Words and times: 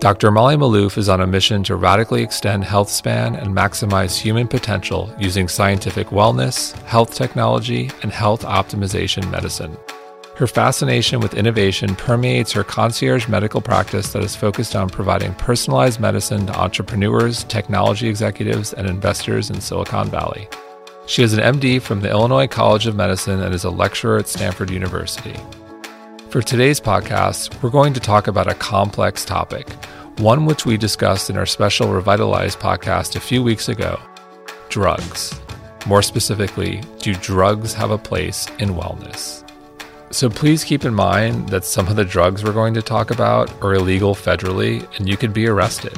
Dr. 0.00 0.30
Molly 0.30 0.54
Maloof 0.54 0.96
is 0.96 1.08
on 1.08 1.20
a 1.20 1.26
mission 1.26 1.64
to 1.64 1.74
radically 1.74 2.22
extend 2.22 2.62
health 2.62 2.88
span 2.88 3.34
and 3.34 3.48
maximize 3.48 4.16
human 4.16 4.46
potential 4.46 5.12
using 5.18 5.48
scientific 5.48 6.08
wellness, 6.08 6.72
health 6.82 7.16
technology, 7.16 7.90
and 8.02 8.12
health 8.12 8.42
optimization 8.42 9.28
medicine. 9.28 9.76
Her 10.36 10.46
fascination 10.46 11.18
with 11.18 11.34
innovation 11.34 11.96
permeates 11.96 12.52
her 12.52 12.62
concierge 12.62 13.26
medical 13.26 13.60
practice 13.60 14.12
that 14.12 14.22
is 14.22 14.36
focused 14.36 14.76
on 14.76 14.88
providing 14.88 15.34
personalized 15.34 15.98
medicine 15.98 16.46
to 16.46 16.56
entrepreneurs, 16.56 17.42
technology 17.42 18.08
executives, 18.08 18.72
and 18.72 18.86
investors 18.86 19.50
in 19.50 19.60
Silicon 19.60 20.08
Valley. 20.10 20.46
She 21.06 21.24
is 21.24 21.32
an 21.32 21.56
MD 21.56 21.82
from 21.82 22.02
the 22.02 22.10
Illinois 22.10 22.46
College 22.46 22.86
of 22.86 22.94
Medicine 22.94 23.42
and 23.42 23.52
is 23.52 23.64
a 23.64 23.70
lecturer 23.70 24.18
at 24.18 24.28
Stanford 24.28 24.70
University. 24.70 25.34
For 26.30 26.42
today's 26.42 26.78
podcast, 26.78 27.62
we're 27.62 27.70
going 27.70 27.94
to 27.94 28.00
talk 28.00 28.26
about 28.26 28.50
a 28.50 28.54
complex 28.54 29.24
topic, 29.24 29.66
one 30.18 30.44
which 30.44 30.66
we 30.66 30.76
discussed 30.76 31.30
in 31.30 31.38
our 31.38 31.46
special 31.46 31.90
Revitalize 31.90 32.54
podcast 32.54 33.16
a 33.16 33.20
few 33.20 33.42
weeks 33.42 33.70
ago 33.70 33.98
drugs. 34.68 35.34
More 35.86 36.02
specifically, 36.02 36.82
do 36.98 37.14
drugs 37.14 37.72
have 37.72 37.90
a 37.90 37.96
place 37.96 38.46
in 38.58 38.74
wellness? 38.74 39.42
So 40.10 40.28
please 40.28 40.64
keep 40.64 40.84
in 40.84 40.92
mind 40.92 41.48
that 41.48 41.64
some 41.64 41.88
of 41.88 41.96
the 41.96 42.04
drugs 42.04 42.44
we're 42.44 42.52
going 42.52 42.74
to 42.74 42.82
talk 42.82 43.10
about 43.10 43.50
are 43.62 43.72
illegal 43.72 44.14
federally 44.14 44.86
and 44.98 45.08
you 45.08 45.16
could 45.16 45.32
be 45.32 45.46
arrested. 45.46 45.96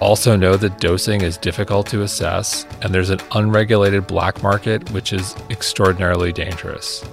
Also, 0.00 0.34
know 0.34 0.56
that 0.56 0.80
dosing 0.80 1.20
is 1.20 1.36
difficult 1.36 1.86
to 1.90 2.02
assess 2.02 2.66
and 2.82 2.92
there's 2.92 3.10
an 3.10 3.20
unregulated 3.36 4.08
black 4.08 4.42
market, 4.42 4.90
which 4.90 5.12
is 5.12 5.36
extraordinarily 5.48 6.32
dangerous. 6.32 7.04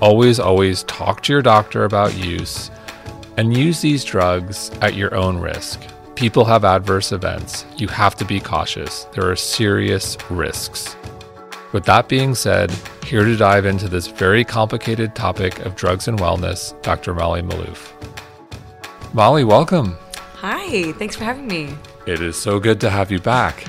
Always, 0.00 0.38
always 0.38 0.84
talk 0.84 1.22
to 1.24 1.32
your 1.32 1.42
doctor 1.42 1.82
about 1.84 2.16
use 2.16 2.70
and 3.36 3.56
use 3.56 3.80
these 3.80 4.04
drugs 4.04 4.70
at 4.80 4.94
your 4.94 5.12
own 5.16 5.38
risk. 5.38 5.80
People 6.14 6.44
have 6.44 6.64
adverse 6.64 7.10
events. 7.10 7.66
You 7.76 7.88
have 7.88 8.14
to 8.16 8.24
be 8.24 8.38
cautious. 8.38 9.04
There 9.12 9.28
are 9.28 9.34
serious 9.34 10.16
risks. 10.30 10.96
With 11.72 11.84
that 11.86 12.08
being 12.08 12.36
said, 12.36 12.70
here 13.04 13.24
to 13.24 13.36
dive 13.36 13.66
into 13.66 13.88
this 13.88 14.06
very 14.06 14.44
complicated 14.44 15.16
topic 15.16 15.58
of 15.66 15.74
drugs 15.74 16.06
and 16.06 16.16
wellness, 16.18 16.80
Dr. 16.82 17.12
Molly 17.12 17.42
Maloof. 17.42 17.92
Molly, 19.12 19.42
welcome. 19.42 19.96
Hi, 20.36 20.92
thanks 20.92 21.16
for 21.16 21.24
having 21.24 21.48
me. 21.48 21.74
It 22.06 22.20
is 22.20 22.40
so 22.40 22.60
good 22.60 22.80
to 22.82 22.90
have 22.90 23.10
you 23.10 23.18
back. 23.18 23.64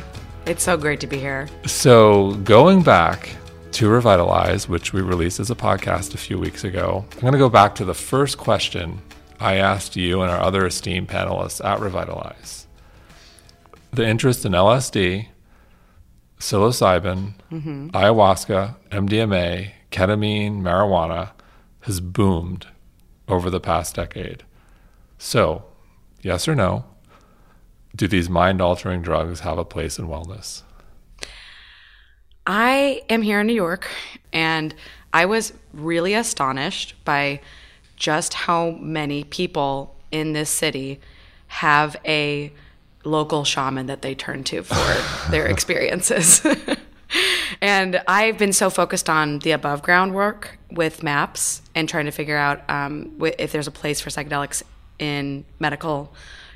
It's 0.46 0.62
so 0.62 0.78
great 0.78 1.00
to 1.00 1.08
be 1.08 1.18
here. 1.18 1.48
So, 1.66 2.34
going 2.44 2.84
back 2.84 3.36
to 3.80 3.88
Revitalize, 3.88 4.68
which 4.68 4.92
we 4.92 5.00
released 5.00 5.40
as 5.40 5.50
a 5.50 5.56
podcast 5.56 6.14
a 6.14 6.18
few 6.18 6.38
weeks 6.38 6.66
ago, 6.66 7.06
I'm 7.14 7.22
going 7.22 7.32
to 7.32 7.40
go 7.40 7.48
back 7.48 7.76
to 7.76 7.86
the 7.86 7.94
first 7.94 8.38
question 8.38 9.02
I 9.40 9.56
asked 9.56 9.96
you 9.96 10.20
and 10.22 10.30
our 10.30 10.42
other 10.42 10.66
esteemed 10.66 11.08
panelists 11.08 11.64
at 11.64 11.80
Revitalize. 11.80 12.68
The 13.92 14.06
interest 14.06 14.44
in 14.44 14.52
LSD, 14.52 15.28
psilocybin, 16.42 17.36
mm-hmm. 17.50 17.92
ayahuasca, 17.92 18.76
MDMA, 18.90 19.72
ketamine, 19.94 20.60
marijuana 20.60 21.30
has 21.84 22.02
boomed 22.02 22.68
over 23.30 23.50
the 23.50 23.62
past 23.62 23.96
decade. 23.96 24.44
So, 25.18 25.64
yes 26.22 26.50
or 26.50 26.56
no, 26.56 26.84
do 27.96 28.10
these 28.10 28.30
mind 28.30 28.60
altering 28.60 29.02
drugs 29.02 29.40
have 29.40 29.58
a 29.58 29.64
place 29.64 29.98
in 29.98 30.08
wellness? 30.10 30.64
I 32.52 33.04
am 33.12 33.22
here 33.22 33.42
in 33.42 33.46
New 33.46 33.54
York, 33.54 33.88
and 34.34 34.74
I 35.14 35.28
was 35.28 35.54
really 35.72 36.16
astonished 36.16 36.96
by 37.06 37.42
just 37.96 38.34
how 38.34 38.72
many 38.72 39.24
people 39.24 39.96
in 40.10 40.34
this 40.34 40.50
city 40.50 41.00
have 41.46 41.96
a 42.06 42.52
local 43.04 43.44
shaman 43.44 43.86
that 43.86 44.02
they 44.02 44.16
turn 44.16 44.44
to 44.46 44.64
for 44.64 45.30
their 45.32 45.46
experiences. 45.46 46.44
and 47.62 48.02
I've 48.08 48.40
been 48.40 48.54
so 48.54 48.72
focused 48.72 49.12
on 49.12 49.38
the 49.40 49.52
above 49.52 49.84
ground 49.84 50.16
work 50.16 50.58
with 50.72 51.04
maps 51.04 51.62
and 51.76 51.88
trying 51.88 52.06
to 52.06 52.12
figure 52.12 52.38
out 52.38 52.68
um, 52.68 53.16
if 53.38 53.52
there's 53.52 53.68
a 53.68 53.72
place 53.72 54.02
for 54.02 54.10
psychedelics 54.10 54.64
in 54.98 55.46
medical 55.60 56.12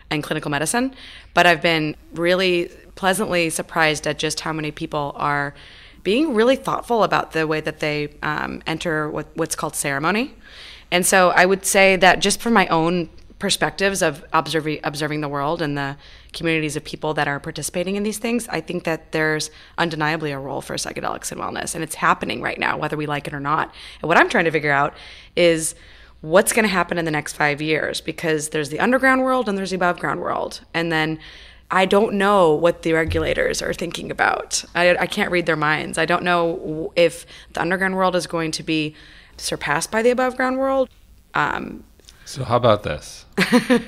and 0.10 0.24
clinical 0.24 0.50
medicine. 0.50 0.96
But 1.36 1.46
I've 1.46 1.62
been 1.62 1.96
really 2.16 2.72
pleasantly 2.96 3.52
surprised 3.52 4.08
at 4.08 4.18
just 4.18 4.40
how 4.40 4.54
many 4.54 4.72
people 4.72 5.14
are 5.18 5.54
being 6.03 6.36
really 6.36 6.56
thoughtful 6.56 7.03
about 7.03 7.31
the 7.31 7.47
way 7.47 7.62
that 7.62 7.80
they 7.80 8.14
um, 8.22 8.62
enter 8.68 9.09
what, 9.09 9.28
what's 9.36 9.56
called 9.56 9.75
ceremony. 9.75 10.36
And 10.91 11.06
so 11.06 11.30
I 11.30 11.46
would 11.46 11.66
say 11.66 11.96
that 11.96 12.19
just 12.19 12.41
from 12.41 12.53
my 12.53 12.68
own 12.68 13.09
perspectives 13.40 14.02
of 14.02 14.24
observing 14.31 14.80
observing 14.86 15.19
the 15.19 15.28
world 15.28 15.62
and 15.62 15.78
the 15.78 15.97
communities 16.31 16.78
of 16.78 16.84
people 16.84 17.13
that 17.13 17.28
are 17.28 17.40
participating 17.40 17.96
in 17.97 18.03
these 18.03 18.18
things, 18.18 18.47
I 18.47 18.62
think 18.62 18.86
that 18.86 19.12
there's 19.12 19.52
undeniably 19.78 20.31
a 20.31 20.40
role 20.40 20.62
for 20.62 20.75
psychedelics 20.75 21.31
in 21.31 21.38
wellness, 21.40 21.75
and 21.75 21.84
it's 21.84 21.96
happening 21.96 22.42
right 22.42 22.58
now, 22.58 22.78
whether 22.78 22.96
we 22.96 23.06
like 23.06 23.28
it 23.28 23.34
or 23.34 23.42
not. 23.42 23.74
And 24.02 24.08
what 24.08 24.18
I'm 24.18 24.30
trying 24.30 24.46
to 24.46 24.52
figure 24.52 24.72
out 24.72 24.94
is 25.36 25.75
what's 26.22 26.53
going 26.53 26.63
to 26.63 26.69
happen 26.69 26.97
in 26.97 27.03
the 27.03 27.12
next 27.12 27.34
five 27.34 27.62
years, 27.62 28.00
because 28.00 28.50
there's 28.50 28.69
the 28.69 28.80
underground 28.80 29.24
world 29.24 29.50
and 29.50 29.58
there's 29.58 29.72
the 29.72 29.75
above 29.75 30.00
ground 30.00 30.22
world, 30.22 30.62
and 30.74 30.90
then 30.90 31.19
I 31.73 31.85
don't 31.85 32.13
know 32.13 32.53
what 32.53 32.84
the 32.84 32.94
regulators 32.94 33.59
are 33.59 33.73
thinking 33.73 34.11
about. 34.11 34.63
I, 34.75 34.95
I 34.95 35.07
can't 35.07 35.31
read 35.31 35.47
their 35.47 35.56
minds. 35.56 35.97
I 35.97 36.06
don't 36.06 36.22
know 36.22 36.94
if 36.95 37.25
the 37.53 37.61
underground 37.61 37.95
world 37.95 38.16
is 38.16 38.28
going 38.28 38.51
to 38.51 38.63
be 38.63 38.95
surpassed 39.38 39.89
by 39.89 40.03
the 40.03 40.12
above 40.12 40.38
ground 40.38 40.59
world. 40.59 40.88
Um, 41.33 41.83
so, 42.25 42.44
how 42.44 42.57
about 42.57 42.83
this? 42.83 43.25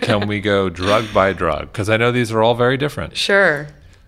Can 0.01 0.28
we 0.28 0.41
go 0.41 0.68
drug 0.68 1.13
by 1.13 1.31
drug? 1.31 1.72
Because 1.72 1.88
I 1.88 1.97
know 1.97 2.12
these 2.12 2.31
are 2.31 2.41
all 2.41 2.56
very 2.56 2.75
different. 2.75 3.16
Sure. 3.16 3.68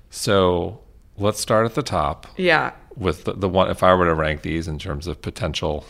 So, 0.09 0.79
let's 1.15 1.39
start 1.39 1.67
at 1.67 1.75
the 1.75 1.83
top. 1.83 2.25
Yeah. 2.35 2.71
With 2.95 3.25
the, 3.25 3.33
the 3.33 3.47
one, 3.47 3.69
if 3.69 3.83
I 3.83 3.93
were 3.93 4.05
to 4.05 4.15
rank 4.15 4.41
these 4.41 4.67
in 4.67 4.79
terms 4.79 5.05
of 5.05 5.21
potential 5.21 5.85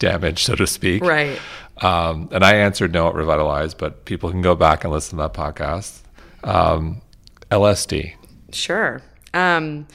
damage, 0.00 0.42
so 0.42 0.56
to 0.56 0.66
speak. 0.66 1.04
Right. 1.04 1.38
Um, 1.80 2.28
and 2.32 2.44
I 2.44 2.56
answered 2.56 2.92
no 2.92 3.06
at 3.06 3.14
Revitalize, 3.14 3.74
but 3.74 4.04
people 4.04 4.32
can 4.32 4.42
go 4.42 4.56
back 4.56 4.82
and 4.82 4.92
listen 4.92 5.16
to 5.18 5.22
that 5.22 5.32
podcast. 5.32 6.00
Um, 6.44 7.02
LSD. 7.50 8.14
Sure. 8.52 9.02
Um, 9.32 9.86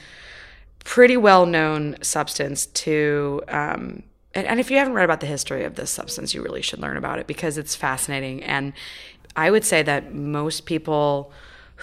pretty 0.84 1.18
well 1.18 1.46
known 1.46 1.98
substance 2.02 2.66
to. 2.66 3.42
Um, 3.48 4.04
and, 4.34 4.46
and 4.48 4.60
if 4.60 4.70
you 4.70 4.78
haven't 4.78 4.94
read 4.94 5.06
about 5.06 5.22
the 5.22 5.28
history 5.28 5.64
of 5.64 5.76
this 5.76 5.90
substance, 5.90 6.34
you 6.34 6.42
really 6.42 6.62
should 6.62 6.80
learn 6.80 6.98
about 6.98 7.20
it 7.20 7.28
because 7.28 7.58
it's 7.58 7.76
fascinating. 7.76 8.44
And 8.44 8.74
I 9.36 9.52
would 9.52 9.64
say 9.64 9.84
that 9.84 10.14
most 10.14 10.66
people 10.66 11.32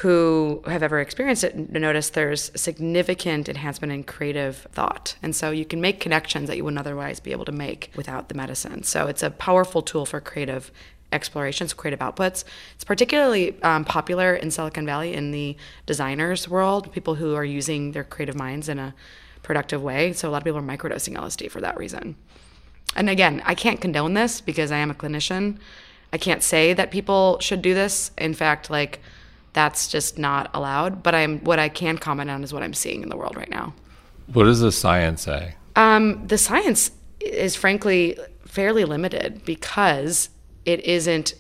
who 0.01 0.63
have 0.67 0.83
ever 0.83 1.01
experienced 1.01 1.43
it 1.43 1.57
notice 1.73 2.11
there's 2.11 2.51
significant 2.55 3.49
enhancement 3.49 3.93
in 3.93 4.05
creative 4.05 4.67
thought. 4.71 5.17
And 5.23 5.35
so 5.35 5.51
you 5.51 5.65
can 5.65 5.81
make 5.81 6.01
connections 6.01 6.49
that 6.49 6.57
you 6.59 6.65
wouldn't 6.65 6.81
otherwise 6.81 7.19
be 7.19 7.33
able 7.33 7.47
to 7.47 7.53
make 7.53 7.93
without 7.97 8.29
the 8.29 8.35
medicine. 8.35 8.83
So 8.83 9.07
it's 9.07 9.23
a 9.23 9.31
powerful 9.31 9.81
tool 9.81 10.05
for 10.05 10.21
creative 10.21 10.71
explorations, 11.13 11.73
creative 11.73 12.01
outputs. 12.01 12.45
It's 12.75 12.85
particularly 12.85 13.61
um, 13.63 13.85
popular 13.85 14.35
in 14.35 14.51
Silicon 14.51 14.87
Valley 14.87 15.15
in 15.15 15.31
the 15.31 15.57
designers 15.87 16.49
world, 16.49 16.93
people 16.93 17.17
who 17.17 17.35
are 17.35 17.45
using 17.45 17.93
their 17.93 18.05
creative 18.05 18.37
minds 18.37 18.69
in 18.69 18.79
a 18.79 18.95
productive 19.43 19.83
way. 19.83 20.13
So 20.13 20.29
a 20.29 20.31
lot 20.31 20.39
of 20.39 20.45
people 20.45 20.59
are 20.59 20.63
microdosing 20.63 21.17
LSD 21.17 21.51
for 21.51 21.61
that 21.61 21.77
reason. 21.77 22.17
And 22.97 23.09
again, 23.11 23.43
I 23.45 23.55
can't 23.55 23.81
condone 23.81 24.15
this 24.15 24.41
because 24.41 24.73
I 24.73 24.79
am 24.79 24.91
a 24.91 24.95
clinician. 24.95 25.59
I 26.13 26.19
can't 26.19 26.43
say 26.43 26.73
that 26.73 26.91
people 26.91 27.39
should 27.41 27.63
do 27.63 27.75
this. 27.75 28.11
In 28.19 28.35
fact, 28.35 28.71
like 28.71 29.01
that's 29.53 29.89
just 29.89 30.19
not 30.19 30.51
allowed. 30.55 31.03
But 31.03 31.15
I'm 31.15 31.41
what 31.41 31.59
I 31.59 31.69
can 31.69 31.99
comment 31.99 32.31
on 32.31 32.45
is 32.45 32.53
what 32.53 32.63
I'm 32.63 32.75
seeing 32.75 33.03
in 33.03 33.09
the 33.09 33.17
world 33.17 33.37
right 33.37 33.51
now. 33.51 33.75
What 34.33 34.45
does 34.45 34.61
the 34.61 34.73
science 34.73 35.23
say? 35.23 35.55
Um, 35.77 36.27
the 36.27 36.39
science 36.39 36.91
is 37.21 37.55
frankly 37.55 38.19
fairly 38.47 38.85
limited 38.85 39.45
because 39.45 40.31
it 40.67 40.81
isn't 40.85 41.35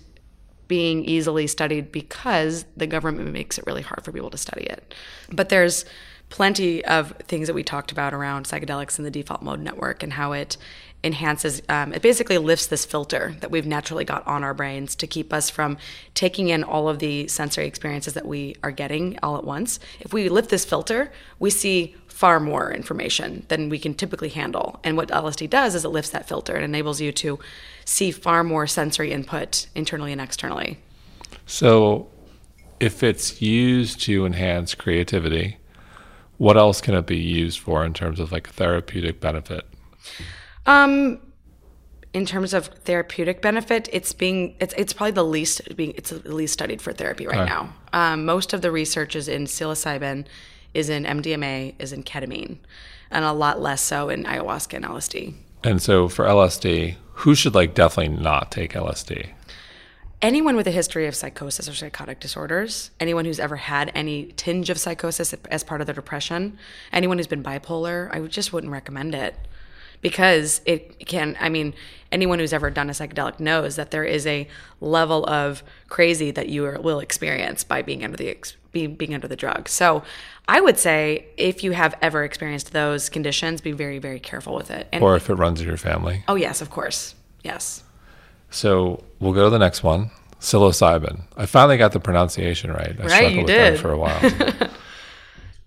being 0.69 1.05
easily 1.05 1.47
studied 1.47 1.93
because 1.93 2.65
the 2.77 2.87
government 2.87 3.33
makes 3.33 3.59
it 3.59 3.67
really 3.67 3.83
hard 3.83 4.05
for 4.05 4.13
people 4.13 4.31
to 4.31 4.39
study 4.39 4.65
it. 4.65 4.95
But 5.31 5.49
there's 5.49 5.85
plenty 6.29 6.85
of 6.85 7.11
things 7.19 7.47
that 7.47 7.55
we 7.55 7.63
talked 7.63 7.93
about 7.93 8.13
around 8.13 8.47
psychedelics 8.47 8.99
and 8.99 9.07
the 9.07 9.11
default 9.11 9.43
mode 9.43 9.61
network 9.61 10.03
and 10.03 10.15
how 10.15 10.33
it 10.33 10.57
enhances 11.05 11.63
um, 11.69 11.93
it 11.93 12.03
basically 12.03 12.37
lifts 12.37 12.67
this 12.67 12.85
filter 12.85 13.37
that 13.41 13.51
we've 13.51 13.67
naturally 13.67 14.05
got 14.05 14.27
on 14.27 14.43
our 14.43 14.55
brains 14.55 14.97
to 14.97 15.07
keep 15.07 15.33
us 15.33 15.49
from 15.51 15.77
taking 16.15 16.49
in 16.49 16.65
all 16.65 16.89
of 16.89 16.99
the 16.99 17.29
sensory 17.29 17.67
experiences 17.67 18.15
that 18.15 18.27
we 18.27 18.57
are 18.65 18.73
getting 18.73 19.17
all 19.23 19.37
at 19.37 19.45
once 19.45 19.79
if 20.01 20.13
we 20.13 20.29
lift 20.29 20.51
this 20.51 20.65
filter 20.65 21.13
we 21.39 21.49
see 21.49 21.95
far 22.23 22.39
more 22.41 22.73
information 22.73 23.45
than 23.49 23.69
we 23.69 23.79
can 23.79 23.93
typically 23.95 24.31
handle 24.41 24.69
and 24.85 24.97
what 24.97 25.09
lsd 25.11 25.49
does 25.51 25.75
is 25.75 25.85
it 25.85 25.89
lifts 25.91 26.11
that 26.11 26.27
filter 26.27 26.55
and 26.57 26.65
enables 26.65 26.99
you 27.01 27.13
to 27.13 27.39
see 27.85 28.11
far 28.11 28.43
more 28.43 28.67
sensory 28.67 29.11
input 29.13 29.67
internally 29.75 30.13
and 30.13 30.21
externally 30.21 30.79
So, 31.47 32.09
if 32.81 33.03
it's 33.03 33.41
used 33.41 34.01
to 34.07 34.27
enhance 34.27 34.75
creativity, 34.75 35.57
what 36.39 36.57
else 36.57 36.81
can 36.81 36.95
it 36.95 37.07
be 37.07 37.17
used 37.43 37.59
for 37.61 37.85
in 37.87 37.93
terms 37.95 38.19
of 38.21 38.33
like 38.33 38.47
therapeutic 38.51 39.21
benefit? 39.21 39.65
Um, 40.67 41.21
in 42.13 42.25
terms 42.27 42.55
of 42.55 42.67
therapeutic 42.85 43.41
benefit, 43.43 43.89
it's 43.93 44.13
being 44.13 44.57
it's 44.61 44.75
it's 44.77 44.93
probably 44.93 45.13
the 45.13 45.25
least 45.25 45.77
being 45.77 45.93
it's 45.97 46.11
the 46.11 46.35
least 46.35 46.53
studied 46.55 46.81
for 46.83 46.93
therapy 46.93 47.27
right 47.27 47.41
Okay. 47.41 47.49
now. 47.55 47.73
Um, 47.93 48.25
most 48.25 48.53
of 48.55 48.61
the 48.63 48.71
research 48.71 49.15
is 49.17 49.29
in 49.29 49.45
psilocybin, 49.45 50.27
is 50.77 50.91
in 50.91 51.05
MDMA, 51.05 51.75
is 51.79 51.93
in 51.93 52.03
ketamine, 52.03 52.59
and 53.11 53.25
a 53.25 53.33
lot 53.33 53.61
less 53.61 53.81
so 53.81 54.11
in 54.11 54.25
ayahuasca 54.25 54.75
and 54.75 54.85
LSD. 54.85 55.35
And 55.65 55.81
so 55.81 56.09
for 56.09 56.27
LSD, 56.27 56.97
who 57.15 57.35
should 57.35 57.55
like 57.55 57.75
definitely 57.75 58.17
not 58.23 58.53
take 58.53 58.75
LSD? 58.75 59.31
Anyone 60.21 60.55
with 60.55 60.67
a 60.67 60.71
history 60.71 61.07
of 61.07 61.15
psychosis 61.15 61.69
or 61.69 61.75
psychotic 61.75 62.21
disorders, 62.21 62.91
anyone 63.01 63.25
who's 63.25 63.41
ever 63.41 63.57
had 63.57 63.91
any 63.95 64.33
tinge 64.37 64.71
of 64.71 64.79
psychosis 64.79 65.35
as 65.51 65.65
part 65.65 65.81
of 65.81 65.87
their 65.87 65.95
depression, 65.95 66.59
anyone 66.93 67.17
who's 67.17 67.27
been 67.27 67.43
bipolar, 67.43 68.15
I 68.15 68.21
just 68.27 68.53
wouldn't 68.53 68.73
recommend 68.73 69.15
it 69.15 69.35
because 70.03 70.61
it 70.67 71.07
can. 71.07 71.37
I 71.41 71.49
mean, 71.49 71.75
anyone 72.13 72.39
who's 72.39 72.53
ever 72.53 72.71
done 72.71 72.89
a 72.91 72.93
psychedelic 72.93 73.41
knows 73.41 73.77
that 73.77 73.91
there 73.91 74.05
is 74.05 74.27
a 74.27 74.47
level 74.81 75.27
of 75.27 75.63
crazy 75.89 76.31
that 76.33 76.49
you 76.49 76.65
are, 76.67 76.81
will 76.81 77.01
experience 77.01 77.65
by 77.65 77.83
being 77.83 78.05
under 78.05 78.17
the 78.17 78.29
being, 78.77 78.95
being 78.95 79.15
under 79.15 79.29
the 79.29 79.37
drug. 79.45 79.69
So, 79.69 80.03
I 80.49 80.61
would 80.61 80.79
say 80.79 81.27
if 81.37 81.65
you 81.65 81.73
have 81.73 81.93
ever 82.03 82.23
experienced 82.25 82.73
those 82.73 83.09
conditions, 83.17 83.61
be 83.61 83.73
very 83.73 83.99
very 83.99 84.21
careful 84.21 84.55
with 84.55 84.71
it. 84.71 84.87
And 84.93 85.03
Or 85.03 85.17
if 85.17 85.29
it 85.31 85.35
runs 85.35 85.61
in 85.61 85.67
your 85.67 85.77
family? 85.91 86.17
oh 86.29 86.35
yes, 86.47 86.61
of 86.61 86.69
course, 86.71 87.15
yes. 87.43 87.83
So 88.51 89.03
we'll 89.21 89.33
go 89.33 89.45
to 89.45 89.51
the 89.51 89.59
next 89.67 89.83
one. 89.83 90.11
Psilocybin. 90.41 91.17
I 91.37 91.47
finally 91.47 91.79
got 91.79 91.93
the 91.93 92.01
pronunciation 92.01 92.71
right. 92.71 92.95
I 93.01 93.03
Right, 93.03 93.11
struggled 93.11 93.33
you 93.33 93.39
with 93.41 93.47
that 93.49 93.71
did. 93.71 93.81
for 93.81 93.91
a 93.93 93.99
while. 93.99 94.21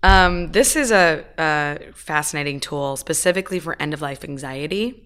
Um, 0.02 0.52
this 0.52 0.76
is 0.76 0.90
a, 0.92 1.24
a 1.38 1.78
fascinating 1.92 2.58
tool 2.58 2.96
specifically 2.96 3.58
for 3.58 3.76
end 3.78 3.92
of 3.92 4.00
life 4.00 4.24
anxiety. 4.24 5.04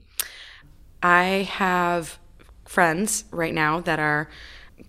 I 1.02 1.48
have 1.50 2.18
friends 2.64 3.24
right 3.32 3.52
now 3.52 3.80
that 3.80 3.98
are, 3.98 4.30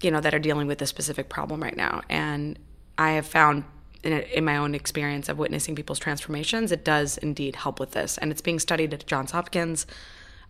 you 0.04 0.12
know, 0.12 0.22
that 0.22 0.34
are 0.36 0.40
dealing 0.40 0.68
with 0.68 0.78
this 0.78 0.90
specific 0.92 1.28
problem 1.28 1.62
right 1.64 1.76
now, 1.76 2.02
and 2.08 2.60
I 2.98 3.12
have 3.12 3.26
found 3.26 3.64
in, 4.04 4.14
in 4.14 4.46
my 4.46 4.58
own 4.58 4.76
experience 4.76 5.28
of 5.30 5.38
witnessing 5.38 5.76
people's 5.76 6.00
transformations, 6.00 6.72
it 6.72 6.86
does 6.86 7.18
indeed 7.18 7.58
help 7.58 7.80
with 7.80 7.92
this, 7.92 8.18
and 8.18 8.32
it's 8.32 8.42
being 8.42 8.60
studied 8.60 8.94
at 8.94 9.06
Johns 9.08 9.32
Hopkins. 9.32 9.86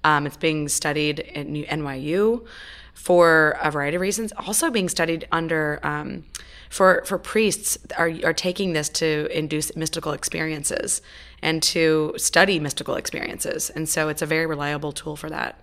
Um, 0.03 0.27
it's 0.27 0.37
being 0.37 0.69
studied 0.69 1.21
at 1.21 1.47
NYU 1.47 2.45
for 2.93 3.57
a 3.61 3.71
variety 3.71 3.95
of 3.95 4.01
reasons. 4.01 4.31
Also 4.37 4.69
being 4.69 4.87
studied 4.87 5.27
under 5.31 5.79
um, 5.81 6.25
for 6.69 7.03
for 7.05 7.17
priests 7.17 7.77
are 7.97 8.11
are 8.23 8.33
taking 8.33 8.73
this 8.73 8.89
to 8.89 9.27
induce 9.35 9.75
mystical 9.75 10.11
experiences 10.11 11.01
and 11.41 11.63
to 11.63 12.13
study 12.17 12.59
mystical 12.59 12.95
experiences, 12.95 13.69
and 13.71 13.89
so 13.89 14.09
it's 14.09 14.21
a 14.21 14.25
very 14.25 14.45
reliable 14.45 14.91
tool 14.91 15.15
for 15.15 15.29
that. 15.29 15.59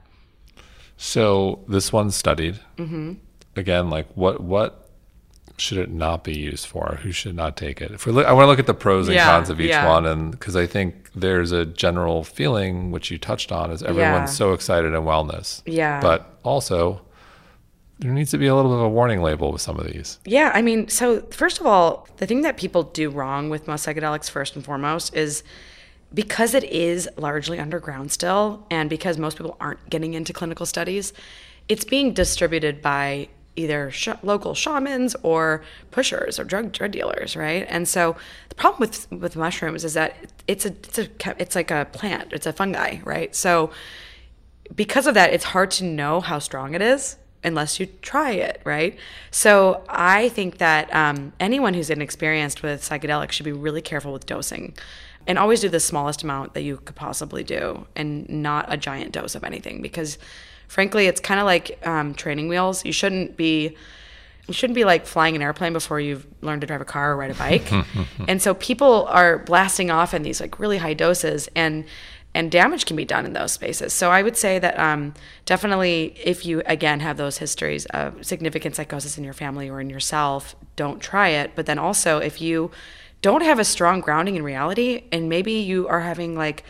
so 0.97 1.61
this 1.69 1.93
one's 1.93 2.17
studied. 2.17 2.59
Mm-hmm. 2.79 3.15
Again, 3.55 3.91
like 3.91 4.09
what 4.17 4.41
what 4.41 4.82
should 5.63 5.79
it 5.79 5.91
not 5.91 6.25
be 6.25 6.37
used 6.37 6.67
for? 6.67 6.99
Who 7.03 7.13
should 7.13 7.35
not 7.35 7.57
take 7.57 7.81
it? 7.81 7.91
If 7.93 8.05
we 8.07 8.13
look, 8.13 8.27
I 8.27 8.33
want 8.33 8.45
to 8.45 8.49
look 8.49 8.59
at 8.59 8.67
the 8.67 8.75
pros 8.75 9.09
and 9.09 9.15
Yeah, 9.15 9.27
cons 9.27 9.49
of 9.49 9.61
each 9.61 9.71
yeah. 9.71 9.89
one, 9.89 10.05
and 10.05 10.31
because 10.33 10.57
I 10.57 10.67
think 10.67 11.11
there's 11.15 11.53
a 11.53 11.65
general 11.65 12.25
feeling 12.25 12.91
which 12.91 13.11
you 13.11 13.19
touched 13.19 13.51
on 13.53 13.71
is 13.71 13.83
everyone's 13.83 14.31
Yeah. 14.31 14.35
so 14.35 14.53
excited 14.53 14.93
in 14.93 15.01
wellness. 15.03 15.63
Yeah. 15.65 16.01
But 16.01 16.39
also, 16.43 17.01
there 17.99 18.11
needs 18.11 18.31
to 18.33 18.39
be 18.39 18.47
a 18.49 18.55
little 18.55 18.71
bit 18.71 18.79
of 18.79 18.85
a 18.85 18.89
warning 18.89 19.23
label 19.23 19.53
with 19.53 19.61
some 19.63 19.79
of 19.79 19.87
these. 19.87 20.19
Yeah, 20.25 20.51
I 20.53 20.61
mean, 20.63 20.89
so 20.89 21.21
first 21.31 21.61
of 21.61 21.67
all, 21.67 22.09
the 22.17 22.27
thing 22.27 22.43
that 22.43 22.57
people 22.57 22.83
do 22.83 23.11
wrong 23.11 23.49
with 23.49 23.69
most 23.69 23.87
psychedelics, 23.87 24.29
first 24.29 24.57
and 24.57 24.65
foremost, 24.65 25.15
is 25.15 25.45
because 26.13 26.53
it 26.55 26.65
is 26.65 27.09
largely 27.17 27.59
underground 27.59 28.11
still, 28.13 28.67
and 28.71 28.91
because 28.91 29.19
most 29.19 29.37
people 29.39 29.57
aren't 29.61 29.89
getting 29.89 30.15
into 30.15 30.33
clinical 30.33 30.67
studies, 30.67 31.13
it's 31.69 31.85
being 31.85 32.13
distributed 32.13 32.83
by 32.83 33.29
either 33.57 33.91
sh- 33.91 34.09
local 34.23 34.55
shamans 34.55 35.15
or 35.23 35.63
pushers 35.91 36.39
or 36.39 36.45
drug 36.45 36.73
drug 36.73 36.93
dealers, 36.93 37.37
right? 37.37 37.67
And 37.69 37.87
so 37.87 38.17
the 38.49 38.55
problem 38.55 38.81
with 38.81 39.11
with 39.11 39.37
mushrooms 39.37 39.85
is 39.85 39.95
that 39.95 40.17
it's 40.49 40.65
a 40.65 40.71
it's 40.71 40.99
a 40.99 41.09
it's 41.39 41.55
like 41.55 41.71
a 41.71 41.87
plant, 41.93 42.33
it's 42.33 42.47
a 42.47 42.53
fungi, 42.53 42.99
right? 43.05 43.35
So 43.35 43.71
because 44.75 45.07
of 45.07 45.15
that, 45.15 45.33
it's 45.33 45.45
hard 45.45 45.71
to 45.73 45.85
know 45.85 46.21
how 46.21 46.39
strong 46.39 46.75
it 46.75 46.83
is 46.83 47.17
unless 47.45 47.81
you 47.81 47.87
try 47.87 48.31
it, 48.33 48.61
right? 48.65 48.97
So 49.31 49.85
I 49.89 50.29
think 50.29 50.59
that 50.59 50.95
um, 50.95 51.33
anyone 51.41 51.75
who's 51.75 51.91
inexperienced 51.91 52.63
with 52.63 52.83
psychedelics 52.83 53.33
should 53.33 53.45
be 53.45 53.53
really 53.53 53.83
careful 53.83 54.13
with 54.13 54.27
dosing 54.27 54.75
and 55.27 55.39
always 55.39 55.61
do 55.61 55.69
the 55.69 55.81
smallest 55.81 56.23
amount 56.23 56.55
that 56.55 56.63
you 56.63 56.79
could 56.79 56.97
possibly 56.97 57.45
do 57.45 57.87
and 57.95 58.29
not 58.29 58.67
a 58.69 58.77
giant 58.77 59.13
dose 59.13 59.35
of 59.35 59.45
anything 59.45 59.83
because 59.83 60.19
frankly 60.73 61.07
it's 61.07 61.21
kind 61.21 61.39
of 61.39 61.45
like 61.45 61.79
um, 61.87 62.15
training 62.15 62.49
wheels 62.49 62.85
you 62.85 62.93
shouldn't 62.93 63.37
be 63.37 63.77
you 64.49 64.55
shouldn't 64.55 64.75
be 64.75 64.85
like 64.85 65.07
flying 65.07 65.37
an 65.37 65.43
airplane 65.43 65.73
before 65.73 66.01
you've 66.01 66.27
learned 66.43 66.63
to 66.63 66.67
drive 66.67 66.81
a 66.81 66.85
car 66.85 67.13
or 67.13 67.17
ride 67.17 67.31
a 67.31 67.35
bike. 67.35 67.73
and 68.29 68.43
so 68.43 68.55
people 68.55 69.07
are 69.07 69.39
blasting 69.39 69.91
off 69.91 70.15
in 70.15 70.23
these 70.23 70.41
like 70.41 70.59
really 70.59 70.79
high 70.79 70.95
doses 70.95 71.49
and 71.55 71.85
and 72.35 72.51
damage 72.51 72.87
can 72.87 72.97
be 72.97 73.05
done 73.05 73.27
in 73.27 73.35
those 73.35 73.53
spaces. 73.53 73.93
So 73.93 74.11
I 74.11 74.23
would 74.23 74.39
say 74.39 74.59
that 74.59 74.79
um, 74.79 75.13
definitely 75.45 76.15
if 76.25 76.47
you 76.47 76.63
again 76.67 77.01
have 77.01 77.19
those 77.19 77.39
histories 77.39 77.85
of 77.87 78.25
significant 78.25 78.75
psychosis 78.75 79.19
in 79.19 79.25
your 79.25 79.35
family 79.35 79.69
or 79.69 79.81
in 79.81 79.91
yourself, 79.91 80.57
don't 80.75 81.01
try 81.01 81.29
it. 81.29 81.53
But 81.55 81.67
then 81.67 81.79
also 81.79 82.19
if 82.19 82.41
you 82.41 82.71
don't 83.21 83.43
have 83.43 83.59
a 83.59 83.65
strong 83.65 84.01
grounding 84.01 84.35
in 84.35 84.43
reality 84.43 85.05
and 85.13 85.29
maybe 85.29 85.53
you 85.53 85.87
are 85.89 86.01
having 86.01 86.35
like 86.35 86.65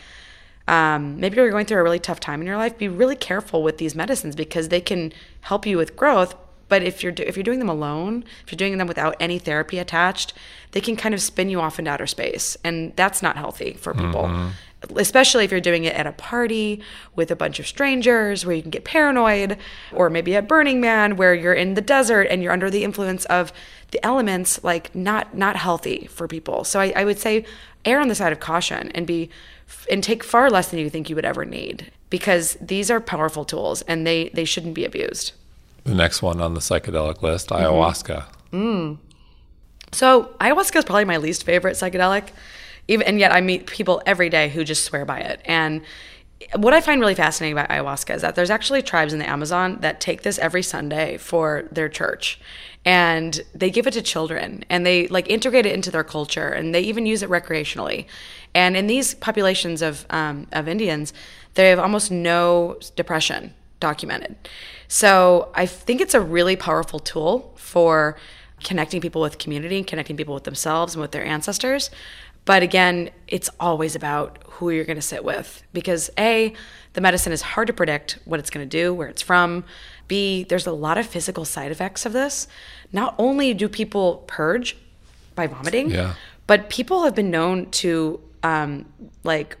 um, 0.67 1.19
maybe 1.19 1.35
you're 1.35 1.49
going 1.51 1.65
through 1.65 1.79
a 1.79 1.83
really 1.83 1.99
tough 1.99 2.19
time 2.19 2.41
in 2.41 2.47
your 2.47 2.57
life, 2.57 2.77
be 2.77 2.87
really 2.87 3.15
careful 3.15 3.63
with 3.63 3.77
these 3.77 3.95
medicines 3.95 4.35
because 4.35 4.69
they 4.69 4.81
can 4.81 5.11
help 5.41 5.65
you 5.65 5.77
with 5.77 5.95
growth. 5.95 6.35
But 6.69 6.81
if 6.81 7.03
you're 7.03 7.11
do- 7.11 7.23
if 7.23 7.35
you're 7.35 7.43
doing 7.43 7.59
them 7.59 7.69
alone, 7.69 8.23
if 8.45 8.51
you're 8.51 8.57
doing 8.57 8.77
them 8.77 8.87
without 8.87 9.15
any 9.19 9.37
therapy 9.37 9.77
attached, 9.77 10.33
they 10.71 10.81
can 10.81 10.95
kind 10.95 11.13
of 11.13 11.21
spin 11.21 11.49
you 11.49 11.59
off 11.59 11.77
into 11.77 11.91
outer 11.91 12.07
space, 12.07 12.57
and 12.63 12.93
that's 12.95 13.21
not 13.21 13.35
healthy 13.37 13.73
for 13.73 13.93
people. 13.93 14.25
Especially 14.97 15.45
if 15.45 15.51
you're 15.51 15.61
doing 15.61 15.85
it 15.85 15.95
at 15.95 16.07
a 16.07 16.11
party 16.11 16.81
with 17.15 17.31
a 17.31 17.37
bunch 17.37 17.57
of 17.59 17.67
strangers 17.67 18.45
where 18.45 18.53
you 18.55 18.61
can 18.61 18.71
get 18.71 18.83
paranoid, 18.83 19.57
or 19.93 20.09
maybe 20.09 20.35
at 20.35 20.47
Burning 20.47 20.81
Man 20.81 21.15
where 21.15 21.33
you're 21.33 21.53
in 21.53 21.75
the 21.75 21.81
desert 21.81 22.23
and 22.23 22.41
you're 22.41 22.51
under 22.51 22.69
the 22.69 22.83
influence 22.83 23.23
of 23.25 23.53
the 23.91 24.03
elements, 24.05 24.61
like 24.63 24.93
not 24.95 25.37
not 25.37 25.55
healthy 25.55 26.07
for 26.09 26.27
people. 26.27 26.63
So 26.63 26.79
I, 26.79 26.91
I 26.95 27.05
would 27.05 27.19
say 27.19 27.45
err 27.85 27.99
on 27.99 28.07
the 28.07 28.15
side 28.15 28.31
of 28.33 28.39
caution 28.39 28.91
and 28.95 29.05
be 29.05 29.29
and 29.91 30.03
take 30.03 30.23
far 30.23 30.49
less 30.49 30.69
than 30.69 30.79
you 30.79 30.89
think 30.89 31.09
you 31.09 31.15
would 31.15 31.25
ever 31.25 31.45
need 31.45 31.91
because 32.09 32.57
these 32.61 32.89
are 32.91 32.99
powerful 32.99 33.45
tools 33.45 33.81
and 33.83 34.05
they 34.07 34.29
they 34.33 34.45
shouldn't 34.45 34.73
be 34.75 34.85
abused. 34.85 35.33
The 35.83 35.95
next 35.95 36.21
one 36.21 36.39
on 36.41 36.53
the 36.53 36.59
psychedelic 36.61 37.21
list, 37.21 37.49
Mm-hmm. 37.49 37.63
ayahuasca. 37.65 38.97
So 39.91 40.23
ayahuasca 40.41 40.75
is 40.77 40.85
probably 40.85 41.05
my 41.05 41.17
least 41.17 41.43
favorite 41.43 41.73
psychedelic, 41.75 42.29
even 42.87 43.05
and 43.07 43.19
yet 43.19 43.31
I 43.31 43.41
meet 43.41 43.67
people 43.67 44.01
every 44.05 44.29
day 44.29 44.49
who 44.49 44.63
just 44.63 44.85
swear 44.85 45.05
by 45.05 45.19
it. 45.19 45.41
And 45.45 45.81
what 46.55 46.73
I 46.73 46.81
find 46.81 46.99
really 47.01 47.15
fascinating 47.15 47.57
about 47.57 47.69
ayahuasca 47.69 48.15
is 48.15 48.21
that 48.21 48.35
there's 48.35 48.49
actually 48.49 48.81
tribes 48.81 49.13
in 49.13 49.19
the 49.19 49.29
Amazon 49.29 49.77
that 49.81 49.99
take 49.99 50.23
this 50.23 50.37
every 50.39 50.63
Sunday 50.63 51.17
for 51.17 51.67
their 51.71 51.89
church. 51.89 52.39
And 52.85 53.41
they 53.55 53.69
give 53.69 53.87
it 53.87 53.91
to 53.91 54.01
children 54.01 54.65
and 54.69 54.85
they 54.85 55.07
like 55.07 55.29
integrate 55.29 55.65
it 55.65 55.73
into 55.73 55.89
their 55.89 56.03
culture 56.03 56.49
and 56.49 56.75
they 56.75 56.81
even 56.81 57.05
use 57.05 57.23
it 57.23 57.29
recreationally. 57.29 58.05
And 58.53 58.75
in 58.75 58.87
these 58.87 59.13
populations 59.15 59.81
of, 59.81 60.05
um, 60.09 60.47
of 60.51 60.67
Indians, 60.67 61.13
they 61.53 61.69
have 61.69 61.79
almost 61.79 62.11
no 62.11 62.77
depression 62.95 63.53
documented. 63.79 64.35
So 64.87 65.51
I 65.55 65.65
think 65.65 66.01
it's 66.01 66.13
a 66.13 66.21
really 66.21 66.55
powerful 66.55 66.99
tool 66.99 67.53
for 67.55 68.17
connecting 68.63 69.01
people 69.01 69.21
with 69.21 69.37
community, 69.37 69.77
and 69.77 69.87
connecting 69.87 70.17
people 70.17 70.33
with 70.33 70.45
themselves 70.45 70.95
and 70.95 71.01
with 71.01 71.11
their 71.11 71.25
ancestors. 71.25 71.89
But 72.45 72.61
again, 72.63 73.09
it's 73.27 73.49
always 73.59 73.95
about 73.95 74.39
who 74.45 74.69
you're 74.69 74.83
going 74.85 74.97
to 74.97 75.01
sit 75.01 75.23
with 75.23 75.63
because 75.73 76.09
A, 76.17 76.53
the 76.93 77.01
medicine 77.01 77.31
is 77.33 77.41
hard 77.41 77.67
to 77.67 77.73
predict 77.73 78.19
what 78.25 78.39
it's 78.39 78.49
going 78.49 78.67
to 78.67 78.69
do, 78.69 78.93
where 78.93 79.07
it's 79.07 79.21
from. 79.21 79.63
B, 80.07 80.43
there's 80.43 80.67
a 80.67 80.71
lot 80.73 80.97
of 80.97 81.07
physical 81.07 81.45
side 81.45 81.71
effects 81.71 82.05
of 82.05 82.13
this. 82.13 82.47
Not 82.91 83.15
only 83.17 83.53
do 83.53 83.67
people 83.69 84.23
purge 84.27 84.75
by 85.35 85.47
vomiting, 85.47 85.89
Yeah. 85.89 86.13
but 86.45 86.69
people 86.69 87.03
have 87.03 87.15
been 87.15 87.31
known 87.31 87.69
to 87.71 88.19
um, 88.43 88.85
like 89.23 89.57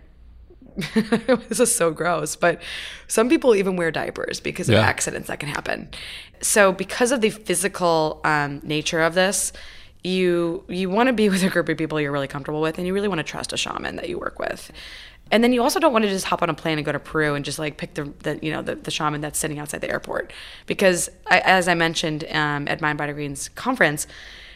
this 0.95 1.59
is 1.59 1.73
so 1.73 1.91
gross, 1.91 2.35
but 2.35 2.61
some 3.07 3.29
people 3.29 3.55
even 3.55 3.75
wear 3.75 3.91
diapers 3.91 4.39
because 4.39 4.67
of 4.69 4.73
Yeah. 4.73 4.81
accidents 4.81 5.27
that 5.27 5.39
can 5.39 5.49
happen. 5.49 5.89
So, 6.41 6.71
because 6.71 7.11
of 7.11 7.21
the 7.21 7.29
physical 7.29 8.19
um, 8.23 8.59
nature 8.63 8.99
of 9.01 9.13
this, 9.13 9.53
you 10.03 10.63
you 10.67 10.89
want 10.89 11.07
to 11.07 11.13
be 11.13 11.29
with 11.29 11.43
a 11.43 11.49
group 11.49 11.69
of 11.69 11.77
people 11.77 11.99
you're 11.99 12.11
really 12.11 12.27
comfortable 12.27 12.61
with, 12.61 12.77
and 12.77 12.87
you 12.87 12.93
really 12.93 13.07
want 13.07 13.19
to 13.19 13.23
trust 13.23 13.53
a 13.53 13.57
shaman 13.57 13.95
that 13.95 14.09
you 14.09 14.19
work 14.19 14.39
with. 14.39 14.71
And 15.31 15.43
then 15.43 15.53
you 15.53 15.63
also 15.63 15.79
don't 15.79 15.93
want 15.93 16.03
to 16.03 16.09
just 16.09 16.25
hop 16.25 16.41
on 16.43 16.49
a 16.49 16.53
plane 16.53 16.77
and 16.77 16.85
go 16.85 16.91
to 16.91 16.99
Peru 16.99 17.33
and 17.33 17.45
just 17.45 17.57
like 17.57 17.77
pick 17.77 17.93
the, 17.93 18.13
the 18.19 18.39
you 18.41 18.51
know 18.51 18.61
the, 18.61 18.75
the 18.75 18.91
shaman 18.91 19.21
that's 19.21 19.39
sitting 19.39 19.59
outside 19.59 19.81
the 19.81 19.89
airport, 19.89 20.33
because 20.65 21.09
I, 21.27 21.39
as 21.39 21.67
I 21.67 21.73
mentioned 21.73 22.25
um, 22.31 22.67
at 22.67 22.81
Mind 22.81 22.97
Body 22.97 23.13
Greens 23.13 23.49
conference, 23.49 24.05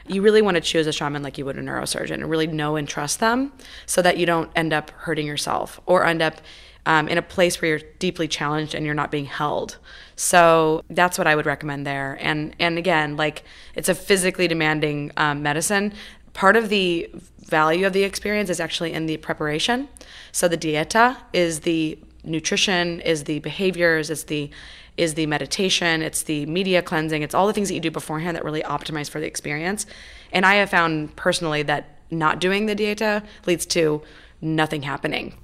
you 0.08 0.22
really 0.22 0.42
want 0.42 0.56
to 0.56 0.62
choose 0.62 0.88
a 0.88 0.92
shaman 0.92 1.24
like 1.24 1.38
you 1.38 1.46
would 1.46 1.58
a 1.58 1.62
neurosurgeon 1.62 2.16
and 2.16 2.30
really 2.30 2.48
know 2.48 2.75
and 2.75 2.88
trust 2.88 3.20
them 3.20 3.51
so 3.86 4.01
that 4.01 4.18
you 4.18 4.25
don't 4.25 4.50
end 4.56 4.74
up 4.74 4.92
hurting 4.92 5.27
yourself 5.27 5.80
or 5.86 6.06
end 6.06 6.22
up 6.22 6.42
um, 6.88 7.10
in 7.10 7.17
a 7.17 7.22
place 7.22 7.62
where 7.62 7.70
you're 7.70 7.89
deeply 8.00 8.29
challenged 8.29 8.74
and 8.74 8.86
you're 8.86 8.96
not 8.96 9.12
being 9.12 9.25
held. 9.25 9.77
So 10.15 10.84
that's 10.89 11.17
what 11.17 11.27
I 11.27 11.36
would 11.36 11.46
recommend 11.46 11.86
there. 11.86 12.17
And 12.22 12.56
and 12.60 12.77
again, 12.77 13.17
like 13.17 13.44
it's 13.75 13.89
a 13.89 13.94
physically 13.94 14.48
demanding 14.48 15.12
um, 15.17 15.44
medicine. 15.44 15.94
Part 16.34 16.56
of 16.56 16.70
the 16.70 17.10
value 17.39 17.86
of 17.86 17.94
the 17.94 18.03
experience 18.03 18.50
is 18.50 18.60
actually 18.60 18.94
in 18.94 19.06
the 19.06 19.17
preparation. 19.17 19.89
So 20.32 20.48
the 20.48 20.58
dieta 20.58 21.17
is 21.34 21.60
the 21.62 22.00
nutrition, 22.24 23.01
is 23.01 23.25
the 23.25 23.39
behaviors, 23.39 24.10
it's 24.10 24.24
the 24.24 24.50
is 24.96 25.13
the 25.13 25.25
meditation, 25.27 26.01
it's 26.01 26.24
the 26.24 26.46
media 26.46 26.82
cleansing, 26.82 27.22
it's 27.22 27.36
all 27.36 27.48
the 27.48 27.53
things 27.53 27.67
that 27.67 27.75
you 27.75 27.82
do 27.82 27.91
beforehand 27.91 28.36
that 28.36 28.46
really 28.46 28.63
optimize 28.63 29.10
for 29.10 29.20
the 29.20 29.27
experience. 29.27 29.86
And 30.32 30.46
I 30.46 30.56
have 30.56 30.70
found 30.70 31.15
personally 31.17 31.63
that 31.63 31.98
not 32.10 32.39
doing 32.39 32.65
the 32.65 32.75
dieta 32.75 33.24
leads 33.46 33.65
to 33.67 34.01
nothing 34.41 34.84
happening. 34.84 35.36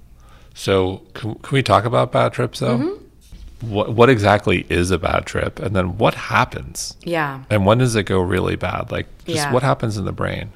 So, 0.54 1.02
can, 1.14 1.34
can 1.34 1.54
we 1.54 1.62
talk 1.62 1.84
about 1.84 2.12
bad 2.12 2.32
trips 2.32 2.60
though? 2.60 2.78
Mm-hmm. 2.78 3.70
What 3.70 3.92
what 3.92 4.08
exactly 4.10 4.66
is 4.68 4.90
a 4.90 4.98
bad 4.98 5.26
trip, 5.26 5.58
and 5.58 5.74
then 5.74 5.96
what 5.98 6.14
happens, 6.14 6.96
Yeah. 7.02 7.44
and 7.50 7.64
when 7.66 7.78
does 7.78 7.94
it 7.96 8.04
go 8.04 8.20
really 8.20 8.56
bad? 8.56 8.90
Like, 8.92 9.06
just 9.24 9.36
Yeah. 9.36 9.52
what 9.52 9.62
happens 9.62 9.96
in 9.96 10.04
the 10.04 10.12
brain? 10.12 10.50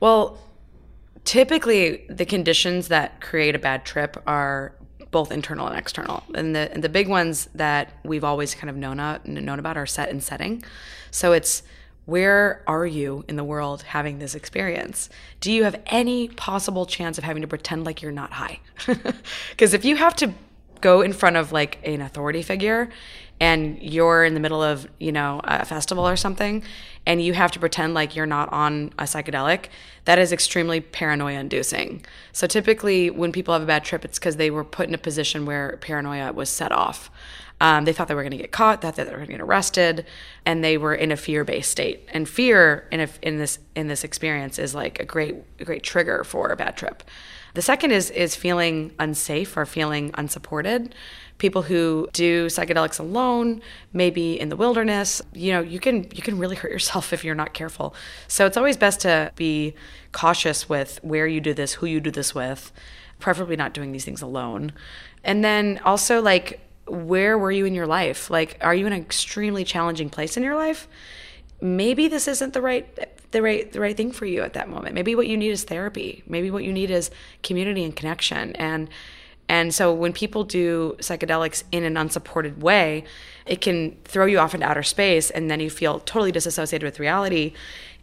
Well, 0.00 0.38
typically 1.24 2.06
the 2.08 2.24
conditions 2.24 2.88
that 2.88 3.20
create 3.20 3.54
a 3.54 3.58
bad 3.58 3.84
trip 3.84 4.16
are 4.26 4.72
both 5.10 5.30
internal 5.30 5.66
and 5.66 5.76
external. 5.78 6.22
And 6.34 6.54
the 6.54 6.70
and 6.72 6.82
the 6.82 6.88
big 6.88 7.08
ones 7.08 7.48
that 7.54 7.92
we've 8.04 8.24
always 8.24 8.54
kind 8.54 8.70
of 8.70 8.76
known 8.76 8.98
out, 9.00 9.26
known 9.26 9.58
about 9.58 9.76
are 9.76 9.86
set 9.86 10.08
and 10.10 10.22
setting. 10.22 10.62
So 11.10 11.32
it's 11.32 11.62
where 12.08 12.62
are 12.66 12.86
you 12.86 13.22
in 13.28 13.36
the 13.36 13.44
world 13.44 13.82
having 13.82 14.18
this 14.18 14.34
experience? 14.34 15.10
Do 15.42 15.52
you 15.52 15.64
have 15.64 15.78
any 15.84 16.28
possible 16.28 16.86
chance 16.86 17.18
of 17.18 17.24
having 17.24 17.42
to 17.42 17.48
pretend 17.48 17.84
like 17.84 18.00
you're 18.00 18.10
not 18.10 18.32
high? 18.32 18.60
Because 19.50 19.74
if 19.74 19.84
you 19.84 19.96
have 19.96 20.16
to 20.16 20.32
go 20.80 21.02
in 21.02 21.12
front 21.12 21.36
of 21.36 21.52
like 21.52 21.78
an 21.86 22.00
authority 22.00 22.40
figure 22.40 22.88
and 23.40 23.78
you're 23.82 24.24
in 24.24 24.32
the 24.32 24.40
middle 24.40 24.62
of, 24.62 24.88
you 24.98 25.12
know, 25.12 25.42
a 25.44 25.66
festival 25.66 26.08
or 26.08 26.16
something 26.16 26.62
and 27.04 27.20
you 27.20 27.34
have 27.34 27.52
to 27.52 27.58
pretend 27.58 27.92
like 27.92 28.16
you're 28.16 28.24
not 28.24 28.50
on 28.54 28.90
a 28.98 29.02
psychedelic, 29.02 29.66
that 30.06 30.18
is 30.18 30.32
extremely 30.32 30.80
paranoia 30.80 31.38
inducing. 31.38 32.02
So 32.32 32.46
typically 32.46 33.10
when 33.10 33.32
people 33.32 33.52
have 33.52 33.62
a 33.62 33.66
bad 33.66 33.84
trip, 33.84 34.02
it's 34.06 34.18
because 34.18 34.36
they 34.36 34.50
were 34.50 34.64
put 34.64 34.88
in 34.88 34.94
a 34.94 34.98
position 34.98 35.44
where 35.44 35.76
paranoia 35.82 36.32
was 36.32 36.48
set 36.48 36.72
off. 36.72 37.10
Um, 37.60 37.84
they 37.84 37.92
thought 37.92 38.08
they 38.08 38.14
were 38.14 38.22
going 38.22 38.30
to 38.30 38.36
get 38.36 38.52
caught, 38.52 38.82
thought 38.82 38.96
that 38.96 39.06
they 39.06 39.10
were 39.10 39.18
going 39.18 39.28
to 39.28 39.32
get 39.34 39.40
arrested, 39.40 40.06
and 40.46 40.62
they 40.62 40.78
were 40.78 40.94
in 40.94 41.10
a 41.10 41.16
fear-based 41.16 41.70
state. 41.70 42.08
And 42.12 42.28
fear 42.28 42.86
in 42.92 43.00
a, 43.00 43.08
in 43.22 43.38
this 43.38 43.58
in 43.74 43.88
this 43.88 44.04
experience 44.04 44.58
is 44.58 44.74
like 44.74 45.00
a 45.00 45.04
great 45.04 45.36
a 45.58 45.64
great 45.64 45.82
trigger 45.82 46.22
for 46.24 46.50
a 46.50 46.56
bad 46.56 46.76
trip. 46.76 47.02
The 47.54 47.62
second 47.62 47.90
is 47.90 48.10
is 48.10 48.36
feeling 48.36 48.92
unsafe 48.98 49.56
or 49.56 49.66
feeling 49.66 50.12
unsupported. 50.14 50.94
People 51.38 51.62
who 51.62 52.08
do 52.12 52.46
psychedelics 52.46 53.00
alone, 53.00 53.60
maybe 53.92 54.38
in 54.38 54.48
the 54.48 54.56
wilderness, 54.56 55.22
you 55.32 55.52
know, 55.52 55.60
you 55.60 55.80
can 55.80 56.06
you 56.14 56.22
can 56.22 56.38
really 56.38 56.54
hurt 56.54 56.70
yourself 56.70 57.12
if 57.12 57.24
you're 57.24 57.34
not 57.34 57.54
careful. 57.54 57.94
So 58.28 58.46
it's 58.46 58.56
always 58.56 58.76
best 58.76 59.00
to 59.00 59.32
be 59.34 59.74
cautious 60.12 60.68
with 60.68 61.00
where 61.02 61.26
you 61.26 61.40
do 61.40 61.54
this, 61.54 61.74
who 61.74 61.86
you 61.86 62.00
do 62.00 62.12
this 62.12 62.34
with, 62.34 62.70
preferably 63.18 63.56
not 63.56 63.74
doing 63.74 63.90
these 63.90 64.04
things 64.04 64.22
alone. 64.22 64.72
And 65.24 65.42
then 65.42 65.80
also 65.84 66.22
like 66.22 66.60
where 66.88 67.38
were 67.38 67.52
you 67.52 67.64
in 67.66 67.74
your 67.74 67.86
life? 67.86 68.30
Like 68.30 68.58
are 68.60 68.74
you 68.74 68.86
in 68.86 68.92
an 68.92 69.00
extremely 69.00 69.64
challenging 69.64 70.10
place 70.10 70.36
in 70.36 70.42
your 70.42 70.56
life? 70.56 70.88
maybe 71.60 72.08
this 72.08 72.28
isn't 72.28 72.52
the 72.52 72.62
right 72.62 72.86
the 73.30 73.42
right 73.42 73.70
the 73.72 73.80
right 73.80 73.96
thing 73.96 74.12
for 74.12 74.26
you 74.26 74.42
at 74.42 74.54
that 74.54 74.68
moment. 74.68 74.94
Maybe 74.94 75.14
what 75.14 75.26
you 75.26 75.36
need 75.36 75.50
is 75.50 75.64
therapy. 75.64 76.22
Maybe 76.26 76.50
what 76.50 76.64
you 76.64 76.72
need 76.72 76.90
is 76.90 77.10
community 77.42 77.84
and 77.84 77.94
connection. 77.94 78.54
And 78.56 78.88
and 79.48 79.74
so 79.74 79.92
when 79.92 80.12
people 80.12 80.44
do 80.44 80.96
psychedelics 80.98 81.64
in 81.72 81.84
an 81.84 81.96
unsupported 81.96 82.62
way, 82.62 83.04
it 83.46 83.60
can 83.60 83.96
throw 84.04 84.26
you 84.26 84.38
off 84.38 84.54
into 84.54 84.66
outer 84.66 84.82
space 84.82 85.30
and 85.30 85.50
then 85.50 85.60
you 85.60 85.70
feel 85.70 86.00
totally 86.00 86.32
disassociated 86.32 86.84
with 86.84 87.00
reality. 87.00 87.54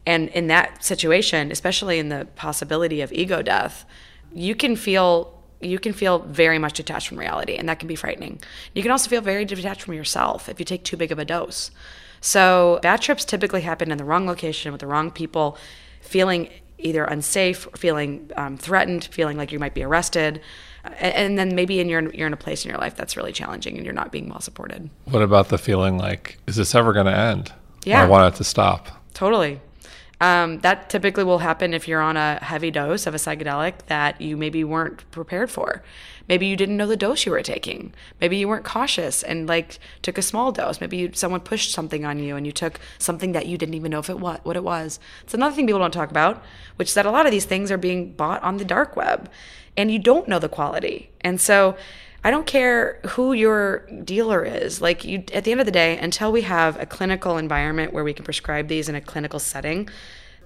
And 0.07 0.29
in 0.29 0.47
that 0.47 0.83
situation, 0.83 1.51
especially 1.51 1.99
in 1.99 2.09
the 2.09 2.27
possibility 2.35 3.01
of 3.01 3.11
ego 3.11 3.41
death, 3.41 3.85
you 4.33 4.55
can 4.55 4.75
feel 4.75 5.34
you 5.65 5.79
can 5.79 5.93
feel 5.93 6.19
very 6.19 6.59
much 6.59 6.73
detached 6.73 7.07
from 7.07 7.19
reality 7.19 7.55
and 7.55 7.67
that 7.67 7.79
can 7.79 7.87
be 7.87 7.95
frightening. 7.95 8.39
You 8.73 8.81
can 8.81 8.91
also 8.91 9.09
feel 9.09 9.21
very 9.21 9.45
detached 9.45 9.81
from 9.81 9.93
yourself 9.93 10.49
if 10.49 10.59
you 10.59 10.65
take 10.65 10.83
too 10.83 10.97
big 10.97 11.11
of 11.11 11.19
a 11.19 11.25
dose. 11.25 11.71
So 12.21 12.79
bad 12.81 13.01
trips 13.01 13.25
typically 13.25 13.61
happen 13.61 13.91
in 13.91 13.97
the 13.97 14.03
wrong 14.03 14.25
location 14.25 14.71
with 14.71 14.81
the 14.81 14.87
wrong 14.87 15.11
people, 15.11 15.57
feeling 16.01 16.49
either 16.77 17.03
unsafe, 17.03 17.67
feeling 17.75 18.31
um, 18.35 18.57
threatened, 18.57 19.05
feeling 19.05 19.37
like 19.37 19.51
you 19.51 19.59
might 19.59 19.73
be 19.73 19.83
arrested, 19.83 20.41
and, 20.83 21.15
and 21.15 21.37
then 21.37 21.55
maybe 21.55 21.79
in 21.79 21.89
your 21.89 22.11
you're 22.13 22.27
in 22.27 22.33
a 22.33 22.37
place 22.37 22.65
in 22.65 22.69
your 22.69 22.79
life 22.79 22.95
that's 22.95 23.15
really 23.15 23.31
challenging 23.31 23.75
and 23.75 23.85
you're 23.85 23.93
not 23.93 24.11
being 24.11 24.29
well 24.29 24.41
supported. 24.41 24.89
What 25.05 25.21
about 25.21 25.49
the 25.49 25.57
feeling 25.57 25.97
like, 25.97 26.37
is 26.47 26.55
this 26.55 26.75
ever 26.75 26.93
going 26.93 27.05
to 27.05 27.17
end? 27.17 27.53
Yeah. 27.83 28.03
I 28.03 28.07
want 28.07 28.33
it 28.33 28.37
to 28.37 28.43
stop. 28.43 28.87
Totally. 29.13 29.61
Um, 30.21 30.59
that 30.59 30.89
typically 30.89 31.25
will 31.25 31.39
happen 31.39 31.73
if 31.73 31.87
you're 31.87 32.01
on 32.01 32.15
a 32.15 32.39
heavy 32.41 32.71
dose 32.71 33.05
of 33.05 33.13
a 33.13 33.17
psychedelic 33.17 33.85
that 33.87 34.21
you 34.21 34.37
maybe 34.37 34.63
weren't 34.63 35.09
prepared 35.11 35.51
for. 35.51 35.83
Maybe 36.27 36.47
you 36.47 36.55
didn't 36.55 36.77
know 36.77 36.87
the 36.87 36.97
dose 36.97 37.25
you 37.25 37.31
were 37.31 37.41
taking. 37.41 37.93
Maybe 38.19 38.37
you 38.37 38.47
weren't 38.47 38.65
cautious 38.65 39.21
and 39.23 39.47
like 39.47 39.77
took 40.01 40.17
a 40.17 40.21
small 40.21 40.51
dose. 40.51 40.79
Maybe 40.79 40.97
you, 40.97 41.11
someone 41.13 41.41
pushed 41.41 41.71
something 41.71 42.05
on 42.05 42.19
you 42.19 42.35
and 42.35 42.45
you 42.45 42.51
took 42.51 42.79
something 42.97 43.33
that 43.33 43.45
you 43.45 43.57
didn't 43.57 43.75
even 43.75 43.91
know 43.91 43.99
if 43.99 44.09
it 44.09 44.19
what 44.19 44.43
what 44.45 44.55
it 44.55 44.63
was. 44.63 44.99
It's 45.23 45.33
another 45.33 45.55
thing 45.55 45.67
people 45.67 45.79
don't 45.79 45.91
talk 45.91 46.11
about, 46.11 46.43
which 46.77 46.89
is 46.89 46.93
that 46.93 47.05
a 47.05 47.11
lot 47.11 47.25
of 47.25 47.31
these 47.31 47.45
things 47.45 47.69
are 47.69 47.77
being 47.77 48.13
bought 48.13 48.41
on 48.41 48.57
the 48.57 48.65
dark 48.65 48.95
web, 48.95 49.29
and 49.77 49.91
you 49.91 49.99
don't 49.99 50.27
know 50.27 50.39
the 50.39 50.49
quality. 50.49 51.09
And 51.21 51.39
so 51.39 51.75
I 52.25 52.31
don't 52.31 52.47
care 52.47 52.99
who 53.09 53.33
your 53.33 53.85
dealer 54.03 54.43
is. 54.43 54.81
Like 54.81 55.05
you 55.05 55.23
at 55.31 55.43
the 55.43 55.51
end 55.51 55.59
of 55.59 55.67
the 55.67 55.71
day, 55.71 55.95
until 55.99 56.31
we 56.31 56.41
have 56.41 56.81
a 56.81 56.85
clinical 56.87 57.37
environment 57.37 57.93
where 57.93 58.03
we 58.03 58.13
can 58.13 58.25
prescribe 58.25 58.67
these 58.67 58.89
in 58.89 58.95
a 58.95 59.01
clinical 59.01 59.37
setting, 59.37 59.87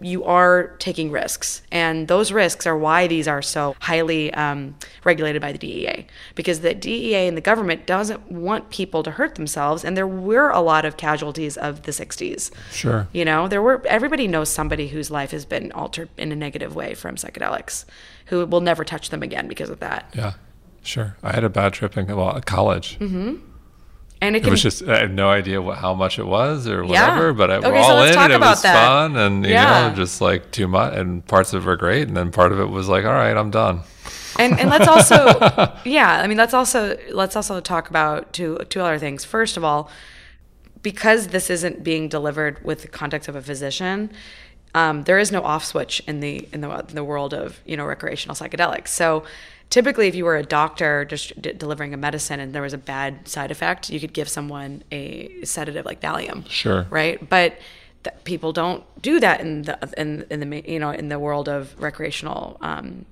you 0.02 0.26
are 0.26 0.76
taking 0.80 1.10
risks. 1.10 1.62
And 1.72 2.10
those 2.10 2.34
risks 2.34 2.68
are 2.68 2.78
why 2.78 3.08
these 3.08 3.30
are 3.30 3.42
so 3.42 3.78
highly 3.80 4.34
um, 4.34 4.76
regulated 5.06 5.42
by 5.42 5.54
the 5.54 5.58
DEA. 5.58 6.06
Because 6.36 6.60
the 6.60 6.74
DEA 6.74 7.30
and 7.30 7.38
the 7.38 7.42
government 7.42 7.86
doesn't 7.86 8.30
want 8.30 8.70
people 8.72 9.02
to 9.04 9.12
hurt 9.12 9.36
themselves. 9.36 9.86
And 9.86 9.96
there 9.96 10.06
were 10.06 10.50
a 10.50 10.60
lot 10.60 10.84
of 10.84 10.98
casualties 10.98 11.56
of 11.56 11.84
the 11.84 11.94
60s. 11.94 12.52
Sure. 12.74 13.08
You 13.14 13.24
know, 13.24 13.48
there 13.48 13.62
were 13.62 13.82
everybody 13.88 14.28
knows 14.28 14.50
somebody 14.50 14.90
whose 14.90 15.10
life 15.10 15.32
has 15.32 15.46
been 15.46 15.72
altered 15.72 16.10
in 16.18 16.34
a 16.34 16.36
negative 16.36 16.76
way 16.76 16.94
from 16.94 17.16
psychedelics, 17.16 17.86
who 18.26 18.46
will 18.46 18.60
never 18.60 18.84
touch 18.84 19.12
them 19.12 19.24
again 19.24 19.48
because 19.48 19.70
of 19.70 19.80
that. 19.80 20.14
Yeah. 20.14 20.34
Sure. 20.84 21.16
I 21.24 21.34
had 21.34 21.44
a 21.44 21.50
bad 21.50 21.74
trip 21.74 21.98
in 21.98 22.08
well, 22.16 22.40
college. 22.46 22.98
And 24.22 24.36
it 24.36 24.46
It 24.46 24.50
was 24.50 24.62
just 24.62 24.84
I 24.84 25.00
had 25.00 25.14
no 25.14 25.30
idea 25.30 25.62
what 25.62 25.78
how 25.78 25.94
much 25.94 26.20
it 26.20 26.26
was 26.26 26.68
or 26.68 26.84
Yeah. 26.84 26.90
whatever, 27.08 27.34
but 27.34 27.50
I, 27.52 27.60
we're 27.60 27.68
Okay, 27.68 27.82
so 27.84 27.90
all 27.90 27.96
let's 28.00 28.16
in 28.18 28.22
and 28.24 28.34
it 28.34 28.40
was 28.42 28.62
that. 28.64 28.74
fun 28.74 29.16
and 29.16 29.46
you 29.46 29.52
Yeah. 29.52 29.90
know 29.90 29.96
just 29.96 30.20
like 30.20 30.52
too 30.52 30.68
much 30.68 30.94
and 30.96 31.26
parts 31.26 31.54
of 31.54 31.64
it 31.64 31.66
were 31.66 31.78
great 31.78 32.08
and 32.08 32.18
then 32.18 32.32
part 32.32 32.52
of 32.52 32.60
it 32.60 32.66
was 32.70 32.88
like 32.90 33.06
all 33.06 33.14
right, 33.14 33.36
I'm 33.36 33.50
done. 33.52 33.82
and 34.38 34.60
and 34.60 34.70
let's 34.70 34.88
also 34.88 35.18
yeah 35.86 36.22
i 36.24 36.28
mean 36.28 36.38
let's 36.38 36.54
also 36.54 36.98
let's 37.12 37.36
also 37.36 37.60
talk 37.60 37.90
about 37.90 38.32
two 38.32 38.58
two 38.70 38.80
other 38.82 38.98
things 39.00 39.26
first 39.26 39.58
of 39.58 39.64
all 39.64 39.90
because 40.82 41.28
this 41.30 41.50
isn't 41.50 41.84
being 41.84 42.08
delivered 42.08 42.64
with 42.64 42.82
the 42.84 42.88
context 42.88 43.28
of 43.28 43.36
a 43.36 43.42
physician 43.42 44.10
um, 44.76 45.04
there 45.04 45.18
is 45.18 45.32
no 45.32 45.42
off 45.42 45.66
switch 45.66 46.02
in 46.08 46.20
the 46.20 46.48
in 46.54 46.62
the 46.62 46.70
in 46.90 46.96
the 46.96 47.04
world 47.04 47.34
of 47.34 47.60
you 47.66 47.76
know 47.76 47.86
recreational 47.86 48.36
psychedelics 48.36 48.90
so 48.90 49.24
typically 49.70 50.08
if 50.08 50.16
you 50.16 50.26
were 50.26 50.36
a 50.38 50.44
doctor 50.44 51.06
just 51.06 51.40
d- 51.42 51.54
delivering 51.54 51.94
a 51.94 51.98
medicine 51.98 52.40
and 52.40 52.54
there 52.54 52.62
was 52.62 52.74
a 52.74 52.78
bad 52.78 53.28
side 53.28 53.52
effect 53.52 53.90
you 53.90 54.00
could 54.00 54.14
give 54.14 54.28
someone 54.30 54.84
a 54.92 55.44
sedative 55.44 55.86
like 55.86 56.02
valium 56.02 56.48
Sure. 56.50 56.88
right 56.90 57.30
but 57.30 57.58
that 58.04 58.24
people 58.24 58.52
don't 58.54 58.84
do 59.02 59.20
that 59.20 59.42
in 59.42 59.64
the 59.64 59.78
in, 59.98 60.26
in 60.30 60.40
the 60.50 60.64
you 60.72 60.80
know 60.80 60.90
in 60.92 61.10
the 61.10 61.20
world 61.20 61.50
of 61.50 61.80
recreational 61.82 62.58
um, 62.62 63.06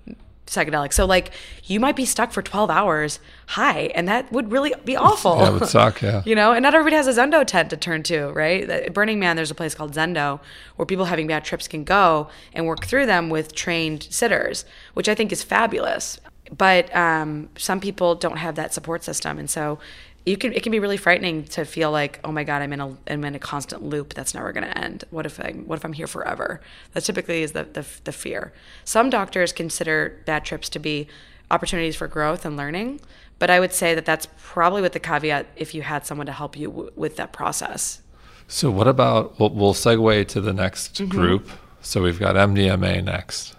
psychedelics. 0.48 0.94
So 0.94 1.06
like 1.06 1.32
you 1.66 1.78
might 1.80 1.98
be 1.98 2.06
stuck 2.06 2.32
for 2.32 2.42
12 2.42 2.70
hours 2.70 3.20
high 3.48 3.92
and 3.96 4.08
that 4.08 4.32
would 4.32 4.50
really 4.52 4.74
be 4.86 4.96
awful. 5.10 5.44
It 5.44 5.52
would 5.60 5.68
suck, 5.68 6.02
yeah. 6.02 6.24
you 6.26 6.36
know, 6.36 6.54
and 6.54 6.64
not 6.64 6.74
everybody 6.74 6.96
has 6.96 7.06
a 7.08 7.12
Zendo 7.22 7.46
tent 7.46 7.70
to 7.72 7.76
turn 7.78 8.02
to, 8.04 8.28
right? 8.32 8.70
At 8.70 8.94
Burning 8.94 9.20
Man, 9.20 9.36
there's 9.36 9.52
a 9.52 9.56
place 9.56 9.76
called 9.76 9.94
Zendo 9.94 10.40
where 10.78 10.86
people 10.86 11.04
having 11.06 11.28
bad 11.28 11.44
trips 11.44 11.68
can 11.68 11.84
go 11.84 12.30
and 12.54 12.66
work 12.66 12.86
through 12.86 13.06
them 13.08 13.30
with 13.30 13.54
trained 13.54 14.04
sitters, 14.10 14.64
which 14.94 15.10
I 15.10 15.16
think 15.16 15.34
is 15.34 15.44
fabulous. 15.44 16.18
But 16.56 16.96
um, 16.96 17.50
some 17.58 17.80
people 17.80 18.16
don't 18.16 18.38
have 18.38 18.56
that 18.56 18.74
support 18.74 19.04
system. 19.04 19.38
And 19.38 19.50
so 19.50 19.80
you 20.28 20.36
can 20.36 20.52
it 20.52 20.62
can 20.62 20.74
be 20.74 20.80
really 20.80 20.98
frightening 20.98 21.46
to 21.46 21.64
feel 21.64 21.90
like 21.90 22.20
oh 22.26 22.34
my 22.34 22.44
god 22.44 22.62
I'm 22.62 22.74
in 22.74 22.82
a 22.82 22.98
I'm 23.08 23.24
in 23.24 23.34
a 23.34 23.40
constant 23.40 23.82
loop 23.82 24.14
that's 24.14 24.34
never 24.34 24.52
going 24.52 24.66
to 24.66 24.78
end. 24.78 25.06
What 25.10 25.26
if 25.26 25.40
I 25.40 25.52
what 25.54 25.78
if 25.78 25.86
I'm 25.86 25.94
here 25.94 26.06
forever? 26.08 26.60
That 26.92 27.06
typically 27.06 27.44
is 27.44 27.54
the, 27.54 27.64
the 27.64 27.86
the 28.04 28.12
fear. 28.12 28.52
Some 28.84 29.10
doctors 29.10 29.54
consider 29.54 30.22
bad 30.26 30.44
trips 30.44 30.68
to 30.70 30.80
be 30.80 31.08
opportunities 31.50 31.96
for 31.96 32.08
growth 32.08 32.44
and 32.44 32.58
learning, 32.58 33.00
but 33.40 33.50
I 33.50 33.62
would 33.62 33.72
say 33.72 33.96
that 33.96 34.04
that's 34.04 34.28
probably 34.38 34.82
with 34.82 34.92
the 34.92 35.00
caveat 35.00 35.48
if 35.56 35.74
you 35.74 35.82
had 35.84 36.06
someone 36.06 36.26
to 36.28 36.34
help 36.34 36.58
you 36.58 36.68
w- 36.68 36.92
with 36.98 37.16
that 37.16 37.32
process. 37.32 38.02
So 38.50 38.70
what 38.70 38.88
about 38.88 39.40
we'll, 39.40 39.52
we'll 39.52 39.74
segue 39.74 40.28
to 40.28 40.42
the 40.42 40.54
next 40.54 40.96
mm-hmm. 40.96 41.10
group. 41.10 41.50
So 41.82 42.04
we've 42.04 42.20
got 42.20 42.36
MDMA 42.36 43.02
next. 43.02 43.56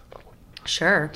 Sure. 0.67 1.13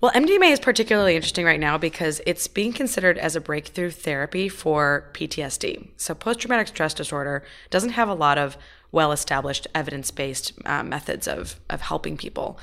Well, 0.00 0.12
MDMA 0.12 0.50
is 0.50 0.60
particularly 0.60 1.14
interesting 1.14 1.44
right 1.44 1.60
now 1.60 1.76
because 1.76 2.22
it's 2.24 2.48
being 2.48 2.72
considered 2.72 3.18
as 3.18 3.36
a 3.36 3.40
breakthrough 3.40 3.90
therapy 3.90 4.48
for 4.48 5.10
PTSD. 5.12 5.88
So, 5.98 6.14
post 6.14 6.40
traumatic 6.40 6.68
stress 6.68 6.94
disorder 6.94 7.44
doesn't 7.68 7.90
have 7.90 8.08
a 8.08 8.14
lot 8.14 8.38
of 8.38 8.56
well 8.92 9.12
established 9.12 9.66
evidence 9.74 10.10
based 10.10 10.54
uh, 10.64 10.82
methods 10.82 11.28
of, 11.28 11.60
of 11.68 11.82
helping 11.82 12.16
people. 12.16 12.58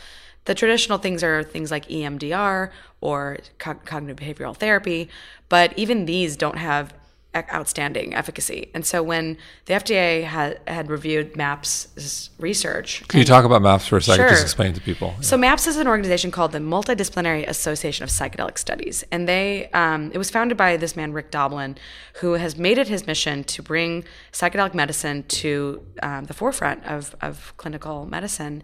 The 0.46 0.56
traditional 0.56 0.98
things 0.98 1.24
are 1.24 1.44
things 1.44 1.70
like 1.70 1.88
EMDR 1.90 2.72
or 3.02 3.38
co- 3.60 3.76
cognitive 3.86 4.18
behavioral 4.18 4.58
therapy, 4.58 5.08
but 5.48 5.78
even 5.78 6.06
these 6.06 6.38
don't 6.38 6.58
have 6.58 6.92
outstanding 7.36 8.16
efficacy. 8.16 8.70
And 8.74 8.86
so 8.86 9.04
when 9.04 9.38
the 9.66 9.76
FDA 9.76 10.24
had, 10.24 10.60
had 10.68 10.90
reviewed 10.90 11.36
MAPS 11.36 12.30
research. 12.40 13.08
Can 13.08 13.20
you 13.20 13.26
talk 13.26 13.46
about 13.46 13.62
MAPS 13.62 13.88
for 13.88 13.98
a 13.98 14.02
second? 14.02 14.24
Sure. 14.24 14.30
Just 14.30 14.44
explain 14.44 14.74
to 14.74 14.82
people. 14.82 15.14
Yeah. 15.18 15.22
So 15.22 15.38
MAPS 15.38 15.68
is 15.68 15.78
an 15.78 15.88
organization 15.88 16.32
called 16.32 16.52
the 16.52 16.60
Multidisciplinary 16.60 17.48
Association 17.48 18.04
of 18.04 18.10
Psychedelic 18.10 18.58
Studies. 18.58 19.04
And 19.12 19.28
they, 19.28 19.70
um, 19.72 20.12
it 20.14 20.18
was 20.18 20.30
founded 20.32 20.58
by 20.58 20.78
this 20.78 20.96
man, 20.96 21.14
Rick 21.14 21.30
Doblin, 21.30 21.78
who 22.22 22.34
has 22.34 22.58
made 22.58 22.78
it 22.78 22.88
his 22.88 23.06
mission 23.06 23.44
to 23.44 23.62
bring 23.62 24.04
psychedelic 24.32 24.74
medicine 24.74 25.24
to 25.24 25.86
um, 26.02 26.26
the 26.26 26.34
forefront 26.34 26.84
of, 26.86 27.16
of 27.22 27.54
clinical 27.58 28.06
medicine. 28.06 28.64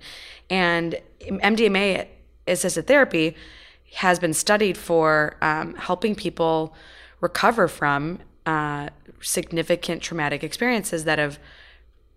And 0.50 1.00
MDMA 1.22 2.08
assisted 2.48 2.88
therapy 2.88 3.36
has 3.96 4.18
been 4.18 4.34
studied 4.34 4.78
for 4.78 5.38
um, 5.42 5.76
helping 5.76 6.16
people 6.16 6.74
recover 7.22 7.68
from 7.68 8.20
uh, 8.46 8.90
significant 9.22 10.02
traumatic 10.02 10.44
experiences 10.44 11.06
that 11.06 11.20
have 11.20 11.40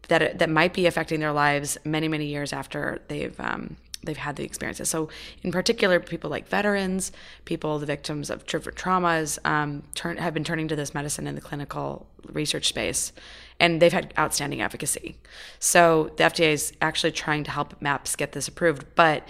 that 0.09 0.38
that 0.38 0.50
might 0.50 0.73
be 0.73 0.87
affecting 0.87 1.21
their 1.21 1.33
lives 1.33 1.78
many 1.85 2.09
many 2.09 2.26
years 2.26 2.52
after 2.52 3.00
they've 3.09 3.38
um, 3.40 3.76
they've 4.06 4.16
had 4.16 4.37
the 4.37 4.45
experiences. 4.45 4.88
So, 4.88 5.09
in 5.42 5.52
particular, 5.52 6.00
people 6.00 6.30
like 6.30 6.49
veterans, 6.49 7.12
people 7.45 7.78
the 7.78 7.87
victims 7.87 8.30
of 8.30 8.47
traumas, 8.47 9.38
um, 9.45 9.83
turn, 9.95 10.16
have 10.16 10.33
been 10.33 10.45
turning 10.45 10.68
to 10.68 10.76
this 10.76 10.95
medicine 10.95 11.26
in 11.26 11.35
the 11.35 11.40
clinical 11.40 12.06
research 12.33 12.66
space, 12.66 13.12
and 13.61 13.83
they've 13.83 13.92
had 13.92 14.14
outstanding 14.18 14.62
efficacy. 14.62 15.16
So, 15.59 16.11
the 16.16 16.25
FDA 16.25 16.52
is 16.52 16.73
actually 16.80 17.12
trying 17.12 17.45
to 17.45 17.50
help 17.50 17.80
MAPS 17.83 18.16
get 18.16 18.33
this 18.33 18.49
approved, 18.49 18.87
but 18.95 19.28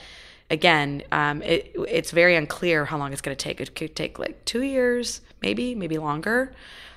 again, 0.49 1.03
um, 1.11 1.43
it, 1.43 1.75
it's 1.89 2.13
very 2.13 2.37
unclear 2.37 2.85
how 2.85 2.99
long 2.99 3.13
it's 3.13 3.21
going 3.21 3.37
to 3.37 3.43
take. 3.43 3.61
It 3.61 3.75
could 3.75 3.97
take 3.97 4.19
like 4.19 4.45
two 4.45 4.63
years, 4.63 5.21
maybe, 5.47 5.77
maybe 5.77 5.97
longer. 5.97 6.53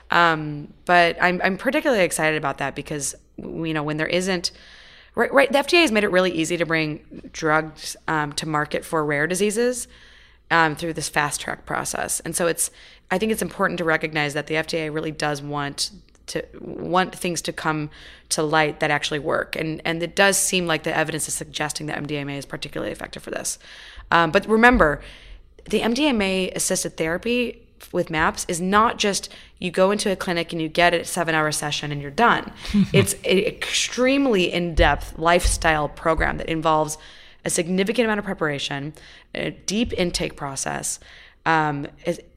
Um, 0.10 0.74
but 0.86 1.18
I'm, 1.22 1.40
I'm 1.44 1.56
particularly 1.56 2.04
excited 2.04 2.36
about 2.36 2.58
that 2.58 2.74
because, 2.74 3.14
you 3.38 3.76
know, 3.76 3.84
when 3.84 3.98
there 3.98 4.08
isn't, 4.08 4.50
right, 5.14 5.32
right 5.32 5.52
the 5.52 5.60
FDA 5.60 5.82
has 5.82 5.92
made 5.92 6.04
it 6.04 6.10
really 6.10 6.32
easy 6.32 6.58
to 6.58 6.66
bring 6.66 7.30
drugs 7.32 7.96
um, 8.08 8.34
to 8.34 8.48
market 8.48 8.84
for 8.84 9.06
rare 9.06 9.28
diseases 9.28 9.88
um, 10.50 10.76
through 10.76 10.94
this 10.94 11.10
fast 11.10 11.42
track 11.42 11.68
process. 11.68 12.22
And 12.22 12.36
so 12.36 12.48
it's, 12.48 12.72
I 13.12 13.20
think 13.20 13.32
it's 13.32 13.44
important 13.44 13.78
to 13.78 13.84
recognize 13.84 14.34
that 14.34 14.48
the 14.48 14.56
FDA 14.56 14.92
really 14.92 15.12
does 15.12 15.44
want 15.44 15.92
to 16.26 16.46
want 16.60 17.16
things 17.16 17.42
to 17.42 17.52
come 17.52 17.90
to 18.30 18.44
light 18.44 18.80
that 18.82 18.92
actually 18.92 19.18
work. 19.18 19.56
And 19.56 19.82
and 19.84 20.04
it 20.04 20.16
does 20.16 20.38
seem 20.38 20.68
like 20.68 20.84
the 20.84 20.96
evidence 20.96 21.28
is 21.28 21.34
suggesting 21.34 21.88
that 21.88 21.98
MDMA 22.04 22.38
is 22.38 22.46
particularly 22.46 22.92
effective 22.92 23.24
for 23.24 23.32
this. 23.32 23.58
Um, 24.12 24.30
but 24.30 24.48
remember, 24.48 25.02
the 25.66 25.80
MDMA 25.82 26.56
assisted 26.56 26.98
therapy 26.98 27.66
with 27.92 28.10
maps 28.10 28.46
is 28.48 28.60
not 28.62 28.98
just 28.98 29.30
you 29.60 29.72
go 29.72 29.92
into 29.92 30.12
a 30.12 30.16
clinic 30.16 30.52
and 30.52 30.62
you 30.62 30.68
get 30.68 30.94
a 30.94 31.06
seven 31.06 31.36
hour 31.36 31.52
session 31.52 31.92
and 31.92 32.02
you're 32.02 32.12
done. 32.12 32.52
it's 32.94 33.14
an 33.14 33.40
extremely 33.40 34.52
in 34.52 34.76
depth 34.76 35.18
lifestyle 35.18 35.90
program 35.90 36.38
that 36.38 36.50
involves 36.50 36.98
a 37.46 37.50
significant 37.50 38.06
amount 38.06 38.20
of 38.20 38.26
preparation, 38.26 38.94
a 39.34 39.52
deep 39.52 39.94
intake 39.94 40.36
process. 40.36 41.00
Um, 41.46 41.88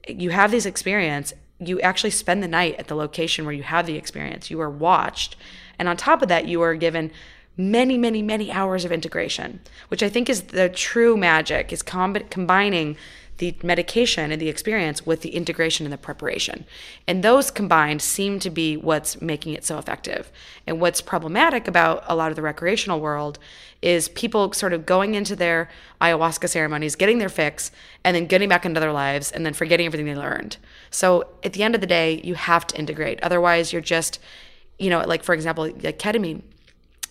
you 0.08 0.30
have 0.30 0.50
this 0.50 0.66
experience. 0.66 1.34
You 1.58 1.80
actually 1.80 2.10
spend 2.10 2.42
the 2.42 2.48
night 2.48 2.76
at 2.78 2.88
the 2.88 2.94
location 2.94 3.44
where 3.44 3.54
you 3.54 3.62
have 3.62 3.86
the 3.86 3.96
experience. 3.96 4.50
You 4.50 4.60
are 4.60 4.70
watched. 4.70 5.36
And 5.78 5.88
on 5.88 5.96
top 5.96 6.22
of 6.22 6.28
that, 6.28 6.46
you 6.46 6.62
are 6.62 6.74
given 6.74 7.10
many, 7.56 7.98
many, 7.98 8.22
many 8.22 8.50
hours 8.50 8.84
of 8.84 8.92
integration, 8.92 9.60
which 9.88 10.02
I 10.02 10.08
think 10.08 10.30
is 10.30 10.42
the 10.42 10.68
true 10.68 11.16
magic, 11.16 11.72
is 11.72 11.82
combining 11.82 12.96
the 13.42 13.56
medication 13.64 14.30
and 14.30 14.40
the 14.40 14.48
experience 14.48 15.04
with 15.04 15.22
the 15.22 15.30
integration 15.30 15.84
and 15.84 15.92
the 15.92 15.98
preparation. 15.98 16.64
And 17.08 17.24
those 17.24 17.50
combined 17.50 18.00
seem 18.00 18.38
to 18.38 18.50
be 18.50 18.76
what's 18.76 19.20
making 19.20 19.54
it 19.54 19.64
so 19.64 19.78
effective. 19.78 20.30
And 20.64 20.80
what's 20.80 21.00
problematic 21.00 21.66
about 21.66 22.04
a 22.06 22.14
lot 22.14 22.30
of 22.30 22.36
the 22.36 22.42
recreational 22.42 23.00
world 23.00 23.40
is 23.82 24.08
people 24.10 24.52
sort 24.52 24.72
of 24.72 24.86
going 24.86 25.16
into 25.16 25.34
their 25.34 25.68
ayahuasca 26.00 26.48
ceremonies, 26.50 26.94
getting 26.94 27.18
their 27.18 27.28
fix, 27.28 27.72
and 28.04 28.14
then 28.14 28.26
getting 28.26 28.48
back 28.48 28.64
into 28.64 28.78
their 28.78 28.92
lives 28.92 29.32
and 29.32 29.44
then 29.44 29.54
forgetting 29.54 29.86
everything 29.86 30.06
they 30.06 30.14
learned. 30.14 30.56
So 30.92 31.26
at 31.42 31.52
the 31.52 31.64
end 31.64 31.74
of 31.74 31.80
the 31.80 31.86
day, 31.88 32.20
you 32.22 32.36
have 32.36 32.64
to 32.68 32.78
integrate. 32.78 33.20
Otherwise, 33.24 33.72
you're 33.72 33.82
just, 33.82 34.20
you 34.78 34.88
know, 34.88 35.00
like 35.00 35.24
for 35.24 35.34
example, 35.34 35.64
like 35.64 35.98
ketamine. 35.98 36.42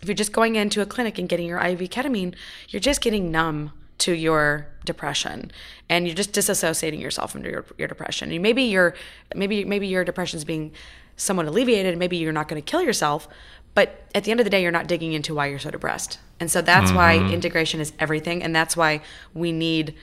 If 0.02 0.08
you're 0.08 0.16
just 0.16 0.32
going 0.32 0.56
into 0.56 0.82
a 0.82 0.86
clinic 0.86 1.20
and 1.20 1.28
getting 1.28 1.48
your 1.48 1.60
IV 1.60 1.82
ketamine, 1.90 2.36
you're 2.70 2.80
just 2.80 3.02
getting 3.02 3.32
numb 3.32 3.74
to 3.98 4.14
your 4.14 4.71
depression 4.86 5.52
and 5.90 6.08
you're 6.08 6.16
just 6.16 6.34
disassociating 6.34 7.00
yourself 7.00 7.32
from 7.32 7.44
your, 7.44 7.66
your 7.78 7.88
depression 7.88 8.32
and 8.32 8.42
maybe 8.42 8.64
your 8.64 8.96
maybe 9.36 9.64
maybe 9.64 9.88
your 9.88 10.04
depression 10.04 10.38
is 10.38 10.46
being 10.46 10.72
somewhat 11.16 11.46
alleviated 11.46 11.98
maybe 11.98 12.18
you're 12.18 12.32
not 12.32 12.48
going 12.48 12.62
to 12.62 12.66
kill 12.66 12.82
yourself 12.82 13.28
but 13.74 14.04
at 14.14 14.24
the 14.24 14.32
end 14.32 14.40
of 14.40 14.44
the 14.44 14.50
day 14.50 14.62
you're 14.62 14.72
not 14.72 14.88
digging 14.88 15.14
into 15.14 15.36
why 15.36 15.46
you're 15.46 15.60
so 15.60 15.70
depressed 15.70 16.20
and 16.40 16.50
so 16.50 16.62
that's 16.62 16.88
mm-hmm. 16.88 16.98
why 16.98 17.32
integration 17.32 17.80
is 17.80 17.94
everything 18.00 18.42
and 18.42 18.56
that's 18.56 18.76
why 18.76 19.02
we 19.34 19.52
need 19.52 19.94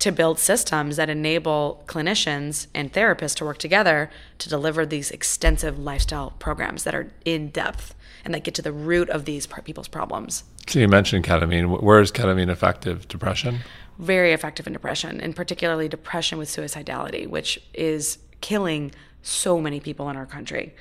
to 0.00 0.10
build 0.10 0.40
systems 0.40 0.96
that 0.96 1.08
enable 1.08 1.84
clinicians 1.86 2.66
and 2.74 2.92
therapists 2.92 3.36
to 3.36 3.44
work 3.44 3.58
together 3.58 4.10
to 4.38 4.48
deliver 4.48 4.84
these 4.84 5.12
extensive 5.12 5.78
lifestyle 5.78 6.30
programs 6.40 6.82
that 6.82 6.94
are 6.94 7.12
in 7.24 7.48
depth 7.50 7.94
and 8.24 8.34
that 8.34 8.42
get 8.42 8.54
to 8.54 8.62
the 8.62 8.72
root 8.72 9.08
of 9.10 9.26
these 9.26 9.46
people's 9.46 9.86
problems 9.86 10.42
so 10.66 10.78
you 10.78 10.88
mentioned 10.88 11.24
ketamine. 11.24 11.82
Where 11.82 12.00
is 12.00 12.10
ketamine 12.10 12.50
effective? 12.50 13.06
Depression? 13.08 13.60
Very 13.98 14.32
effective 14.32 14.66
in 14.66 14.72
depression, 14.72 15.20
and 15.20 15.34
particularly 15.36 15.88
depression 15.88 16.38
with 16.38 16.48
suicidality, 16.48 17.26
which 17.26 17.60
is 17.72 18.18
killing 18.40 18.92
so 19.22 19.60
many 19.60 19.80
people 19.80 20.08
in 20.10 20.16
our 20.16 20.26
country. 20.26 20.74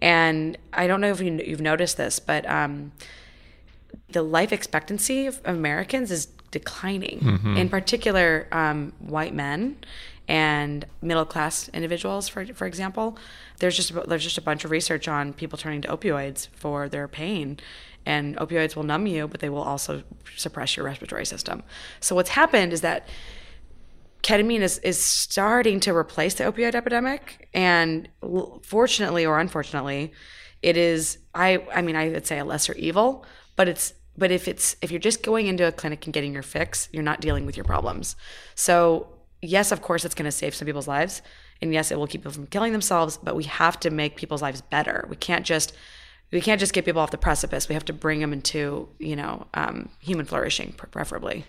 And 0.00 0.56
I 0.72 0.86
don't 0.86 1.00
know 1.00 1.10
if 1.10 1.20
you, 1.20 1.38
have 1.50 1.60
noticed 1.60 1.96
this, 1.96 2.18
but 2.18 2.48
um, 2.48 2.92
the 4.10 4.22
life 4.22 4.52
expectancy 4.52 5.26
of 5.26 5.40
Americans 5.44 6.10
is 6.10 6.26
declining. 6.50 7.20
Mm-hmm. 7.20 7.56
In 7.56 7.68
particular, 7.68 8.48
um, 8.52 8.92
white 8.98 9.34
men 9.34 9.76
and 10.28 10.86
middle 11.00 11.24
class 11.24 11.68
individuals, 11.70 12.28
for 12.28 12.46
for 12.46 12.66
example. 12.66 13.18
There's 13.58 13.76
just 13.76 13.92
there's 14.08 14.22
just 14.22 14.38
a 14.38 14.42
bunch 14.42 14.64
of 14.64 14.70
research 14.70 15.08
on 15.08 15.32
people 15.32 15.58
turning 15.58 15.82
to 15.82 15.88
opioids 15.88 16.48
for 16.52 16.88
their 16.88 17.08
pain, 17.08 17.58
and 18.06 18.36
opioids 18.36 18.76
will 18.76 18.82
numb 18.82 19.06
you, 19.06 19.28
but 19.28 19.40
they 19.40 19.48
will 19.48 19.62
also 19.62 20.02
suppress 20.36 20.76
your 20.76 20.86
respiratory 20.86 21.26
system. 21.26 21.62
So 22.00 22.14
what's 22.14 22.30
happened 22.30 22.72
is 22.72 22.80
that 22.80 23.06
ketamine 24.22 24.60
is, 24.60 24.78
is 24.78 25.02
starting 25.02 25.80
to 25.80 25.94
replace 25.94 26.34
the 26.34 26.44
opioid 26.44 26.74
epidemic. 26.74 27.48
And 27.52 28.08
fortunately 28.62 29.26
or 29.26 29.38
unfortunately, 29.38 30.12
it 30.62 30.76
is, 30.76 31.18
I, 31.34 31.64
I 31.74 31.82
mean, 31.82 31.96
I 31.96 32.08
would 32.08 32.26
say 32.26 32.38
a 32.38 32.44
lesser 32.44 32.72
evil, 32.74 33.24
but 33.56 33.68
it's, 33.68 33.94
but 34.16 34.30
if 34.30 34.46
it's, 34.46 34.76
if 34.82 34.90
you're 34.90 35.00
just 35.00 35.22
going 35.22 35.46
into 35.46 35.66
a 35.66 35.72
clinic 35.72 36.04
and 36.04 36.12
getting 36.12 36.32
your 36.32 36.42
fix, 36.42 36.88
you're 36.92 37.02
not 37.02 37.20
dealing 37.20 37.46
with 37.46 37.56
your 37.56 37.64
problems. 37.64 38.14
So 38.54 39.08
yes, 39.40 39.72
of 39.72 39.82
course, 39.82 40.04
it's 40.04 40.14
going 40.14 40.26
to 40.26 40.32
save 40.32 40.54
some 40.54 40.66
people's 40.66 40.88
lives. 40.88 41.22
And 41.60 41.72
yes, 41.72 41.90
it 41.90 41.98
will 41.98 42.06
keep 42.06 42.22
them 42.22 42.32
from 42.32 42.46
killing 42.46 42.72
themselves, 42.72 43.16
but 43.16 43.34
we 43.34 43.44
have 43.44 43.78
to 43.80 43.90
make 43.90 44.16
people's 44.16 44.42
lives 44.42 44.60
better. 44.60 45.06
We 45.08 45.16
can't 45.16 45.46
just 45.46 45.74
we 46.32 46.40
can't 46.40 46.58
just 46.58 46.72
get 46.72 46.84
people 46.84 47.00
off 47.00 47.10
the 47.10 47.18
precipice. 47.18 47.68
We 47.68 47.74
have 47.74 47.84
to 47.84 47.92
bring 47.92 48.20
them 48.20 48.32
into, 48.32 48.88
you 48.98 49.14
know, 49.14 49.46
um, 49.54 49.90
human 50.00 50.26
flourishing, 50.26 50.72
preferably. 50.72 51.44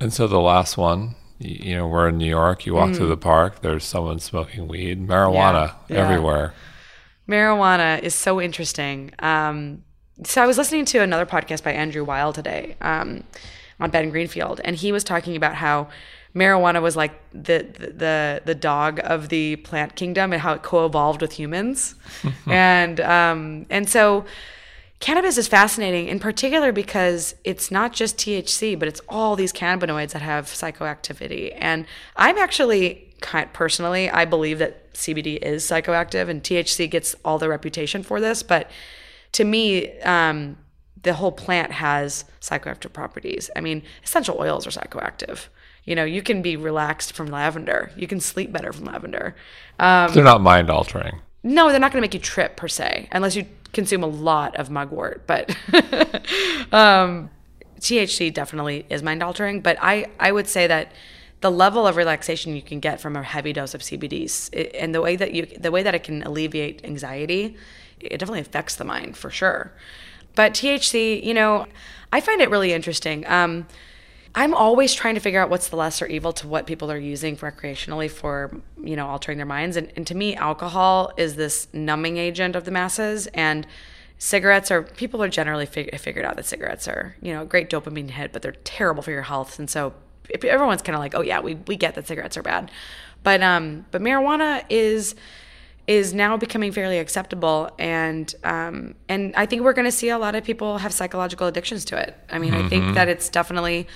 And 0.00 0.12
so 0.12 0.26
the 0.26 0.40
last 0.40 0.76
one, 0.76 1.14
you 1.38 1.76
know, 1.76 1.86
we're 1.86 2.08
in 2.08 2.18
New 2.18 2.28
York. 2.28 2.66
You 2.66 2.74
walk 2.74 2.90
mm. 2.90 2.96
through 2.96 3.08
the 3.08 3.16
park. 3.16 3.62
There's 3.62 3.84
someone 3.84 4.18
smoking 4.18 4.66
weed, 4.66 5.06
marijuana 5.06 5.74
yeah. 5.88 5.98
everywhere. 5.98 6.52
Marijuana 7.28 8.02
is 8.02 8.14
so 8.14 8.40
interesting. 8.40 9.12
Um, 9.20 9.84
so 10.24 10.42
I 10.42 10.46
was 10.46 10.58
listening 10.58 10.84
to 10.86 10.98
another 10.98 11.26
podcast 11.26 11.62
by 11.62 11.72
Andrew 11.72 12.04
Weil 12.04 12.32
today 12.32 12.76
um, 12.80 13.24
on 13.80 13.90
Ben 13.90 14.10
Greenfield, 14.10 14.60
and 14.64 14.76
he 14.76 14.92
was 14.92 15.04
talking 15.04 15.36
about 15.36 15.54
how 15.54 15.88
marijuana 16.34 16.82
was 16.82 16.96
like 16.96 17.12
the 17.32 17.66
the 17.78 18.42
the 18.44 18.54
dog 18.54 19.00
of 19.04 19.28
the 19.28 19.56
plant 19.56 19.94
kingdom 19.94 20.32
and 20.32 20.42
how 20.42 20.52
it 20.52 20.62
co-evolved 20.62 21.20
with 21.20 21.32
humans, 21.32 21.94
and 22.46 23.00
um, 23.00 23.66
and 23.70 23.88
so 23.88 24.24
cannabis 25.00 25.36
is 25.36 25.46
fascinating 25.46 26.08
in 26.08 26.18
particular 26.18 26.72
because 26.72 27.34
it's 27.44 27.70
not 27.70 27.92
just 27.92 28.16
THC, 28.16 28.78
but 28.78 28.88
it's 28.88 29.00
all 29.08 29.36
these 29.36 29.52
cannabinoids 29.52 30.12
that 30.12 30.22
have 30.22 30.46
psychoactivity. 30.46 31.54
And 31.58 31.86
I'm 32.16 32.38
actually 32.38 33.12
kind 33.20 33.52
personally, 33.52 34.08
I 34.08 34.24
believe 34.24 34.58
that 34.58 34.94
CBD 34.94 35.38
is 35.42 35.64
psychoactive, 35.64 36.28
and 36.28 36.42
THC 36.42 36.90
gets 36.90 37.14
all 37.24 37.38
the 37.38 37.48
reputation 37.48 38.02
for 38.02 38.20
this, 38.20 38.42
but 38.42 38.70
to 39.32 39.44
me. 39.44 39.98
Um, 40.00 40.58
the 41.02 41.12
whole 41.12 41.32
plant 41.32 41.70
has 41.70 42.24
psychoactive 42.40 42.90
properties. 42.94 43.50
I 43.54 43.60
mean, 43.60 43.82
essential 44.02 44.38
oils 44.40 44.66
are 44.66 44.70
psychoactive. 44.70 45.48
You 45.84 45.94
know, 45.94 46.04
you 46.04 46.22
can 46.22 46.42
be 46.42 46.56
relaxed 46.56 47.12
from 47.12 47.26
lavender. 47.26 47.90
You 47.96 48.06
can 48.06 48.20
sleep 48.20 48.52
better 48.52 48.72
from 48.72 48.86
lavender. 48.86 49.36
Um, 49.78 50.12
they're 50.14 50.24
not 50.24 50.40
mind 50.40 50.70
altering. 50.70 51.20
No, 51.42 51.70
they're 51.70 51.80
not 51.80 51.92
going 51.92 52.00
to 52.00 52.04
make 52.04 52.14
you 52.14 52.20
trip 52.20 52.56
per 52.56 52.68
se, 52.68 53.08
unless 53.12 53.36
you 53.36 53.46
consume 53.72 54.02
a 54.02 54.08
lot 54.08 54.56
of 54.56 54.70
mugwort. 54.70 55.26
But 55.26 55.50
um, 56.72 57.28
THC 57.80 58.32
definitely 58.32 58.86
is 58.88 59.02
mind 59.02 59.22
altering. 59.22 59.60
But 59.60 59.76
I, 59.80 60.06
I 60.18 60.32
would 60.32 60.48
say 60.48 60.66
that 60.66 60.92
the 61.40 61.50
level 61.50 61.86
of 61.86 61.96
relaxation 61.96 62.56
you 62.56 62.62
can 62.62 62.80
get 62.80 62.98
from 62.98 63.16
a 63.16 63.22
heavy 63.22 63.52
dose 63.52 63.74
of 63.74 63.82
CBDs 63.82 64.48
and 64.80 64.94
the 64.94 65.02
way 65.02 65.16
that 65.16 65.34
you 65.34 65.44
the 65.44 65.70
way 65.70 65.82
that 65.82 65.94
it 65.94 66.02
can 66.02 66.22
alleviate 66.22 66.82
anxiety, 66.84 67.56
it 68.00 68.16
definitely 68.16 68.40
affects 68.40 68.76
the 68.76 68.84
mind 68.84 69.14
for 69.18 69.28
sure. 69.28 69.72
But 70.34 70.54
THC, 70.54 71.22
you 71.22 71.34
know, 71.34 71.66
I 72.10 72.22
find 72.22 72.40
it 72.40 72.48
really 72.48 72.72
interesting. 72.72 73.26
Um, 73.26 73.66
I'm 74.34 74.52
always 74.52 74.92
trying 74.94 75.14
to 75.14 75.20
figure 75.20 75.40
out 75.40 75.48
what's 75.48 75.68
the 75.68 75.76
lesser 75.76 76.06
evil 76.06 76.32
to 76.34 76.48
what 76.48 76.66
people 76.66 76.90
are 76.90 76.98
using 76.98 77.36
recreationally 77.36 78.10
for, 78.10 78.50
you 78.82 78.96
know, 78.96 79.06
altering 79.06 79.38
their 79.38 79.46
minds. 79.46 79.76
And, 79.76 79.92
and 79.94 80.06
to 80.08 80.14
me, 80.14 80.34
alcohol 80.34 81.12
is 81.16 81.36
this 81.36 81.68
numbing 81.72 82.16
agent 82.16 82.56
of 82.56 82.64
the 82.64 82.72
masses. 82.72 83.28
And 83.28 83.64
cigarettes 84.18 84.72
are, 84.72 84.82
people 84.82 85.22
are 85.22 85.28
generally 85.28 85.66
fig- 85.66 85.96
figured 86.00 86.24
out 86.24 86.34
that 86.36 86.46
cigarettes 86.46 86.88
are, 86.88 87.14
you 87.22 87.32
know, 87.32 87.42
a 87.42 87.46
great 87.46 87.70
dopamine 87.70 88.10
hit, 88.10 88.32
but 88.32 88.42
they're 88.42 88.56
terrible 88.64 89.02
for 89.02 89.12
your 89.12 89.22
health. 89.22 89.60
And 89.60 89.70
so 89.70 89.94
everyone's 90.42 90.82
kind 90.82 90.96
of 90.96 91.00
like, 91.00 91.14
oh, 91.14 91.22
yeah, 91.22 91.38
we, 91.38 91.54
we 91.54 91.76
get 91.76 91.94
that 91.94 92.08
cigarettes 92.08 92.36
are 92.36 92.42
bad. 92.42 92.72
But, 93.22 93.40
um, 93.40 93.86
but 93.92 94.02
marijuana 94.02 94.64
is, 94.68 95.14
is 95.86 96.12
now 96.12 96.36
becoming 96.36 96.72
fairly 96.72 96.98
acceptable 96.98 97.70
and 97.78 98.34
um, 98.42 98.94
and 99.08 99.34
I 99.36 99.44
think 99.44 99.62
we're 99.62 99.74
going 99.74 99.84
to 99.84 99.92
see 99.92 100.08
a 100.08 100.16
lot 100.16 100.34
of 100.34 100.42
people 100.42 100.78
have 100.78 100.94
psychological 100.94 101.46
addictions 101.46 101.84
to 101.86 101.98
it. 101.98 102.16
I 102.30 102.38
mean, 102.38 102.52
mm-hmm. 102.52 102.64
I 102.64 102.68
think 102.70 102.84
mm-hmm. 102.84 102.94
that 102.94 103.08
it's 103.08 103.28
definitely 103.28 103.86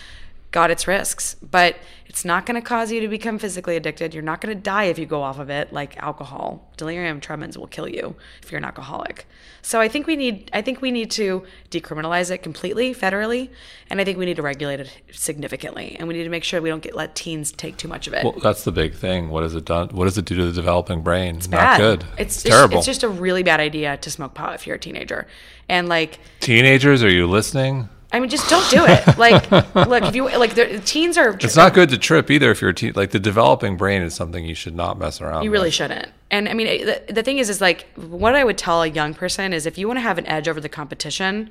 got 0.51 0.71
its 0.71 0.89
risks, 0.89 1.35
but 1.43 1.77
it's 2.07 2.25
not 2.25 2.47
going 2.47 2.61
to 2.61 2.67
cause 2.67 2.91
you 2.91 3.01
to 3.01 3.09
become 3.09 3.39
physically 3.39 3.77
addicted. 3.77 4.15
You're 4.15 4.23
not 4.23 4.41
going 4.41 4.57
to 4.57 4.61
die 4.61 4.85
if 4.85 4.99
you 4.99 5.05
go 5.05 5.23
off 5.23 5.39
of 5.39 5.51
it 5.51 5.73
like 5.73 5.97
alcohol. 5.99 6.71
Delirium 6.79 7.21
tremens 7.21 7.59
will 7.59 7.67
kill 7.67 7.87
you 7.87 8.17
if 8.43 8.51
you're 8.51 8.59
an 8.59 8.65
alcoholic. 8.65 9.27
So 9.61 9.81
I 9.81 9.89
think 9.89 10.07
we 10.07 10.17
need 10.17 10.51
I 10.55 10.63
think 10.63 10.81
we 10.81 10.91
need 10.91 11.11
to 11.13 11.45
decriminalize 11.71 12.31
it 12.31 12.39
completely 12.39 12.95
federally, 12.95 13.51
and 13.91 14.01
I 14.01 14.05
think 14.05 14.17
we 14.17 14.25
need 14.25 14.37
to 14.37 14.43
regulate 14.43 14.81
it 14.81 14.91
significantly, 15.13 15.97
and 15.99 16.09
we 16.09 16.15
need 16.15 16.25
to 16.25 16.31
make 16.31 16.45
sure 16.45 16.63
we 16.63 16.71
don't 16.71 16.83
get 16.83 16.97
let 16.97 17.15
teens 17.15 17.53
take 17.53 17.77
too 17.77 17.89
much 17.89 18.07
of 18.07 18.15
it. 18.15 18.25
Well, 18.25 18.37
that's 18.43 18.65
the 18.65 18.73
big 18.73 18.95
thing. 18.95 19.29
What 19.29 19.43
has 19.43 19.55
it 19.55 19.67
done? 19.67 19.91
What 19.91 20.05
does 20.05 20.17
it 20.17 20.25
do 20.25 20.35
to 20.37 20.47
the 20.47 20.53
developing 20.53 21.03
brain? 21.03 21.37
It's 21.37 21.49
not 21.49 21.59
bad. 21.59 21.79
good. 21.79 22.05
It's, 22.17 22.37
it's 22.37 22.43
terrible. 22.45 22.79
It's 22.79 22.87
just 22.87 23.03
a 23.03 23.09
really 23.09 23.43
bad 23.43 23.61
idea 23.61 23.99
to 23.99 24.11
smoke 24.11 24.33
pot 24.33 24.55
if 24.55 24.67
you're 24.67 24.77
a 24.77 24.81
teenager, 24.81 25.27
and 25.69 25.89
like 25.89 26.21
teenagers, 26.41 27.03
are 27.03 27.11
you 27.11 27.27
listening? 27.27 27.91
I 28.11 28.21
mean, 28.21 28.31
just 28.31 28.49
don't 28.49 28.68
do 28.71 28.85
it. 28.87 29.18
Like, 29.18 29.51
look, 29.75 30.03
if 30.05 30.14
you 30.14 30.25
like, 30.25 30.55
the 30.55 30.81
teens 30.81 31.18
are. 31.18 31.37
It's 31.40 31.57
not 31.57 31.75
good 31.75 31.90
to 31.90 31.99
trip 31.99 32.31
either 32.31 32.51
if 32.51 32.61
you're 32.61 32.71
a 32.71 32.75
teen. 32.75 32.92
Like, 32.97 33.11
the 33.11 33.21
developing 33.21 33.77
brain 33.77 34.03
is 34.03 34.14
something 34.14 34.44
you 34.44 34.55
should 34.55 34.75
not 34.75 34.99
mess 34.99 35.21
around. 35.21 35.44
You 35.44 35.51
with. 35.51 35.59
really 35.59 35.71
shouldn't. 35.71 36.09
And 36.31 36.49
I 36.49 36.55
mean, 36.55 36.87
the, 36.87 37.03
the 37.12 37.23
thing 37.23 37.38
is, 37.38 37.51
is 37.51 37.61
like, 37.61 37.87
what 37.97 38.35
I 38.35 38.44
would 38.44 38.57
tell 38.57 38.83
a 38.83 38.87
young 38.87 39.12
person 39.12 39.53
is 39.53 39.66
if 39.66 39.77
you 39.77 39.87
want 39.87 39.99
to 39.99 40.03
have 40.03 40.16
an 40.16 40.27
edge 40.27 40.49
over 40.49 40.61
the 40.61 40.68
competition, 40.68 41.51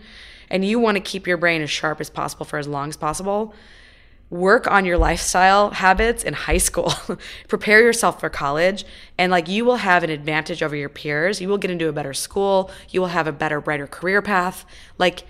and 0.50 0.66
you 0.66 0.80
want 0.80 0.96
to 0.96 1.02
keep 1.02 1.28
your 1.28 1.38
brain 1.38 1.62
as 1.62 1.70
sharp 1.70 2.00
as 2.02 2.10
possible 2.10 2.46
for 2.46 2.58
as 2.58 2.68
long 2.68 2.90
as 2.90 2.98
possible, 2.98 3.54
work 4.30 4.68
on 4.68 4.86
your 4.86 4.98
lifestyle 4.98 5.72
habits 5.72 6.24
in 6.24 6.34
high 6.34 6.58
school. 6.58 6.94
Prepare 7.48 7.82
yourself 7.82 8.20
for 8.20 8.30
college, 8.30 8.84
and 9.18 9.32
like, 9.32 9.48
you 9.48 9.64
will 9.64 9.78
have 9.78 10.04
an 10.04 10.10
advantage 10.10 10.64
over 10.64 10.76
your 10.76 10.90
peers. 10.90 11.40
You 11.40 11.50
will 11.50 11.58
get 11.58 11.72
into 11.72 11.88
a 11.88 11.94
better 11.94 12.14
school. 12.14 12.72
You 12.90 13.02
will 13.02 13.10
have 13.10 13.28
a 13.28 13.32
better, 13.32 13.62
brighter 13.62 13.88
career 13.88 14.22
path. 14.22 14.66
Like 14.98 15.24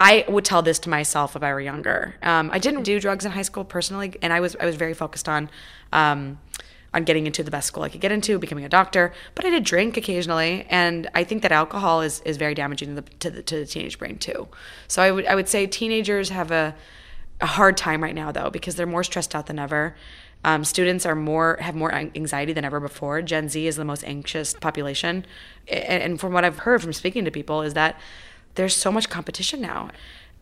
I 0.00 0.24
would 0.28 0.44
tell 0.44 0.62
this 0.62 0.78
to 0.80 0.88
myself 0.88 1.36
if 1.36 1.42
I 1.42 1.52
were 1.52 1.60
younger. 1.60 2.16
Um, 2.22 2.50
I 2.52 2.58
didn't 2.58 2.82
do 2.82 2.98
drugs 3.00 3.24
in 3.24 3.32
high 3.32 3.42
school 3.42 3.64
personally, 3.64 4.16
and 4.22 4.32
I 4.32 4.40
was 4.40 4.56
I 4.60 4.66
was 4.66 4.76
very 4.76 4.94
focused 4.94 5.28
on 5.28 5.50
um, 5.92 6.38
on 6.92 7.04
getting 7.04 7.26
into 7.26 7.42
the 7.42 7.50
best 7.50 7.68
school 7.68 7.82
I 7.82 7.88
could 7.88 8.00
get 8.00 8.12
into, 8.12 8.38
becoming 8.38 8.64
a 8.64 8.68
doctor. 8.68 9.12
But 9.34 9.44
I 9.44 9.50
did 9.50 9.64
drink 9.64 9.96
occasionally, 9.96 10.66
and 10.68 11.08
I 11.14 11.24
think 11.24 11.42
that 11.42 11.52
alcohol 11.52 12.00
is 12.00 12.20
is 12.22 12.36
very 12.36 12.54
damaging 12.54 12.94
to 12.94 13.02
the 13.02 13.10
to 13.18 13.30
the, 13.30 13.42
to 13.42 13.58
the 13.60 13.66
teenage 13.66 13.98
brain 13.98 14.18
too. 14.18 14.48
So 14.88 15.02
I 15.02 15.10
would 15.10 15.26
I 15.26 15.34
would 15.34 15.48
say 15.48 15.66
teenagers 15.66 16.30
have 16.30 16.50
a 16.50 16.74
a 17.40 17.46
hard 17.46 17.76
time 17.76 18.02
right 18.02 18.14
now 18.14 18.32
though 18.32 18.50
because 18.50 18.74
they're 18.74 18.86
more 18.86 19.04
stressed 19.04 19.34
out 19.34 19.46
than 19.46 19.58
ever. 19.58 19.94
Um, 20.44 20.62
students 20.62 21.06
are 21.06 21.14
more 21.14 21.56
have 21.60 21.74
more 21.74 21.92
anxiety 21.94 22.52
than 22.52 22.64
ever 22.64 22.80
before. 22.80 23.22
Gen 23.22 23.48
Z 23.48 23.66
is 23.66 23.76
the 23.76 23.84
most 23.84 24.04
anxious 24.04 24.54
population, 24.54 25.24
and, 25.68 26.02
and 26.02 26.20
from 26.20 26.32
what 26.32 26.44
I've 26.44 26.58
heard 26.58 26.82
from 26.82 26.92
speaking 26.92 27.24
to 27.24 27.30
people 27.30 27.62
is 27.62 27.74
that 27.74 27.98
there's 28.54 28.74
so 28.74 28.92
much 28.92 29.08
competition 29.08 29.60
now. 29.60 29.90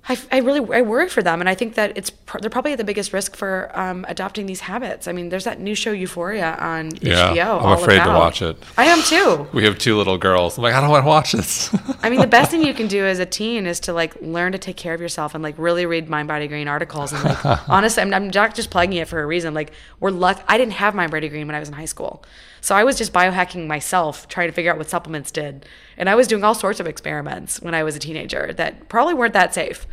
I, 0.08 0.18
I 0.32 0.38
really 0.38 0.74
I 0.74 0.82
worry 0.82 1.08
for 1.08 1.22
them, 1.22 1.38
and 1.38 1.48
I 1.48 1.54
think 1.54 1.74
that 1.74 1.96
it's 1.96 2.10
they're 2.40 2.50
probably 2.50 2.72
at 2.72 2.78
the 2.78 2.84
biggest 2.84 3.12
risk 3.12 3.36
for 3.36 3.70
um, 3.78 4.04
adopting 4.08 4.46
these 4.46 4.58
habits. 4.58 5.06
I 5.06 5.12
mean, 5.12 5.28
there's 5.28 5.44
that 5.44 5.60
new 5.60 5.76
show 5.76 5.92
Euphoria 5.92 6.56
on 6.58 6.90
yeah, 7.00 7.32
HBO. 7.32 7.62
I'm 7.62 7.78
afraid 7.78 7.98
about. 7.98 8.12
to 8.12 8.18
watch 8.18 8.42
it. 8.42 8.56
I 8.76 8.86
am 8.86 9.00
too. 9.02 9.46
We 9.52 9.62
have 9.64 9.78
two 9.78 9.96
little 9.96 10.18
girls. 10.18 10.58
I'm 10.58 10.64
like, 10.64 10.74
I 10.74 10.80
don't 10.80 10.90
want 10.90 11.04
to 11.04 11.08
watch 11.08 11.32
this. 11.32 11.72
I 12.02 12.10
mean, 12.10 12.20
the 12.20 12.26
best 12.26 12.50
thing 12.50 12.64
you 12.64 12.74
can 12.80 12.88
do 12.88 13.04
as 13.04 13.20
a 13.20 13.26
teen 13.26 13.64
is 13.64 13.78
to 13.80 13.92
like 13.92 14.20
learn 14.20 14.50
to 14.52 14.58
take 14.58 14.76
care 14.76 14.92
of 14.92 15.00
yourself 15.00 15.34
and 15.36 15.42
like 15.42 15.54
really 15.56 15.86
read 15.86 16.08
Mind 16.08 16.26
Body 16.26 16.48
Green 16.48 16.66
articles. 16.66 17.12
And 17.12 17.22
like 17.22 17.44
honestly, 17.68 18.02
I'm, 18.02 18.12
I'm 18.12 18.28
not 18.28 18.56
just 18.56 18.70
plugging 18.70 18.98
it 18.98 19.06
for 19.06 19.22
a 19.22 19.26
reason. 19.26 19.54
Like 19.54 19.72
we're 20.00 20.10
luck. 20.10 20.42
I 20.48 20.58
didn't 20.58 20.74
have 20.74 20.96
Mind 20.96 21.12
Body 21.12 21.28
Green 21.28 21.46
when 21.46 21.54
I 21.54 21.60
was 21.60 21.68
in 21.68 21.74
high 21.74 21.84
school. 21.84 22.24
So 22.62 22.76
I 22.76 22.84
was 22.84 22.96
just 22.96 23.12
biohacking 23.12 23.66
myself, 23.66 24.28
trying 24.28 24.48
to 24.48 24.52
figure 24.52 24.70
out 24.70 24.78
what 24.78 24.88
supplements 24.88 25.32
did. 25.32 25.66
And 25.96 26.08
I 26.08 26.14
was 26.14 26.28
doing 26.28 26.44
all 26.44 26.54
sorts 26.54 26.78
of 26.78 26.86
experiments 26.86 27.60
when 27.60 27.74
I 27.74 27.82
was 27.82 27.96
a 27.96 27.98
teenager 27.98 28.52
that 28.52 28.88
probably 28.88 29.14
weren't 29.14 29.34
that 29.34 29.52
safe. 29.52 29.84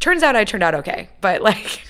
Turns 0.00 0.24
out 0.24 0.34
I 0.34 0.42
turned 0.42 0.64
out 0.64 0.74
okay. 0.74 1.08
But 1.20 1.40
like 1.40 1.84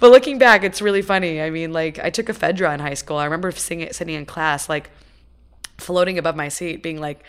but 0.00 0.10
looking 0.10 0.38
back, 0.38 0.64
it's 0.64 0.82
really 0.82 1.00
funny. 1.00 1.40
I 1.40 1.50
mean, 1.50 1.72
like 1.72 2.00
I 2.00 2.10
took 2.10 2.26
ephedra 2.26 2.74
in 2.74 2.80
high 2.80 2.94
school. 2.94 3.16
I 3.16 3.24
remember 3.24 3.52
sitting, 3.52 3.88
in 4.08 4.26
class, 4.26 4.68
like 4.68 4.90
floating 5.78 6.18
above 6.18 6.34
my 6.34 6.48
seat, 6.48 6.82
being 6.82 7.00
like, 7.00 7.22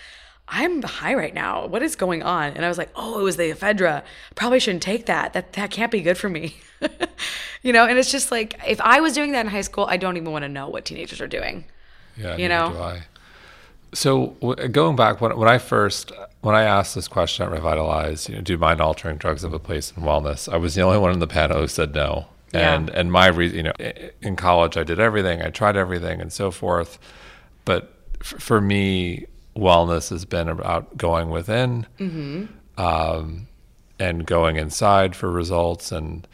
I'm 0.47 0.81
high 0.81 1.13
right 1.13 1.35
now. 1.35 1.67
What 1.67 1.83
is 1.83 1.95
going 1.95 2.23
on? 2.23 2.53
And 2.53 2.65
I 2.65 2.67
was 2.67 2.79
like, 2.79 2.89
oh, 2.95 3.19
it 3.19 3.23
was 3.23 3.37
the 3.37 3.51
ephedra. 3.51 4.03
Probably 4.33 4.59
shouldn't 4.59 4.81
take 4.81 5.05
that. 5.05 5.33
That 5.33 5.53
that 5.53 5.69
can't 5.69 5.91
be 5.91 6.01
good 6.01 6.17
for 6.17 6.29
me. 6.29 6.57
you 7.61 7.73
know, 7.73 7.85
and 7.85 7.99
it's 7.99 8.11
just 8.11 8.31
like 8.31 8.59
if 8.67 8.81
I 8.81 9.01
was 9.01 9.13
doing 9.13 9.33
that 9.33 9.41
in 9.41 9.51
high 9.51 9.61
school, 9.61 9.85
I 9.87 9.97
don't 9.97 10.17
even 10.17 10.31
want 10.31 10.43
to 10.43 10.49
know 10.49 10.67
what 10.67 10.85
teenagers 10.85 11.21
are 11.21 11.27
doing. 11.27 11.65
Yeah, 12.17 12.38
you 12.38 12.49
know. 12.49 12.99
So 13.93 14.28
going 14.71 14.95
back 14.95 15.21
when 15.21 15.38
when 15.38 15.47
I 15.47 15.58
first 15.58 16.12
when 16.41 16.54
I 16.54 16.63
asked 16.63 16.95
this 16.95 17.08
question 17.08 17.45
at 17.45 17.51
Revitalize, 17.51 18.30
you 18.30 18.36
know, 18.36 18.41
do 18.41 18.58
mind 18.58 18.82
altering 18.82 19.17
drugs 19.17 19.41
have 19.41 19.54
a 19.54 19.60
place 19.60 19.91
in 19.95 20.04
wellness? 20.04 20.51
I 20.51 20.58
was 20.58 20.75
the 20.75 20.82
only 20.82 20.97
one 20.97 21.12
in 21.12 21.19
the 21.19 21.28
panel 21.28 21.60
who 21.60 21.67
said 21.67 21.95
no. 21.95 22.28
And 22.54 22.88
yeah. 22.88 22.99
and 22.99 23.12
my 23.12 23.28
reason, 23.28 23.58
you 23.58 23.63
know, 23.63 23.73
in 24.21 24.36
college 24.36 24.78
I 24.78 24.84
did 24.84 24.99
everything, 24.99 25.41
I 25.41 25.49
tried 25.49 25.75
everything, 25.75 26.21
and 26.21 26.32
so 26.32 26.51
forth. 26.51 26.99
But 27.65 27.93
f- 28.21 28.36
for 28.39 28.62
me, 28.62 29.25
wellness 29.56 30.10
has 30.10 30.25
been 30.25 30.47
about 30.47 30.97
going 30.97 31.30
within, 31.30 31.88
mm-hmm. 31.99 32.45
um, 32.78 33.47
and 33.99 34.25
going 34.25 34.58
inside 34.58 35.15
for 35.15 35.32
results, 35.32 35.91
and 35.91 36.28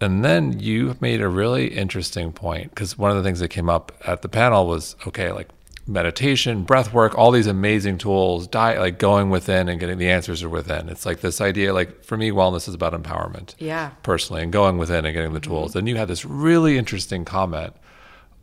and 0.00 0.24
then 0.24 0.58
you 0.60 0.96
made 1.00 1.20
a 1.20 1.28
really 1.28 1.68
interesting 1.68 2.32
point 2.32 2.70
because 2.70 2.98
one 2.98 3.10
of 3.10 3.16
the 3.16 3.22
things 3.22 3.40
that 3.40 3.48
came 3.48 3.68
up 3.68 3.92
at 4.06 4.22
the 4.22 4.28
panel 4.28 4.66
was 4.66 4.96
okay, 5.06 5.32
like 5.32 5.48
meditation, 5.88 6.64
breath 6.64 6.92
work, 6.92 7.16
all 7.16 7.30
these 7.30 7.46
amazing 7.46 7.96
tools, 7.96 8.46
diet, 8.48 8.80
like 8.80 8.98
going 8.98 9.30
within 9.30 9.68
and 9.68 9.78
getting 9.78 9.98
the 9.98 10.10
answers 10.10 10.42
are 10.42 10.48
within. 10.48 10.88
It's 10.88 11.06
like 11.06 11.20
this 11.20 11.40
idea, 11.40 11.72
like 11.72 12.02
for 12.04 12.16
me, 12.16 12.30
wellness 12.30 12.68
is 12.68 12.74
about 12.74 12.92
empowerment. 12.92 13.54
Yeah. 13.58 13.90
Personally, 14.02 14.42
and 14.42 14.52
going 14.52 14.78
within 14.78 15.04
and 15.04 15.14
getting 15.14 15.32
the 15.32 15.40
tools. 15.40 15.70
Mm-hmm. 15.70 15.78
And 15.78 15.88
you 15.88 15.96
had 15.96 16.08
this 16.08 16.24
really 16.24 16.76
interesting 16.76 17.24
comment 17.24 17.72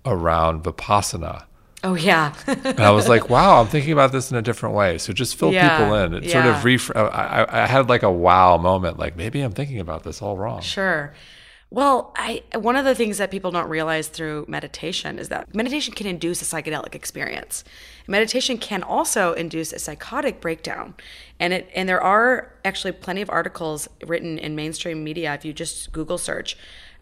around 0.05 0.63
Vipassana. 0.63 1.43
Oh 1.83 1.95
yeah. 1.95 2.33
and 2.47 2.79
I 2.79 2.91
was 2.91 3.09
like, 3.09 3.29
wow, 3.29 3.59
I'm 3.59 3.67
thinking 3.67 3.91
about 3.91 4.13
this 4.13 4.31
in 4.31 4.37
a 4.37 4.41
different 4.41 4.73
way. 4.73 4.97
So 4.97 5.11
just 5.11 5.35
fill 5.35 5.51
Yeah, 5.51 5.77
people 5.77 5.93
in. 5.95 6.13
It 6.13 6.31
sort 6.31 6.45
of 6.45 6.55
yeah. 6.55 6.61
ref- 6.63 6.95
I- 6.95 7.45
I 7.49 7.67
had 7.67 7.89
like 7.89 8.03
a 8.03 8.11
wow 8.11 8.57
moment. 8.57 8.97
Like 8.97 9.17
maybe 9.17 9.41
I'm 9.41 9.51
thinking 9.51 9.79
about 9.79 10.03
this 10.03 10.21
all 10.21 10.37
wrong. 10.37 10.61
Sure. 10.61 11.13
Well, 11.73 12.13
I 12.15 12.43
one 12.53 12.75
of 12.75 12.85
the 12.85 12.93
things 12.93 13.17
that 13.17 13.31
people 13.31 13.49
don't 13.49 13.67
realize 13.67 14.07
through 14.07 14.45
meditation 14.47 15.17
is 15.17 15.29
that 15.29 15.55
meditation 15.55 15.91
can 15.95 16.05
induce 16.05 16.39
a 16.43 16.45
psychedelic 16.45 16.93
experience. 16.93 17.63
Meditation 18.05 18.59
can 18.59 18.83
also 18.83 19.33
induce 19.33 19.73
a 19.73 19.79
psychotic 19.79 20.39
breakdown. 20.39 20.93
And 21.39 21.51
it 21.51 21.67
and 21.73 21.89
there 21.89 21.99
are 21.99 22.53
actually 22.63 22.91
plenty 22.91 23.23
of 23.23 23.29
articles 23.31 23.89
written 24.05 24.37
in 24.37 24.55
mainstream 24.55 25.03
media 25.03 25.33
if 25.33 25.45
you 25.45 25.51
just 25.51 25.91
Google 25.91 26.19
search 26.19 26.57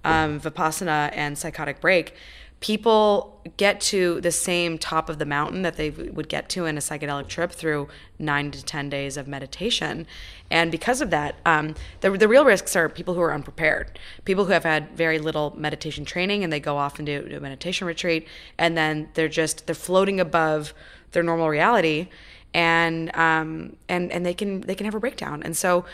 um, 0.06 0.40
Vipassana 0.40 1.12
and 1.14 1.38
psychotic 1.38 1.82
break. 1.82 2.16
People 2.62 3.42
get 3.58 3.82
to 3.82 4.22
the 4.22 4.32
same 4.32 4.78
top 4.78 5.10
of 5.10 5.18
the 5.18 5.26
mountain 5.26 5.64
that 5.64 5.78
they 5.78 5.90
would 5.90 6.30
get 6.30 6.48
to 6.50 6.66
in 6.66 6.78
a 6.78 6.80
psychedelic 6.80 7.28
trip 7.28 7.52
through 7.52 7.88
nine 8.20 8.52
to 8.52 8.64
10 8.64 8.88
days 8.88 9.18
of 9.18 9.28
meditation. 9.28 10.06
And 10.52 10.72
because 10.72 11.02
of 11.02 11.10
that, 11.10 11.36
um, 11.46 11.74
the, 12.02 12.12
the 12.12 12.28
real 12.28 12.46
risks 12.46 12.76
are 12.76 12.88
people 12.88 13.16
who 13.16 13.22
are 13.22 13.34
unprepared, 13.34 13.98
people 14.26 14.46
who 14.46 14.52
have 14.52 14.64
had 14.64 14.96
very 14.96 15.18
little 15.18 15.54
meditation 15.58 16.06
training 16.06 16.44
and 16.44 16.54
they 16.54 16.60
go 16.60 16.78
off 16.78 17.00
and 17.00 17.06
do, 17.06 17.28
do 17.28 17.38
a 17.38 17.40
meditation 17.40 17.88
retreat 17.88 18.28
and 18.58 18.78
then 18.78 19.10
they're 19.16 19.28
just, 19.28 19.66
they're 19.66 19.76
floating 19.76 20.20
above 20.20 20.74
their 21.14 21.24
normal 21.24 21.50
reality 21.50 22.10
and, 22.54 23.16
um, 23.16 23.76
and, 23.90 24.12
and 24.12 24.26
they 24.26 24.34
can, 24.34 24.62
they 24.62 24.76
can 24.76 24.86
have 24.86 24.96
a 24.96 25.00
breakdown. 25.00 25.42
And 25.44 25.58
so 25.58 25.86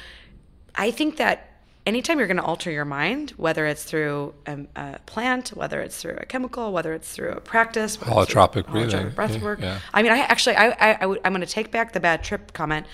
I 0.75 0.91
think 0.91 1.17
that 1.17 1.56
anytime 1.87 2.19
you're 2.19 2.27
going 2.27 2.37
to 2.37 2.43
alter 2.43 2.69
your 2.69 2.85
mind, 2.85 3.31
whether 3.37 3.65
it's 3.65 3.83
through 3.83 4.35
a, 4.45 4.59
a 4.75 4.99
plant, 5.05 5.49
whether 5.49 5.81
it's 5.81 5.99
through 5.99 6.17
a 6.17 6.25
chemical, 6.25 6.73
whether 6.73 6.93
it's 6.93 7.11
through 7.11 7.31
a 7.31 7.39
practice, 7.39 7.97
Holotropic 7.97 8.67
breathing. 8.67 9.09
breath 9.11 9.41
work. 9.41 9.61
yeah. 9.61 9.79
I 9.93 10.03
mean, 10.03 10.11
I 10.11 10.19
actually, 10.19 10.57
I, 10.57 10.67
I, 10.67 10.97
I 11.01 11.05
would, 11.05 11.21
I'm 11.23 11.31
going 11.31 11.41
to 11.41 11.51
take 11.51 11.71
back 11.71 11.93
the 11.93 11.99
bad 11.99 12.23
trip 12.23 12.53
comment. 12.53 12.85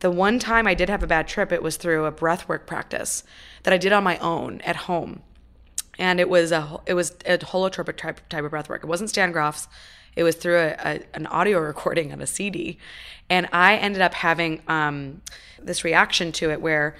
The 0.00 0.10
one 0.10 0.38
time 0.38 0.66
I 0.66 0.74
did 0.74 0.90
have 0.90 1.02
a 1.02 1.06
bad 1.06 1.26
trip, 1.26 1.50
it 1.50 1.62
was 1.62 1.78
through 1.78 2.04
a 2.04 2.10
breath 2.10 2.46
work 2.48 2.66
practice 2.66 3.24
that 3.62 3.72
I 3.72 3.78
did 3.78 3.92
on 3.92 4.04
my 4.04 4.18
own 4.18 4.60
at 4.60 4.76
home 4.76 5.22
and 5.98 6.20
it 6.20 6.28
was 6.28 6.52
a 6.52 6.80
it 6.86 6.94
was 6.94 7.12
a 7.24 7.38
holotropic 7.38 7.96
type 7.96 8.20
type 8.28 8.44
of 8.44 8.50
breath 8.50 8.68
work. 8.68 8.82
It 8.82 8.86
wasn't 8.86 9.10
Stan 9.10 9.32
Grof's. 9.32 9.68
It 10.16 10.22
was 10.22 10.36
through 10.36 10.58
a, 10.58 10.76
a, 10.84 11.00
an 11.14 11.26
audio 11.26 11.58
recording 11.72 12.12
on 12.12 12.20
a 12.20 12.26
CD, 12.26 12.78
and 13.30 13.48
I 13.52 13.76
ended 13.76 14.02
up 14.02 14.14
having 14.14 14.62
um, 14.68 15.22
this 15.62 15.84
reaction 15.84 16.32
to 16.32 16.50
it 16.50 16.60
where 16.60 16.96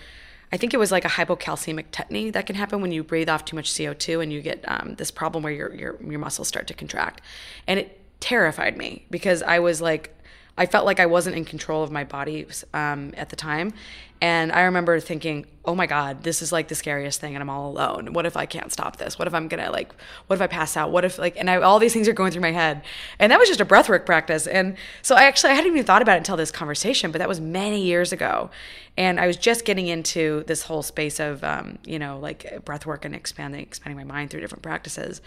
I 0.55 0.57
think 0.57 0.73
it 0.73 0.77
was 0.77 0.93
like 0.93 1.05
a 1.05 1.09
hypocalcemic 1.09 1.87
tetany 1.91 2.33
that 2.33 2.47
can 2.47 2.55
happen 2.55 2.81
when 2.81 2.93
you 2.93 3.03
breathe 3.03 3.29
off 3.29 3.45
too 3.45 3.57
much 3.57 3.77
CO 3.77 3.93
two 3.93 4.21
and 4.21 4.33
you 4.33 4.41
get 4.41 4.65
um, 4.69 4.95
this 4.95 5.11
problem 5.11 5.43
where 5.43 5.53
your 5.53 5.75
your 5.75 5.99
your 6.01 6.21
muscles 6.21 6.47
start 6.47 6.69
to 6.69 6.75
contract, 6.75 7.23
and 7.67 7.81
it 7.81 8.01
terrified 8.21 8.77
me 8.77 9.05
because 9.11 9.43
I 9.43 9.59
was 9.59 9.81
like 9.81 10.14
I 10.57 10.67
felt 10.67 10.87
like 10.87 11.01
I 11.01 11.07
wasn't 11.07 11.37
in 11.37 11.45
control 11.45 11.83
of 11.83 11.91
my 11.91 12.05
body 12.05 12.47
um, 12.73 13.13
at 13.17 13.29
the 13.31 13.37
time. 13.37 13.73
And 14.21 14.53
I 14.53 14.63
remember 14.63 15.01
thinking, 15.01 15.47
oh 15.65 15.75
my 15.75 15.87
God, 15.87 16.23
this 16.23 16.41
is 16.41 16.53
like 16.53 16.69
the 16.69 16.75
scariest 16.75 17.21
thing 17.21 17.35
and 17.35 17.43
I'm 17.43 17.51
all 17.51 17.71
alone. 17.71 18.13
What 18.13 18.25
if 18.25 18.37
I 18.37 18.47
can't 18.47 18.73
stop 18.73 18.97
this? 18.97 19.19
What 19.19 19.27
if 19.27 19.35
I'm 19.35 19.49
gonna 19.49 19.71
like, 19.71 19.93
what 20.29 20.37
if 20.37 20.41
I 20.41 20.47
pass 20.47 20.77
out? 20.77 20.93
What 20.93 21.05
if 21.05 21.19
like, 21.19 21.37
and 21.37 21.51
I, 21.51 21.57
all 21.57 21.79
these 21.79 21.93
things 21.93 22.09
are 22.09 22.13
going 22.13 22.31
through 22.31 22.41
my 22.41 22.53
head. 22.53 22.83
And 23.19 23.33
that 23.33 23.39
was 23.39 23.49
just 23.49 23.61
a 23.61 23.67
breathwork 23.67 24.07
practice. 24.07 24.47
And 24.47 24.77
so 25.03 25.17
I 25.17 25.25
actually, 25.25 25.51
I 25.51 25.55
hadn't 25.55 25.73
even 25.73 25.85
thought 25.85 26.01
about 26.01 26.15
it 26.15 26.19
until 26.19 26.37
this 26.37 26.53
conversation, 26.53 27.11
but 27.11 27.19
that 27.19 27.29
was 27.29 27.41
many 27.41 27.83
years 27.83 28.13
ago. 28.13 28.51
And 28.97 29.19
I 29.19 29.27
was 29.27 29.37
just 29.37 29.65
getting 29.65 29.89
into 29.89 30.45
this 30.47 30.63
whole 30.63 30.83
space 30.83 31.19
of, 31.19 31.43
um, 31.43 31.79
you 31.85 31.99
know, 31.99 32.19
like 32.19 32.65
breathwork 32.65 33.05
and 33.05 33.15
expanding, 33.15 33.61
expanding 33.61 33.97
my 33.97 34.05
mind 34.05 34.31
through 34.31 34.41
different 34.41 34.63
practices. 34.63 35.21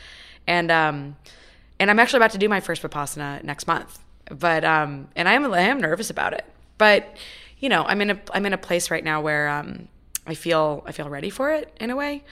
And, 0.48 0.72
um, 0.72 1.18
and 1.80 1.92
I'm 1.92 2.00
actually 2.00 2.18
about 2.18 2.32
to 2.32 2.40
do 2.40 2.48
my 2.50 2.62
first 2.62 2.82
Vipassana 2.82 3.44
next 3.44 3.68
month 3.68 4.00
but 4.32 4.64
um 4.66 5.08
and 5.16 5.28
I 5.28 5.34
am 5.34 5.52
I 5.54 5.62
am 5.62 5.80
nervous 5.80 6.10
about 6.10 6.34
it. 6.34 6.46
But 6.78 7.16
you 7.60 7.70
know, 7.70 7.84
I'm 7.86 8.02
in 8.02 8.12
a 8.12 8.20
I'm 8.34 8.46
in 8.46 8.54
a 8.54 8.58
place 8.58 8.92
right 8.92 9.04
now 9.04 9.22
where 9.22 9.50
um 9.50 9.88
I 10.26 10.34
feel 10.34 10.84
I 10.86 10.92
feel 10.92 11.10
ready 11.10 11.30
for 11.30 11.52
it 11.52 11.76
in 11.80 11.90
a 11.90 11.96
way. 11.96 12.24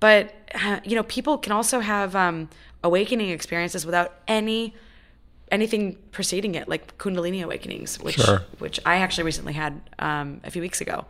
But 0.00 0.34
uh, 0.54 0.80
you 0.84 0.96
know, 0.96 1.02
people 1.04 1.38
can 1.38 1.52
also 1.52 1.80
have 1.80 2.16
um 2.16 2.48
awakening 2.82 3.30
experiences 3.30 3.86
without 3.86 4.12
any 4.26 4.74
anything 5.50 5.98
preceding 6.12 6.54
it, 6.54 6.66
like 6.66 6.96
Kundalini 6.98 7.42
awakenings, 7.44 8.00
which 8.00 8.16
Sure. 8.16 8.42
which 8.58 8.80
I 8.86 8.96
actually 8.96 9.24
recently 9.24 9.52
had 9.52 9.80
um, 9.98 10.40
a 10.44 10.50
few 10.50 10.62
weeks 10.62 10.80
ago. 10.80 11.04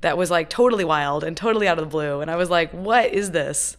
That 0.00 0.16
was 0.18 0.30
like 0.30 0.48
totally 0.50 0.84
wild 0.84 1.22
and 1.22 1.36
totally 1.36 1.68
out 1.68 1.78
of 1.78 1.84
the 1.84 1.90
blue, 1.90 2.20
and 2.22 2.30
I 2.30 2.36
was 2.36 2.50
like, 2.50 2.72
"What 2.72 3.12
is 3.12 3.30
this?" 3.30 3.76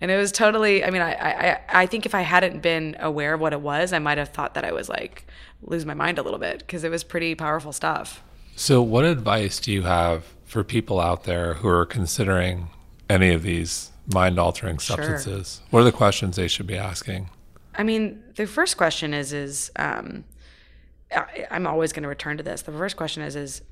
And 0.00 0.10
it 0.10 0.16
was 0.16 0.30
totally. 0.30 0.84
I 0.84 0.90
mean, 0.90 1.02
I 1.02 1.14
I 1.14 1.60
I 1.82 1.86
think 1.86 2.06
if 2.06 2.14
I 2.14 2.20
hadn't 2.20 2.60
been 2.62 2.96
aware 3.00 3.34
of 3.34 3.40
what 3.40 3.52
it 3.52 3.60
was, 3.60 3.92
I 3.92 3.98
might 3.98 4.18
have 4.18 4.28
thought 4.28 4.54
that 4.54 4.64
I 4.64 4.70
was 4.72 4.88
like 4.88 5.26
lose 5.64 5.84
my 5.84 5.94
mind 5.94 6.18
a 6.18 6.22
little 6.22 6.38
bit 6.38 6.58
because 6.60 6.84
it 6.84 6.90
was 6.90 7.04
pretty 7.04 7.34
powerful 7.34 7.72
stuff. 7.72 8.22
So, 8.56 8.82
what 8.82 9.04
advice 9.04 9.58
do 9.58 9.72
you 9.72 9.82
have 9.82 10.24
for 10.44 10.62
people 10.62 11.00
out 11.00 11.24
there 11.24 11.54
who 11.54 11.68
are 11.68 11.84
considering 11.84 12.68
any 13.10 13.32
of 13.32 13.42
these 13.42 13.90
mind 14.12 14.38
altering 14.38 14.78
substances? 14.78 15.60
What 15.70 15.80
are 15.80 15.84
the 15.84 15.92
questions 15.92 16.36
they 16.36 16.48
should 16.48 16.66
be 16.66 16.76
asking? 16.76 17.30
I 17.76 17.82
mean, 17.82 18.22
the 18.36 18.46
first 18.46 18.76
question 18.76 19.12
is 19.12 19.32
is 19.32 19.72
um, 19.76 20.24
I, 21.12 21.46
I'm 21.50 21.66
always 21.66 21.92
going 21.92 22.04
to 22.04 22.08
return 22.08 22.36
to 22.36 22.42
this. 22.42 22.62
The 22.62 22.72
first 22.72 22.96
question 22.96 23.22
is 23.22 23.34
is 23.34 23.62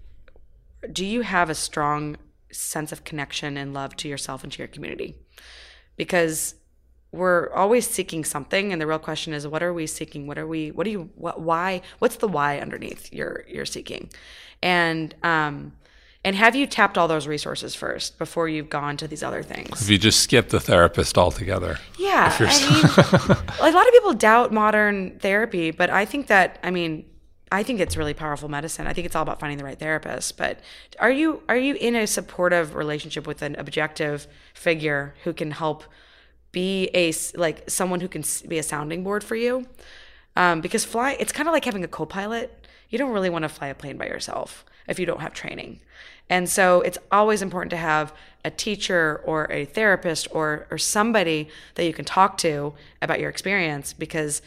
do 0.92 1.04
you 1.04 1.20
have 1.20 1.48
a 1.48 1.54
strong 1.54 2.16
sense 2.50 2.90
of 2.90 3.04
connection 3.04 3.56
and 3.56 3.72
love 3.72 3.94
to 3.96 4.08
yourself 4.08 4.42
and 4.42 4.52
to 4.52 4.58
your 4.58 4.68
community? 4.68 5.14
Because 5.96 6.56
we're 7.12 7.52
always 7.52 7.88
seeking 7.88 8.24
something, 8.24 8.72
and 8.72 8.80
the 8.80 8.86
real 8.86 8.98
question 8.98 9.34
is, 9.34 9.46
what 9.46 9.62
are 9.62 9.72
we 9.72 9.86
seeking? 9.86 10.26
What 10.26 10.38
are 10.38 10.46
we? 10.46 10.70
What 10.70 10.84
do 10.84 10.90
you? 10.90 11.10
What? 11.16 11.40
Why? 11.40 11.82
What's 11.98 12.16
the 12.16 12.28
why 12.28 12.58
underneath 12.58 13.12
your 13.12 13.44
your 13.46 13.66
seeking? 13.66 14.10
And 14.62 15.14
um, 15.22 15.72
and 16.24 16.34
have 16.36 16.56
you 16.56 16.66
tapped 16.66 16.96
all 16.96 17.08
those 17.08 17.26
resources 17.26 17.74
first 17.74 18.16
before 18.16 18.48
you've 18.48 18.70
gone 18.70 18.96
to 18.96 19.06
these 19.06 19.22
other 19.22 19.42
things? 19.42 19.82
If 19.82 19.90
you 19.90 19.98
just 19.98 20.20
skip 20.20 20.48
the 20.48 20.60
therapist 20.60 21.18
altogether. 21.18 21.78
Yeah, 21.98 22.34
I 22.38 23.28
mean, 23.28 23.36
a 23.60 23.74
lot 23.74 23.86
of 23.86 23.92
people 23.92 24.14
doubt 24.14 24.52
modern 24.52 25.18
therapy, 25.18 25.70
but 25.70 25.90
I 25.90 26.06
think 26.06 26.28
that 26.28 26.58
I 26.62 26.70
mean, 26.70 27.04
I 27.50 27.62
think 27.62 27.80
it's 27.80 27.98
really 27.98 28.14
powerful 28.14 28.48
medicine. 28.48 28.86
I 28.86 28.94
think 28.94 29.04
it's 29.04 29.14
all 29.14 29.22
about 29.22 29.38
finding 29.38 29.58
the 29.58 29.64
right 29.64 29.78
therapist. 29.78 30.38
But 30.38 30.60
are 30.98 31.10
you 31.10 31.42
are 31.46 31.58
you 31.58 31.74
in 31.74 31.94
a 31.94 32.06
supportive 32.06 32.74
relationship 32.74 33.26
with 33.26 33.42
an 33.42 33.54
objective 33.56 34.26
figure 34.54 35.14
who 35.24 35.34
can 35.34 35.50
help 35.50 35.84
be 36.52 36.90
a 36.94 37.12
like 37.34 37.68
someone 37.68 38.00
who 38.00 38.08
can 38.08 38.24
be 38.46 38.58
a 38.58 38.62
sounding 38.62 39.02
board 39.02 39.24
for 39.24 39.36
you? 39.36 39.66
Um, 40.36 40.60
because 40.60 40.84
fly, 40.84 41.16
it's 41.18 41.32
kind 41.32 41.48
of 41.48 41.52
like 41.52 41.64
having 41.64 41.84
a 41.84 41.88
co-pilot. 41.88 42.66
You 42.88 42.98
don't 42.98 43.10
really 43.10 43.30
want 43.30 43.42
to 43.42 43.48
fly 43.48 43.68
a 43.68 43.74
plane 43.74 43.96
by 43.96 44.06
yourself 44.06 44.64
if 44.86 44.98
you 44.98 45.06
don't 45.06 45.20
have 45.20 45.32
training. 45.32 45.80
And 46.28 46.48
so 46.48 46.80
it's 46.82 46.98
always 47.10 47.42
important 47.42 47.70
to 47.70 47.76
have 47.76 48.14
a 48.44 48.50
teacher 48.50 49.20
or 49.24 49.50
a 49.50 49.64
therapist 49.64 50.28
or 50.30 50.66
or 50.70 50.78
somebody 50.78 51.48
that 51.74 51.84
you 51.84 51.92
can 51.92 52.04
talk 52.04 52.38
to 52.38 52.74
about 53.00 53.20
your 53.20 53.30
experience 53.30 53.92
because 53.92 54.42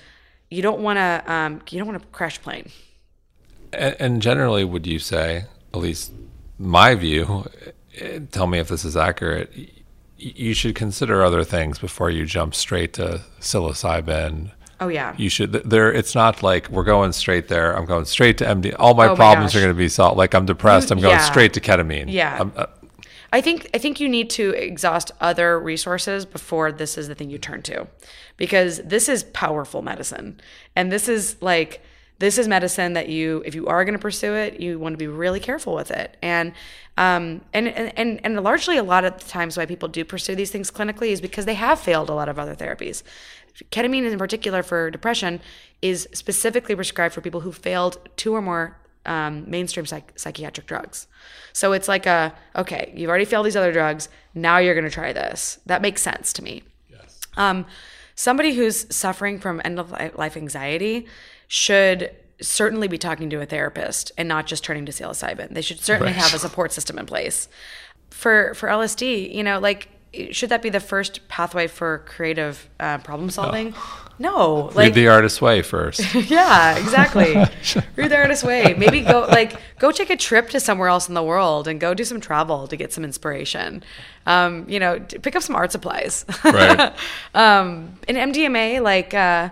you 0.49 0.61
don't 0.61 0.81
want 0.81 0.97
to 0.97 1.23
um, 1.31 1.61
you 1.69 1.77
don't 1.79 1.87
want 1.87 2.01
to 2.01 2.07
crash 2.09 2.41
plane. 2.41 2.71
And, 3.73 3.95
and 3.99 4.21
generally, 4.21 4.63
would 4.63 4.87
you 4.87 4.99
say, 4.99 5.45
at 5.73 5.79
least 5.79 6.11
my 6.57 6.95
view, 6.95 7.49
eh, 7.97 8.19
tell 8.31 8.47
me 8.47 8.59
if 8.59 8.67
this 8.67 8.85
is 8.85 8.95
accurate, 8.95 9.51
you 10.25 10.53
should 10.53 10.75
consider 10.75 11.23
other 11.23 11.43
things 11.43 11.77
before 11.77 12.09
you 12.09 12.25
jump 12.25 12.55
straight 12.55 12.93
to 12.93 13.21
psilocybin. 13.39 14.51
Oh 14.79 14.87
yeah. 14.87 15.13
You 15.17 15.29
should 15.29 15.53
there. 15.53 15.91
It's 15.91 16.15
not 16.15 16.43
like 16.43 16.69
we're 16.69 16.83
going 16.83 17.13
straight 17.13 17.47
there. 17.47 17.77
I'm 17.77 17.85
going 17.85 18.05
straight 18.05 18.37
to 18.39 18.45
MD. 18.45 18.75
All 18.77 18.93
my 18.93 19.07
Oh 19.07 19.15
problems 19.15 19.55
are 19.55 19.59
going 19.59 19.71
to 19.71 19.77
be 19.77 19.87
solved. 19.87 20.17
Like 20.17 20.33
I'm 20.33 20.45
depressed. 20.45 20.91
I'm 20.91 20.99
going 20.99 21.15
yeah. 21.15 21.29
straight 21.29 21.53
to 21.53 21.61
ketamine. 21.61 22.11
Yeah. 22.11 22.49
Uh, 22.55 22.65
I 23.31 23.41
think 23.41 23.69
I 23.73 23.77
think 23.77 23.99
you 23.99 24.09
need 24.09 24.29
to 24.31 24.51
exhaust 24.51 25.11
other 25.21 25.59
resources 25.59 26.25
before 26.25 26.71
this 26.71 26.97
is 26.97 27.07
the 27.07 27.15
thing 27.15 27.29
you 27.29 27.37
turn 27.37 27.61
to, 27.63 27.87
because 28.37 28.81
this 28.83 29.09
is 29.09 29.23
powerful 29.23 29.81
medicine, 29.81 30.39
and 30.75 30.91
this 30.91 31.07
is 31.07 31.35
like 31.41 31.81
this 32.19 32.37
is 32.37 32.47
medicine 32.47 32.93
that 32.93 33.09
you 33.09 33.43
if 33.45 33.55
you 33.55 33.67
are 33.67 33.83
going 33.83 33.93
to 33.93 33.99
pursue 33.99 34.33
it, 34.33 34.59
you 34.59 34.79
want 34.79 34.93
to 34.93 34.97
be 34.97 35.07
really 35.07 35.39
careful 35.39 35.75
with 35.75 35.91
it, 35.91 36.17
and 36.21 36.53
um 36.97 37.41
and 37.53 37.67
and 37.67 37.97
and 37.97 38.19
and 38.23 38.43
largely 38.43 38.77
a 38.77 38.83
lot 38.83 39.03
of 39.03 39.17
the 39.17 39.25
times 39.25 39.57
why 39.57 39.65
people 39.65 39.89
do 39.89 40.05
pursue 40.05 40.35
these 40.35 40.51
things 40.51 40.71
clinically 40.71 41.09
is 41.09 41.21
because 41.21 41.45
they 41.45 41.55
have 41.55 41.79
failed 41.79 42.09
a 42.09 42.13
lot 42.13 42.29
of 42.29 42.39
other 42.39 42.55
therapies. 42.55 43.03
Ketamine, 43.71 44.11
in 44.11 44.17
particular 44.17 44.63
for 44.63 44.91
depression, 44.91 45.39
is 45.81 46.07
specifically 46.13 46.75
prescribed 46.75 47.13
for 47.13 47.21
people 47.21 47.41
who 47.41 47.51
failed 47.51 47.97
two 48.17 48.33
or 48.33 48.41
more 48.41 48.77
um, 49.05 49.49
mainstream 49.49 49.85
psych- 49.85 50.17
psychiatric 50.17 50.67
drugs. 50.67 51.07
So 51.53 51.73
it's 51.73 51.87
like 51.87 52.05
a 52.05 52.33
okay, 52.55 52.93
you've 52.95 53.09
already 53.09 53.25
failed 53.25 53.45
these 53.45 53.55
other 53.55 53.71
drugs. 53.71 54.09
Now 54.33 54.57
you're 54.57 54.73
going 54.73 54.85
to 54.85 54.91
try 54.91 55.13
this. 55.13 55.59
That 55.65 55.81
makes 55.81 56.01
sense 56.01 56.33
to 56.33 56.43
me. 56.43 56.63
Um, 57.37 57.65
somebody 58.15 58.53
who's 58.53 58.93
suffering 58.95 59.39
from 59.39 59.61
end 59.65 59.79
of 59.79 59.91
life 60.17 60.37
anxiety 60.37 61.05
should 61.47 62.11
certainly 62.41 62.87
be 62.87 62.97
talking 62.97 63.29
to 63.29 63.41
a 63.41 63.45
therapist 63.45 64.11
and 64.17 64.27
not 64.27 64.45
just 64.45 64.63
turning 64.63 64.85
to 64.85 64.91
psilocybin. 64.91 65.53
They 65.53 65.61
should 65.61 65.79
certainly 65.79 66.11
Right. 66.11 66.21
have 66.21 66.33
a 66.33 66.39
support 66.39 66.71
system 66.73 66.97
in 66.99 67.05
place. 67.05 67.47
For 68.09 68.53
for 68.55 68.69
LSD, 68.69 69.33
you 69.33 69.43
know, 69.43 69.59
like 69.59 69.89
should 70.31 70.49
that 70.49 70.61
be 70.61 70.69
the 70.69 70.79
first 70.79 71.27
pathway 71.27 71.67
for 71.67 71.99
creative 72.05 72.69
uh, 72.79 72.97
problem 72.99 73.29
solving? 73.29 73.71
No, 74.17 74.29
no. 74.29 74.63
Read 74.67 74.75
like 74.75 74.93
the 74.93 75.09
artist's 75.09 75.41
way 75.41 75.61
first. 75.61 76.15
yeah, 76.29 76.77
exactly. 76.77 77.33
Read 77.97 78.11
the 78.11 78.17
artist's 78.17 78.43
way. 78.43 78.73
Maybe 78.77 79.01
go 79.01 79.21
like 79.29 79.59
go 79.79 79.91
take 79.91 80.09
a 80.09 80.15
trip 80.15 80.49
to 80.51 80.59
somewhere 80.59 80.87
else 80.87 81.09
in 81.09 81.15
the 81.15 81.23
world 81.23 81.67
and 81.67 81.79
go 81.81 81.93
do 81.93 82.05
some 82.05 82.21
travel 82.21 82.67
to 82.67 82.77
get 82.77 82.93
some 82.93 83.03
inspiration. 83.03 83.83
Um, 84.25 84.65
you 84.69 84.79
know, 84.79 84.99
pick 84.99 85.35
up 85.35 85.43
some 85.43 85.55
art 85.55 85.71
supplies. 85.73 86.25
Right. 86.45 86.93
um, 87.33 87.97
in 88.07 88.15
MDMA, 88.15 88.81
like 88.81 89.13
uh, 89.13 89.49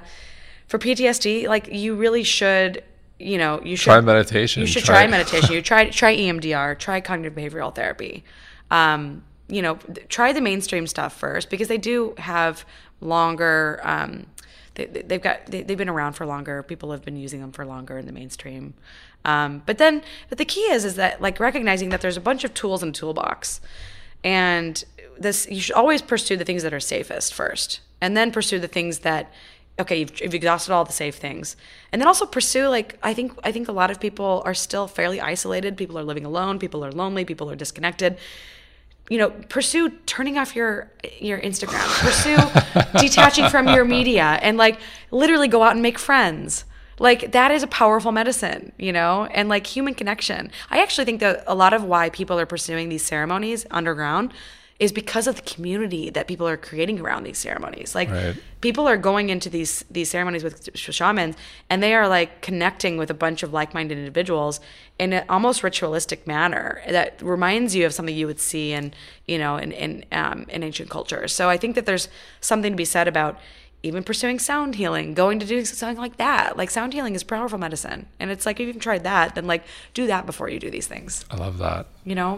for 0.74 0.80
PTSD, 0.80 1.48
like 1.48 1.68
you 1.72 1.94
really 1.94 2.24
should. 2.24 2.84
You 3.20 3.38
know, 3.38 3.62
you 3.64 3.76
should 3.76 3.92
Try 3.92 4.02
meditation. 4.02 4.62
You 4.62 4.66
should 4.68 4.84
Try- 4.84 5.04
try, 5.06 5.08
meditation. 5.08 5.54
You 5.54 5.62
try 5.62 5.88
try 5.92 6.16
EMDR. 6.18 6.80
Try 6.80 7.00
cognitive 7.00 7.36
behavioral 7.38 7.74
therapy. 7.74 8.24
Um, 8.72 9.24
you 9.48 9.62
know, 9.62 9.76
try 10.10 10.34
the 10.34 10.42
mainstream 10.42 10.88
stuff 10.88 11.16
first 11.16 11.52
because 11.52 11.68
they 11.68 11.78
do 11.78 12.16
have 12.18 12.66
longer. 13.02 13.80
Um, 13.84 14.26
they, 14.74 14.88
they- 14.88 15.04
they've 15.04 15.22
got 15.22 15.46
they, 15.46 15.62
they've 15.62 15.78
been 15.78 15.90
around 15.90 16.14
for 16.14 16.26
longer. 16.26 16.64
People 16.64 16.90
have 16.92 17.06
been 17.06 17.16
using 17.16 17.40
them 17.40 17.52
for 17.52 17.66
longer 17.68 18.00
in 18.00 18.08
the 18.08 18.12
mainstream. 18.12 18.74
Um, 19.26 19.62
but 19.68 19.78
then, 19.78 20.02
but 20.30 20.40
the 20.40 20.46
key 20.46 20.62
is 20.72 20.84
is 20.84 20.96
that 20.96 21.22
like 21.22 21.40
recognizing 21.40 21.90
that 21.90 22.02
there's 22.02 22.18
a 22.18 22.22
bunch 22.22 22.44
of 22.44 22.56
tools 22.56 22.82
in 22.82 22.90
the 22.90 22.98
toolbox, 22.98 23.62
and 24.24 24.84
this 25.20 25.48
you 25.52 25.62
should 25.62 25.76
always 25.76 26.02
pursue 26.02 26.36
the 26.36 26.46
things 26.46 26.64
that 26.64 26.74
are 26.74 26.80
safest 26.80 27.32
first, 27.32 27.80
and 28.02 28.18
then 28.18 28.32
pursue 28.32 28.58
the 28.58 28.68
things 28.68 29.00
that 29.00 29.32
okay 29.80 30.00
you've, 30.00 30.22
you've 30.22 30.34
exhausted 30.34 30.72
all 30.72 30.86
the 30.86 30.92
safe 30.92 31.16
things. 31.16 31.56
And 31.92 32.02
then 32.02 32.08
also 32.08 32.26
pursue 32.26 32.68
like 32.68 32.98
i 33.04 33.14
think 33.14 33.34
i 33.44 33.52
think 33.52 33.68
a 33.68 33.72
lot 33.72 33.92
of 33.92 34.00
people 34.00 34.42
are 34.46 34.54
still 34.54 34.88
fairly 34.88 35.20
isolated. 35.20 35.78
People 35.78 35.98
are 35.98 36.04
living 36.04 36.26
alone. 36.26 36.60
People 36.60 36.84
are 36.86 36.92
lonely. 36.92 37.26
People 37.26 37.50
are 37.50 37.56
disconnected. 37.56 38.18
You 39.10 39.18
know 39.18 39.30
pursue 39.50 39.90
turning 40.06 40.38
off 40.38 40.56
your 40.56 40.92
your 41.20 41.40
instagram. 41.40 41.86
Pursue 42.00 43.00
detaching 43.00 43.50
from 43.50 43.68
your 43.68 43.86
media 43.86 44.40
and 44.42 44.58
like 44.58 44.80
literally 45.12 45.48
go 45.48 45.64
out 45.64 45.74
and 45.74 45.82
make 45.82 46.00
friends. 46.00 46.66
Like 47.00 47.32
that 47.32 47.52
is 47.52 47.64
a 47.64 47.68
powerful 47.68 48.12
medicine 48.12 48.72
you 48.78 48.94
know? 48.94 49.26
And 49.26 49.50
like 49.50 49.66
human 49.68 49.94
connection. 49.96 50.52
I 50.70 50.82
actually 50.82 51.06
think 51.06 51.20
that 51.20 51.44
a 51.48 51.56
lot 51.56 51.74
of 51.74 51.84
why 51.84 52.10
people 52.10 52.40
are 52.40 52.46
pursuing 52.46 52.90
these 52.90 53.04
ceremonies 53.04 53.66
underground 53.72 54.34
is 54.84 54.92
because 54.92 55.26
of 55.28 55.36
the 55.36 55.42
community 55.54 56.10
that 56.16 56.28
people 56.28 56.48
are 56.48 56.58
creating 56.58 56.98
around 57.00 57.24
these 57.24 57.38
ceremonies. 57.38 57.90
Like 58.00 58.10
Right. 58.10 58.36
people 58.62 58.86
are 58.92 58.98
going 59.10 59.30
into 59.30 59.50
these 59.58 59.74
these 59.98 60.10
ceremonies 60.16 60.44
with 60.44 60.56
sh- 60.76 60.94
shamans 61.00 61.36
and 61.70 61.82
they 61.82 61.94
are 62.00 62.08
like 62.18 62.32
connecting 62.48 62.98
with 62.98 63.10
a 63.10 63.14
bunch 63.26 63.44
of 63.44 63.50
like-minded 63.60 63.98
individuals 63.98 64.60
in 65.04 65.14
an 65.14 65.24
almost 65.30 65.64
ritualistic 65.64 66.28
manner 66.28 66.82
that 66.98 67.10
reminds 67.22 67.70
you 67.76 67.86
of 67.88 67.94
something 67.94 68.16
you 68.22 68.28
would 68.32 68.40
see 68.52 68.74
in 68.78 68.94
you 69.32 69.38
know 69.38 69.54
in 69.64 69.72
in, 69.72 69.92
um, 70.22 70.46
in 70.50 70.60
ancient 70.70 70.90
cultures. 70.90 71.32
So 71.40 71.44
i 71.56 71.58
think 71.62 71.76
that 71.76 71.86
there's 71.90 72.08
something 72.42 72.72
to 72.74 72.78
be 72.86 72.90
said 72.98 73.08
about 73.08 73.34
even 73.90 74.02
pursuing 74.12 74.40
sound 74.40 74.76
healing 74.76 75.14
going 75.14 75.38
to 75.40 75.46
do 75.46 75.58
something 75.66 75.98
like 76.06 76.16
that. 76.26 76.56
Like 76.60 76.70
sound 76.72 76.94
healing 76.94 77.16
is 77.16 77.24
powerful 77.24 77.58
medicine 77.68 78.00
and 78.20 78.32
it's 78.34 78.46
like 78.48 78.60
if 78.60 78.66
you've 78.68 78.80
tried 78.90 79.04
that 79.04 79.36
then 79.36 79.46
like 79.54 79.64
do 79.94 80.08
that 80.08 80.26
before 80.26 80.48
you 80.54 80.60
do 80.60 80.70
these 80.78 80.88
things. 80.94 81.12
I 81.30 81.38
love 81.46 81.58
that. 81.68 81.84
you 82.12 82.16
know 82.22 82.34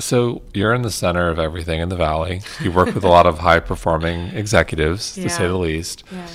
So 0.00 0.42
you're 0.54 0.74
in 0.74 0.82
the 0.82 0.90
center 0.90 1.28
of 1.28 1.38
everything 1.38 1.80
in 1.80 1.88
the 1.88 1.96
valley. 1.96 2.42
You 2.60 2.72
work 2.72 2.94
with 2.94 3.04
a 3.04 3.08
lot 3.08 3.26
of 3.26 3.38
high 3.38 3.60
performing 3.60 4.28
executives, 4.28 5.14
to 5.14 5.28
say 5.28 5.46
the 5.46 5.56
least. 5.56 6.04
yeah 6.10 6.26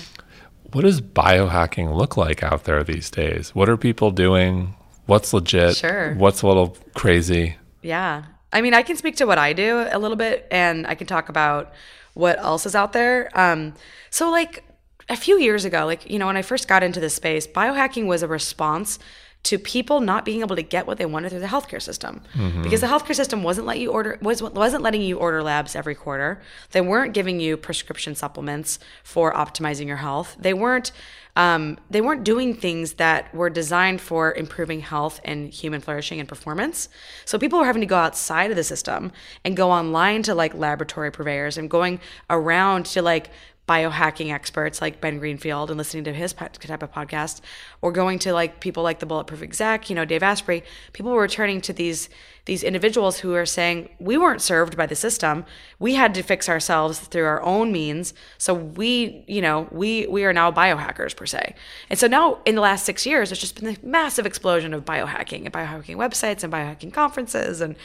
What 0.71 0.82
does 0.82 1.01
biohacking 1.01 1.95
look 1.95 2.17
like 2.17 2.43
out 2.43 2.63
there 2.63 2.84
these 2.84 3.10
days? 3.10 3.54
What 3.54 3.69
are 3.69 3.78
people 3.78 4.12
doing? 4.12 4.75
What's 5.06 5.34
legit? 5.34 5.78
Sure. 5.78 6.13
What's 6.15 6.41
a 6.41 6.47
little 6.47 6.78
crazy? 6.93 7.58
Yeah. 7.82 8.23
I 8.51 8.62
mean, 8.62 8.73
I 8.73 8.84
can 8.84 8.95
speak 8.95 9.17
to 9.17 9.25
what 9.25 9.38
I 9.38 9.54
do 9.54 9.86
a 9.91 9.99
little 9.99 10.17
bit 10.17 10.47
and 10.49 10.88
I 10.88 10.95
can 10.95 11.08
talk 11.08 11.30
about 11.30 11.73
what 12.13 12.39
else 12.39 12.65
is 12.65 12.75
out 12.75 12.93
there. 12.93 13.30
Um, 13.38 13.73
so, 14.10 14.32
like 14.32 14.63
a 15.10 15.15
few 15.17 15.38
years 15.39 15.65
ago, 15.65 15.86
like, 15.86 16.10
you 16.10 16.17
know, 16.17 16.28
when 16.28 16.38
I 16.38 16.41
first 16.41 16.67
got 16.67 16.82
into 16.82 16.99
this 16.99 17.13
space, 17.13 17.45
biohacking 17.45 18.08
was 18.08 18.23
a 18.23 18.28
response 18.28 18.97
to 19.45 19.60
people 19.60 19.99
not 20.01 20.25
being 20.25 20.41
able 20.41 20.55
to 20.55 20.63
get 20.63 20.88
what 20.88 20.97
they 20.97 21.05
wanted 21.05 21.29
through 21.29 21.39
the 21.39 21.47
healthcare 21.47 21.81
system. 21.81 22.21
Because 22.63 22.81
the 22.81 22.88
healthcare 22.88 23.15
system 23.15 23.43
wasn't 23.43 23.67
let 23.67 23.79
you 23.79 23.91
order 23.91 24.17
was 24.21 24.41
wasn't 24.41 24.84
letting 24.84 25.01
you 25.01 25.17
order 25.17 25.41
labs 25.43 25.75
every 25.75 25.95
quarter. 25.95 26.41
They 26.71 26.81
weren't 26.81 27.13
giving 27.13 27.39
you 27.39 27.55
prescription 27.55 28.15
supplements 28.15 28.79
for 29.03 29.34
optimizing 29.34 29.88
your 29.88 29.97
health. 29.97 30.36
They 30.39 30.53
weren't 30.53 30.91
um, 31.36 31.77
they 31.89 32.01
weren't 32.01 32.23
doing 32.23 32.55
things 32.55 32.93
that 32.93 33.34
were 33.36 33.49
designed 33.49 33.99
for 34.01 34.34
improving 34.34 34.79
health 34.79 35.19
and 35.25 35.49
human 35.49 35.81
flourishing 35.81 36.19
and 36.19 36.29
performance. 36.29 36.89
So 37.25 37.38
people 37.38 37.60
were 37.60 37.65
having 37.65 37.81
to 37.81 37.86
go 37.88 37.97
outside 37.97 38.51
of 38.51 38.55
the 38.55 38.63
system 38.63 39.12
and 39.43 39.55
go 39.58 39.69
online 39.69 40.23
to 40.23 40.34
like 40.34 40.53
laboratory 40.53 41.12
purveyors 41.12 41.58
and 41.58 41.69
going 41.69 41.99
around 42.29 42.86
to 42.88 43.01
like 43.01 43.29
biohacking 43.67 44.32
experts 44.32 44.82
like 44.82 45.01
Ben 45.01 45.17
Greenfield 45.17 45.71
and 45.71 45.78
listening 45.78 46.04
to 46.04 46.13
his 46.13 46.34
type 46.34 46.84
of 46.84 46.91
podcast, 46.91 47.41
or 47.82 47.91
going 47.91 48.19
to 48.19 48.34
like 48.34 48.60
people 48.60 48.84
like 48.84 48.99
the 48.99 49.06
Bulletproof 49.06 49.41
Exec, 49.41 49.89
you 49.89 49.95
know, 49.95 50.06
Dave 50.06 50.23
Asprey. 50.23 50.63
People 50.93 51.12
were 51.12 51.28
turning 51.28 51.62
to 51.62 51.73
these 51.73 52.10
these 52.45 52.63
individuals 52.63 53.19
who 53.19 53.34
are 53.34 53.45
saying 53.45 53.89
we 53.99 54.17
weren't 54.19 54.41
served 54.41 54.78
by 54.78 54.86
the 54.86 54.95
system. 54.95 55.45
We 55.80 55.95
had 55.95 56.13
to 56.13 56.21
fix 56.21 56.47
ourselves 56.47 56.99
through 56.99 57.25
our 57.25 57.41
own 57.41 57.71
means. 57.71 58.13
So 58.38 58.54
we, 58.54 59.23
you 59.28 59.41
know, 59.41 59.67
we 59.71 60.06
we 60.06 60.25
are 60.25 60.34
now 60.34 60.51
biohackers 60.51 61.15
per 61.15 61.25
se. 61.25 61.56
And 61.89 61.97
so 61.97 62.06
now 62.06 62.39
in 62.45 62.54
the 62.54 62.62
last 62.62 62.86
six 62.86 63.06
years, 63.06 63.30
there's 63.30 63.39
just 63.39 63.60
been 63.60 63.75
a 63.75 63.86
massive 63.86 64.28
explosion 64.28 64.75
of 64.75 64.86
biohacking 64.86 65.45
and 65.45 65.54
biohacking 65.54 65.95
websites 65.95 66.43
and 66.43 66.54
biohacking 66.54 66.93
conferences 66.93 67.62
and 67.62 67.75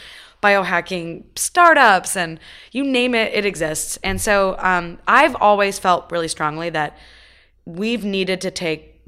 biohacking 0.42 1.24
startups 1.38 2.16
and 2.16 2.40
you 2.72 2.84
name 2.84 3.14
it, 3.14 3.32
it 3.34 3.44
exists. 3.44 3.98
And 4.02 4.20
so 4.20 4.56
um, 4.58 4.98
I've 5.06 5.36
always 5.36 5.78
felt 5.78 6.10
really 6.10 6.28
strongly 6.28 6.70
that 6.70 6.96
we've 7.64 8.04
needed 8.04 8.40
to 8.42 8.50
take 8.50 9.02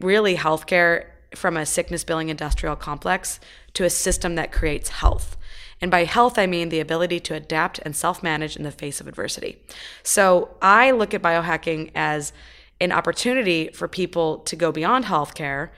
really 0.00 0.36
healthcare 0.36 1.06
from 1.34 1.56
a 1.56 1.64
sickness 1.64 2.04
billing 2.04 2.28
industrial 2.28 2.76
complex 2.76 3.40
to 3.74 3.84
a 3.84 3.90
system 3.90 4.34
that 4.34 4.52
creates 4.52 4.88
health. 4.90 5.36
And 5.80 5.90
by 5.90 6.04
health, 6.04 6.38
I 6.38 6.46
mean 6.46 6.68
the 6.68 6.80
ability 6.80 7.20
to 7.20 7.34
adapt 7.34 7.80
and 7.80 7.96
self 7.96 8.22
manage 8.22 8.56
in 8.56 8.62
the 8.62 8.70
face 8.70 9.00
of 9.00 9.08
adversity. 9.08 9.58
So 10.02 10.56
I 10.62 10.92
look 10.92 11.14
at 11.14 11.22
biohacking 11.22 11.90
as 11.94 12.32
an 12.80 12.92
opportunity 12.92 13.68
for 13.68 13.88
people 13.88 14.38
to 14.38 14.56
go 14.56 14.72
beyond 14.72 15.06
healthcare 15.06 15.70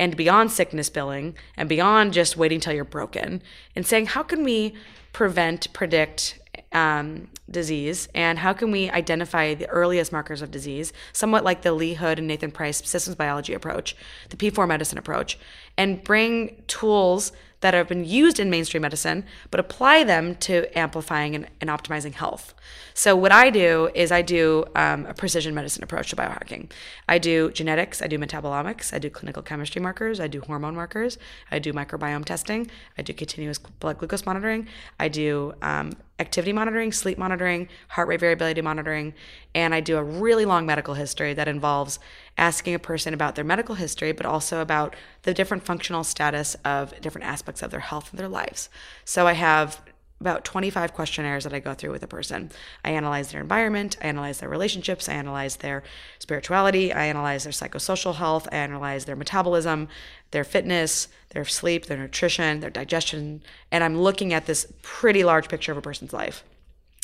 and 0.00 0.16
beyond 0.16 0.50
sickness 0.50 0.88
billing 0.88 1.36
and 1.58 1.68
beyond 1.68 2.14
just 2.14 2.34
waiting 2.34 2.58
till 2.58 2.72
you're 2.72 2.86
broken 2.86 3.42
and 3.76 3.86
saying, 3.86 4.06
how 4.06 4.22
can 4.22 4.42
we 4.42 4.72
prevent, 5.12 5.70
predict, 5.74 6.38
um, 6.72 7.28
disease? 7.50 8.08
And 8.14 8.38
how 8.38 8.54
can 8.54 8.70
we 8.70 8.88
identify 8.88 9.52
the 9.52 9.68
earliest 9.68 10.10
markers 10.10 10.40
of 10.40 10.50
disease, 10.50 10.94
somewhat 11.12 11.44
like 11.44 11.60
the 11.60 11.72
Lee 11.72 11.92
Hood 11.92 12.18
and 12.18 12.26
Nathan 12.26 12.50
Price 12.50 12.82
systems 12.88 13.14
biology 13.14 13.52
approach, 13.52 13.94
the 14.30 14.38
P4 14.38 14.66
medicine 14.66 14.96
approach, 14.96 15.38
and 15.76 16.02
bring 16.02 16.62
tools 16.66 17.32
that 17.60 17.74
have 17.74 17.88
been 17.88 18.04
used 18.04 18.40
in 18.40 18.50
mainstream 18.50 18.82
medicine, 18.82 19.24
but 19.50 19.60
apply 19.60 20.04
them 20.04 20.34
to 20.36 20.66
amplifying 20.78 21.34
and, 21.34 21.46
and 21.60 21.68
optimizing 21.70 22.14
health. 22.14 22.54
So, 22.94 23.14
what 23.14 23.32
I 23.32 23.50
do 23.50 23.90
is 23.94 24.10
I 24.10 24.22
do 24.22 24.64
um, 24.74 25.06
a 25.06 25.14
precision 25.14 25.54
medicine 25.54 25.82
approach 25.82 26.10
to 26.10 26.16
biohacking. 26.16 26.70
I 27.08 27.18
do 27.18 27.50
genetics, 27.50 28.02
I 28.02 28.06
do 28.06 28.18
metabolomics, 28.18 28.92
I 28.92 28.98
do 28.98 29.10
clinical 29.10 29.42
chemistry 29.42 29.80
markers, 29.80 30.20
I 30.20 30.26
do 30.26 30.40
hormone 30.40 30.74
markers, 30.74 31.18
I 31.50 31.58
do 31.58 31.72
microbiome 31.72 32.24
testing, 32.24 32.70
I 32.98 33.02
do 33.02 33.12
continuous 33.12 33.58
blood 33.58 33.98
glucose 33.98 34.26
monitoring, 34.26 34.66
I 34.98 35.08
do 35.08 35.54
um, 35.62 35.92
activity 36.18 36.52
monitoring, 36.52 36.92
sleep 36.92 37.18
monitoring, 37.18 37.68
heart 37.88 38.08
rate 38.08 38.20
variability 38.20 38.60
monitoring, 38.60 39.14
and 39.54 39.74
I 39.74 39.80
do 39.80 39.96
a 39.96 40.02
really 40.02 40.44
long 40.44 40.66
medical 40.66 40.94
history 40.94 41.34
that 41.34 41.48
involves 41.48 41.98
asking 42.36 42.74
a 42.74 42.78
person 42.78 43.14
about 43.14 43.34
their 43.34 43.44
medical 43.44 43.74
history, 43.74 44.12
but 44.12 44.26
also 44.26 44.60
about 44.60 44.96
the 45.22 45.34
different 45.34 45.64
functional 45.64 46.04
status 46.04 46.56
of 46.64 46.98
different 47.00 47.26
aspects 47.26 47.62
of 47.62 47.70
their 47.70 47.80
health 47.80 48.10
and 48.10 48.18
their 48.18 48.28
lives. 48.28 48.68
So 49.04 49.26
I 49.26 49.34
have 49.34 49.80
about 50.20 50.44
25 50.44 50.92
questionnaires 50.92 51.44
that 51.44 51.54
I 51.54 51.60
go 51.60 51.72
through 51.72 51.92
with 51.92 52.02
a 52.02 52.06
person. 52.06 52.50
I 52.84 52.90
analyze 52.90 53.32
their 53.32 53.40
environment, 53.40 53.96
I 54.02 54.08
analyze 54.08 54.40
their 54.40 54.50
relationships, 54.50 55.08
I 55.08 55.14
analyze 55.14 55.56
their 55.56 55.82
spirituality, 56.18 56.92
I 56.92 57.06
analyze 57.06 57.44
their 57.44 57.52
psychosocial 57.52 58.16
health, 58.16 58.46
I 58.52 58.56
analyze 58.56 59.06
their 59.06 59.16
metabolism, 59.16 59.88
their 60.30 60.44
fitness, 60.44 61.08
their 61.30 61.46
sleep, 61.46 61.86
their 61.86 61.96
nutrition, 61.96 62.60
their 62.60 62.70
digestion, 62.70 63.42
and 63.72 63.82
I'm 63.82 63.98
looking 63.98 64.34
at 64.34 64.44
this 64.44 64.70
pretty 64.82 65.24
large 65.24 65.48
picture 65.48 65.72
of 65.72 65.78
a 65.78 65.82
person's 65.82 66.12
life. 66.12 66.44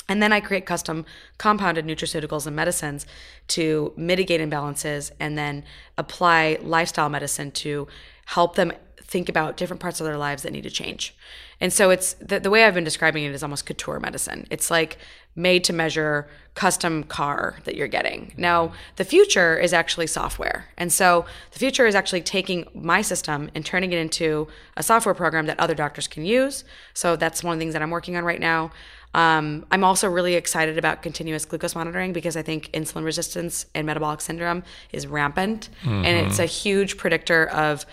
And 0.09 0.22
then 0.22 0.32
I 0.32 0.40
create 0.40 0.66
custom 0.66 1.04
compounded 1.38 1.84
nutraceuticals 1.84 2.46
and 2.46 2.54
medicines 2.54 3.07
to 3.48 3.92
mitigate 3.96 4.40
imbalances 4.40 5.11
and 5.18 5.36
then 5.36 5.64
apply 5.98 6.59
lifestyle 6.62 7.09
medicine 7.09 7.50
to 7.52 7.88
help 8.26 8.54
them 8.57 8.72
think 9.02 9.28
about 9.28 9.57
different 9.57 9.80
parts 9.80 10.00
of 10.00 10.07
their 10.07 10.18
lives 10.18 10.42
that 10.42 10.52
need 10.52 10.64
to 10.64 10.70
change. 10.70 11.14
And 11.61 11.72
so 11.72 11.90
it's 11.90 12.14
the, 12.14 12.40
the 12.40 12.50
way 12.50 12.64
I've 12.64 12.74
been 12.74 12.84
describing 12.84 13.24
it 13.24 13.32
is 13.32 13.42
almost 13.42 13.64
couture 13.64 14.00
medicine. 14.00 14.46
It's 14.50 14.70
like 14.70 14.98
made 15.36 15.62
to 15.64 15.72
measure 15.72 16.28
custom 16.54 17.04
car 17.04 17.57
that 17.64 17.76
you're 17.76 17.88
getting. 17.88 18.32
Now, 18.36 18.72
the 18.96 19.04
future 19.04 19.57
is 19.57 19.72
actually 19.72 20.07
software. 20.07 20.68
And 20.76 20.92
so 20.92 21.24
the 21.52 21.59
future 21.59 21.86
is 21.86 21.94
actually 21.94 22.22
taking 22.22 22.66
my 22.74 23.00
system 23.00 23.50
and 23.54 23.64
turning 23.64 23.92
it 23.92 23.98
into 23.98 24.48
a 24.76 24.82
software 24.82 25.14
program 25.14 25.46
that 25.46 25.61
other 25.61 25.74
doctors 25.74 26.09
can 26.09 26.24
use. 26.24 26.64
So 26.94 27.16
that's 27.16 27.44
one 27.44 27.54
of 27.54 27.59
the 27.59 27.62
things 27.62 27.74
that 27.74 27.82
I'm 27.82 27.90
working 27.90 28.16
on 28.16 28.24
right 28.24 28.40
now. 28.40 28.72
Um, 29.16 29.64
I'm 29.70 29.82
also 29.82 30.10
really 30.10 30.34
excited 30.34 30.76
about 30.76 31.02
continuous 31.02 31.46
glucose 31.46 31.74
monitoring 31.74 32.12
because 32.12 32.36
I 32.36 32.42
think 32.42 32.70
insulin 32.72 33.02
resistance 33.02 33.64
and 33.74 33.86
metabolic 33.86 34.20
syndrome 34.20 34.62
is 34.92 35.06
rampant, 35.06 35.70
and 36.04 36.26
it's 36.26 36.38
a 36.38 36.44
huge 36.44 36.98
predictor 36.98 37.46
of 37.48 37.86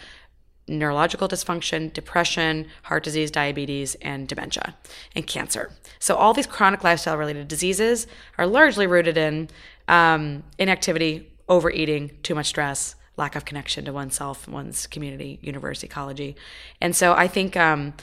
neurological 0.68 1.30
dysfunction, 1.30 1.92
depression, 1.94 2.68
heart 2.84 3.04
disease, 3.04 3.32
diabetes, 3.32 3.96
and 4.02 4.28
dementia, 4.28 4.76
and 5.16 5.26
cancer. 5.26 5.72
So 6.00 6.16
all 6.16 6.34
these 6.34 6.48
chronic 6.48 6.84
lifestyle-related 6.84 7.48
diseases 7.48 8.06
are 8.38 8.46
largely 8.46 8.86
rooted 8.86 9.18
in 9.18 9.50
um, 9.88 10.44
inactivity, 10.58 11.32
overeating, 11.48 12.12
too 12.24 12.36
much 12.36 12.48
stress, 12.48 12.96
lack 13.16 13.36
of 13.38 13.46
connection 13.46 13.86
to 13.86 13.94
oneself, 13.94 14.46
one's 14.48 14.88
community, 14.88 15.40
universe, 15.42 15.84
ecology, 15.84 16.36
and 16.82 16.94
so 16.96 17.14
I 17.14 17.30
think. 17.30 17.56
Um, 17.56 17.94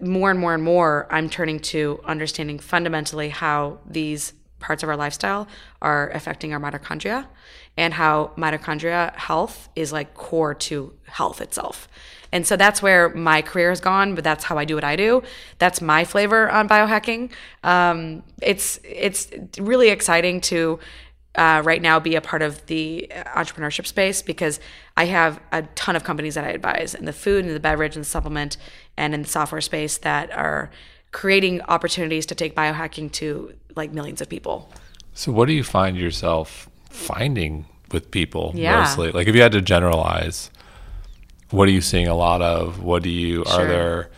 more 0.00 0.30
and 0.30 0.40
more 0.40 0.54
and 0.54 0.62
more, 0.62 1.06
I'm 1.10 1.28
turning 1.28 1.60
to 1.60 2.00
understanding 2.04 2.58
fundamentally 2.58 3.28
how 3.28 3.78
these 3.86 4.32
parts 4.58 4.82
of 4.82 4.88
our 4.88 4.96
lifestyle 4.96 5.48
are 5.82 6.10
affecting 6.10 6.52
our 6.52 6.60
mitochondria 6.60 7.26
and 7.76 7.94
how 7.94 8.32
mitochondria 8.36 9.14
health 9.16 9.68
is 9.74 9.92
like 9.92 10.14
core 10.14 10.54
to 10.54 10.92
health 11.04 11.40
itself. 11.40 11.88
And 12.34 12.46
so 12.46 12.56
that's 12.56 12.80
where 12.80 13.10
my 13.10 13.42
career 13.42 13.68
has 13.68 13.80
gone, 13.80 14.14
but 14.14 14.24
that's 14.24 14.44
how 14.44 14.56
I 14.56 14.64
do 14.64 14.74
what 14.74 14.84
I 14.84 14.96
do. 14.96 15.22
That's 15.58 15.82
my 15.82 16.04
flavor 16.04 16.50
on 16.50 16.66
biohacking. 16.66 17.30
Um, 17.62 18.22
it's 18.40 18.80
it's 18.82 19.28
really 19.58 19.90
exciting 19.90 20.40
to 20.42 20.78
uh, 21.34 21.62
right 21.64 21.80
now 21.80 21.98
be 21.98 22.14
a 22.14 22.20
part 22.20 22.42
of 22.42 22.64
the 22.66 23.10
entrepreneurship 23.34 23.86
space 23.86 24.20
because 24.22 24.60
I 24.96 25.06
have 25.06 25.40
a 25.50 25.62
ton 25.74 25.96
of 25.96 26.04
companies 26.04 26.34
that 26.34 26.44
I 26.44 26.50
advise 26.50 26.94
in 26.94 27.06
the 27.06 27.12
food 27.12 27.44
and 27.44 27.54
the 27.54 27.60
beverage 27.60 27.96
and 27.96 28.04
the 28.04 28.08
supplement 28.08 28.56
and 28.96 29.14
in 29.14 29.22
the 29.22 29.28
software 29.28 29.60
space 29.62 29.96
that 29.98 30.30
are 30.32 30.70
creating 31.10 31.60
opportunities 31.62 32.26
to 32.26 32.34
take 32.34 32.54
biohacking 32.54 33.10
to 33.12 33.54
like 33.74 33.92
millions 33.92 34.20
of 34.20 34.28
people. 34.28 34.70
So, 35.14 35.32
what 35.32 35.46
do 35.46 35.52
you 35.54 35.64
find 35.64 35.96
yourself 35.96 36.68
finding 36.90 37.66
with 37.90 38.10
people 38.10 38.52
Yeah. 38.54 38.80
mostly? 38.80 39.10
Like, 39.12 39.26
if 39.26 39.34
you 39.34 39.42
had 39.42 39.52
to 39.52 39.60
generalize, 39.62 40.50
what 41.50 41.68
are 41.68 41.72
you 41.72 41.80
seeing 41.82 42.08
a 42.08 42.14
lot 42.14 42.40
of? 42.42 42.82
What 42.82 43.02
do 43.02 43.10
you, 43.10 43.44
Sure. 43.46 43.60
are 43.60 43.66
there 43.66 44.10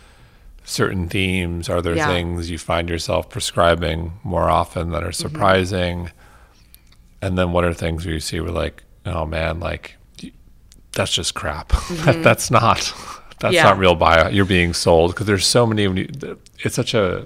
certain 0.63 1.07
themes? 1.09 1.69
Are 1.69 1.81
there 1.81 1.95
Yeah. 1.95 2.07
things 2.07 2.49
you 2.49 2.57
find 2.57 2.89
yourself 2.89 3.29
prescribing 3.29 4.13
more 4.23 4.49
often 4.49 4.91
that 4.91 5.03
are 5.03 5.09
Mm-hmm. 5.11 5.35
And 7.25 7.37
then 7.37 7.51
what 7.51 7.63
are 7.65 7.73
things 7.73 8.05
where 8.05 8.13
you 8.13 8.19
see 8.19 8.39
where, 8.39 8.51
like, 8.51 8.83
oh 9.05 9.25
man, 9.25 9.59
like, 9.59 9.95
that's 10.93 11.13
just 11.13 11.33
crap. 11.33 11.69
that, 12.05 12.21
that's 12.23 12.51
not. 12.51 12.77
That's 12.77 12.93
Mm-hmm. 13.37 13.53
Yeah. 13.53 13.63
not 13.63 13.77
real 13.77 13.95
bio. 13.95 14.29
You're 14.29 14.45
being 14.45 14.73
sold 14.73 15.11
because 15.11 15.25
there's 15.27 15.45
so 15.45 15.65
many. 15.65 15.83
you- 15.83 16.37
It's 16.59 16.75
such 16.75 16.93
a 16.93 17.25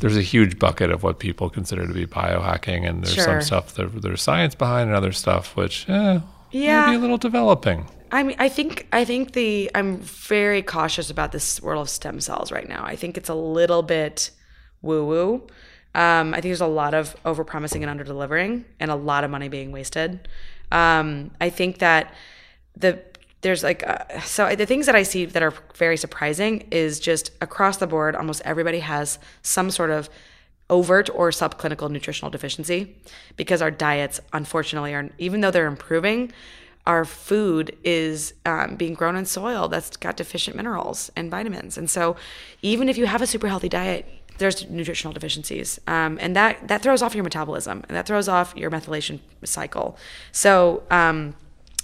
there's 0.00 0.16
a 0.16 0.22
huge 0.22 0.58
bucket 0.58 0.90
of 0.90 1.02
what 1.02 1.18
people 1.18 1.48
consider 1.48 1.86
to 1.86 1.94
be 1.94 2.04
biohacking, 2.06 2.86
and 2.86 3.02
there's 3.02 3.14
Sure. 3.14 3.24
some 3.24 3.40
stuff 3.40 3.74
that 3.74 4.02
there's 4.02 4.20
science 4.22 4.54
behind, 4.54 4.88
and 4.88 4.96
other 4.96 5.12
stuff 5.12 5.56
which, 5.56 5.88
eh, 5.88 6.18
Yeah. 6.50 6.86
maybe 6.86 6.96
a 6.96 7.00
little 7.00 7.16
developing. 7.16 7.86
I 8.12 8.22
mean, 8.24 8.36
I 8.38 8.48
think 8.48 8.86
I 8.92 9.04
think 9.04 9.32
the 9.32 9.70
I'm 9.74 9.98
very 9.98 10.62
cautious 10.62 11.10
about 11.10 11.32
this 11.32 11.62
world 11.62 11.80
of 11.82 11.88
stem 11.88 12.20
cells 12.20 12.52
right 12.52 12.68
now. 12.68 12.82
I 12.84 12.96
think 12.96 13.16
it's 13.16 13.30
a 13.30 13.34
little 13.34 13.82
bit 13.82 14.30
woo 14.82 15.04
woo. 15.06 15.42
Um, 15.94 16.34
I 16.34 16.40
think 16.40 16.50
there's 16.50 16.60
a 16.60 16.66
lot 16.66 16.94
of 16.94 17.14
overpromising 17.24 17.86
and 17.86 18.00
underdelivering, 18.00 18.64
and 18.80 18.90
a 18.90 18.96
lot 18.96 19.24
of 19.24 19.30
money 19.30 19.48
being 19.48 19.72
wasted. 19.72 20.28
Um, 20.72 21.30
I 21.40 21.50
think 21.50 21.78
that 21.78 22.12
the 22.76 23.00
there's 23.42 23.62
like 23.62 23.86
uh, 23.86 24.20
so 24.20 24.54
the 24.56 24.66
things 24.66 24.86
that 24.86 24.96
I 24.96 25.02
see 25.02 25.26
that 25.26 25.42
are 25.42 25.54
very 25.76 25.96
surprising 25.96 26.66
is 26.70 26.98
just 26.98 27.30
across 27.40 27.76
the 27.76 27.86
board, 27.86 28.16
almost 28.16 28.42
everybody 28.44 28.80
has 28.80 29.18
some 29.42 29.70
sort 29.70 29.90
of 29.90 30.08
overt 30.70 31.10
or 31.14 31.30
subclinical 31.30 31.90
nutritional 31.90 32.30
deficiency 32.30 32.96
because 33.36 33.60
our 33.60 33.70
diets, 33.70 34.20
unfortunately, 34.32 34.94
are 34.94 35.10
even 35.18 35.42
though 35.42 35.50
they're 35.50 35.66
improving, 35.66 36.32
our 36.86 37.04
food 37.04 37.76
is 37.84 38.34
um, 38.44 38.76
being 38.76 38.94
grown 38.94 39.16
in 39.16 39.24
soil 39.26 39.68
that's 39.68 39.96
got 39.96 40.16
deficient 40.16 40.56
minerals 40.56 41.10
and 41.16 41.30
vitamins. 41.30 41.78
And 41.78 41.88
so, 41.88 42.16
even 42.62 42.88
if 42.88 42.98
you 42.98 43.06
have 43.06 43.22
a 43.22 43.26
super 43.26 43.48
healthy 43.48 43.68
diet, 43.68 44.06
there's 44.38 44.68
nutritional 44.68 45.12
deficiencies, 45.12 45.80
um, 45.86 46.18
and 46.20 46.34
that 46.36 46.68
that 46.68 46.82
throws 46.82 47.02
off 47.02 47.14
your 47.14 47.24
metabolism 47.24 47.84
and 47.88 47.96
that 47.96 48.06
throws 48.06 48.28
off 48.28 48.54
your 48.56 48.70
methylation 48.70 49.20
cycle. 49.44 49.96
So 50.32 50.82
um, 50.90 51.34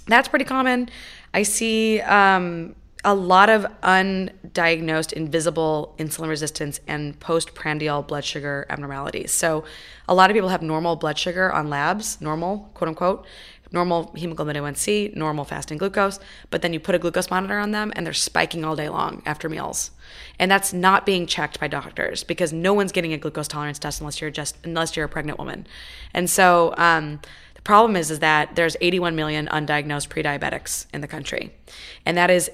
that's 0.07 0.27
pretty 0.27 0.45
common. 0.45 0.89
I 1.33 1.43
see 1.43 2.01
um, 2.01 2.75
a 3.03 3.15
lot 3.15 3.49
of 3.49 3.65
undiagnosed 3.81 5.13
invisible 5.13 5.95
insulin 5.97 6.29
resistance 6.29 6.79
and 6.87 7.19
postprandial 7.19 8.03
blood 8.03 8.23
sugar 8.23 8.65
abnormalities. 8.69 9.31
So, 9.31 9.63
a 10.07 10.13
lot 10.13 10.29
of 10.29 10.35
people 10.35 10.49
have 10.49 10.61
normal 10.61 10.95
blood 10.95 11.17
sugar 11.17 11.51
on 11.51 11.69
labs, 11.69 12.19
normal, 12.21 12.69
quote 12.73 12.89
unquote, 12.89 13.25
normal 13.71 14.11
hemoglobin 14.15 14.55
A1C, 14.55 15.15
normal 15.15 15.45
fasting 15.45 15.77
glucose, 15.77 16.19
but 16.49 16.61
then 16.61 16.73
you 16.73 16.79
put 16.79 16.95
a 16.95 16.99
glucose 16.99 17.29
monitor 17.29 17.57
on 17.57 17.71
them 17.71 17.91
and 17.95 18.05
they're 18.05 18.13
spiking 18.13 18.65
all 18.65 18.75
day 18.75 18.89
long 18.89 19.21
after 19.25 19.47
meals. 19.47 19.91
And 20.39 20.51
that's 20.51 20.73
not 20.73 21.05
being 21.05 21.25
checked 21.25 21.59
by 21.59 21.67
doctors 21.67 22.23
because 22.23 22.51
no 22.51 22.73
one's 22.73 22.91
getting 22.91 23.13
a 23.13 23.17
glucose 23.17 23.47
tolerance 23.47 23.79
test 23.79 24.01
unless 24.01 24.19
you're 24.19 24.31
just 24.31 24.57
unless 24.63 24.95
you're 24.95 25.05
a 25.05 25.09
pregnant 25.09 25.39
woman. 25.39 25.67
And 26.13 26.29
so 26.29 26.73
um, 26.77 27.19
the 27.55 27.61
problem 27.61 27.95
is 27.95 28.11
is 28.11 28.19
that 28.19 28.55
there's 28.55 28.75
81 28.81 29.15
million 29.15 29.47
undiagnosed 29.47 30.09
pre-diabetics 30.09 30.87
in 30.93 31.01
the 31.01 31.07
country, 31.07 31.53
and 32.05 32.17
that 32.17 32.29
is 32.29 32.51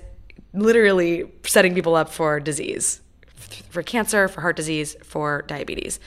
literally 0.53 1.31
setting 1.43 1.73
people 1.73 1.95
up 1.95 2.09
for 2.09 2.39
disease, 2.39 3.01
for 3.69 3.81
cancer, 3.81 4.27
for 4.27 4.41
heart 4.41 4.55
disease, 4.55 4.95
for 5.03 5.43
diabetes. 5.47 5.99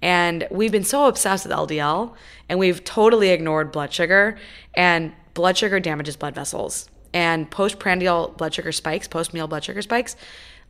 And 0.00 0.46
we've 0.50 0.72
been 0.72 0.84
so 0.84 1.06
obsessed 1.06 1.46
with 1.46 1.52
LDL 1.56 2.14
and 2.48 2.58
we've 2.58 2.82
totally 2.84 3.30
ignored 3.30 3.72
blood 3.72 3.92
sugar, 3.92 4.38
and 4.74 5.12
blood 5.34 5.56
sugar 5.56 5.80
damages 5.80 6.16
blood 6.16 6.34
vessels. 6.34 6.88
And 7.12 7.50
postprandial 7.50 8.34
blood 8.36 8.54
sugar 8.54 8.72
spikes, 8.72 9.08
post 9.08 9.34
meal 9.34 9.46
blood 9.46 9.64
sugar 9.64 9.82
spikes, 9.82 10.16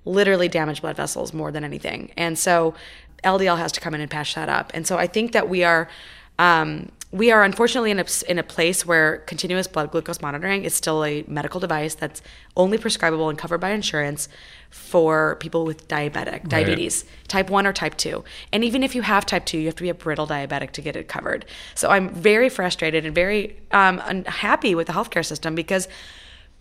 literally 0.05 0.49
damage 0.49 0.81
blood 0.81 0.97
vessels 0.97 1.33
more 1.33 1.53
than 1.53 1.65
anything. 1.65 2.13
And 2.17 2.39
so 2.39 2.75
LDL 3.25 3.59
has 3.59 3.73
to 3.73 3.81
come 3.81 3.95
in 3.95 4.01
and 4.01 4.11
patch 4.11 4.35
that 4.35 4.49
up. 4.49 4.71
And 4.75 4.87
so 4.87 4.97
I 4.97 5.07
think 5.07 5.33
that 5.33 5.49
we 5.49 5.65
are 5.65 5.89
um, 6.39 6.91
we 7.11 7.31
are 7.31 7.43
unfortunately 7.43 7.91
in 7.91 7.99
a, 7.99 8.05
in 8.29 8.39
a 8.39 8.43
place 8.43 8.85
where 8.85 9.19
continuous 9.19 9.67
blood 9.67 9.91
glucose 9.91 10.21
monitoring 10.21 10.65
is 10.65 10.75
still 10.75 11.05
a 11.05 11.25
medical 11.27 11.59
device 11.59 11.95
that's 11.95 12.21
only 12.57 12.77
prescribable 12.77 13.31
and 13.31 13.39
covered 13.39 13.59
by 13.59 13.71
insurance 13.71 14.29
for 14.71 15.37
people 15.37 15.65
with 15.65 15.89
diabetic 15.89 16.47
diabetes 16.49 17.07
type 17.27 17.49
1 17.49 17.67
or 17.67 17.73
type 17.73 17.97
2 17.97 18.23
and 18.53 18.63
even 18.63 18.83
if 18.83 18.95
you 18.95 19.01
have 19.01 19.25
type 19.25 19.47
2 19.47 19.59
you 19.59 19.67
have 19.67 19.75
to 19.77 19.83
be 19.83 19.89
a 19.89 19.95
brittle 19.95 20.27
diabetic 20.27 20.73
to 20.73 20.83
get 20.83 20.95
it 20.97 21.09
covered 21.09 21.47
so 21.75 21.89
i'm 21.89 22.11
very 22.11 22.51
frustrated 22.51 23.07
and 23.07 23.15
very 23.15 23.57
um, 23.71 24.03
unhappy 24.05 24.75
with 24.75 24.87
the 24.89 24.93
healthcare 24.93 25.25
system 25.25 25.55
because 25.55 25.89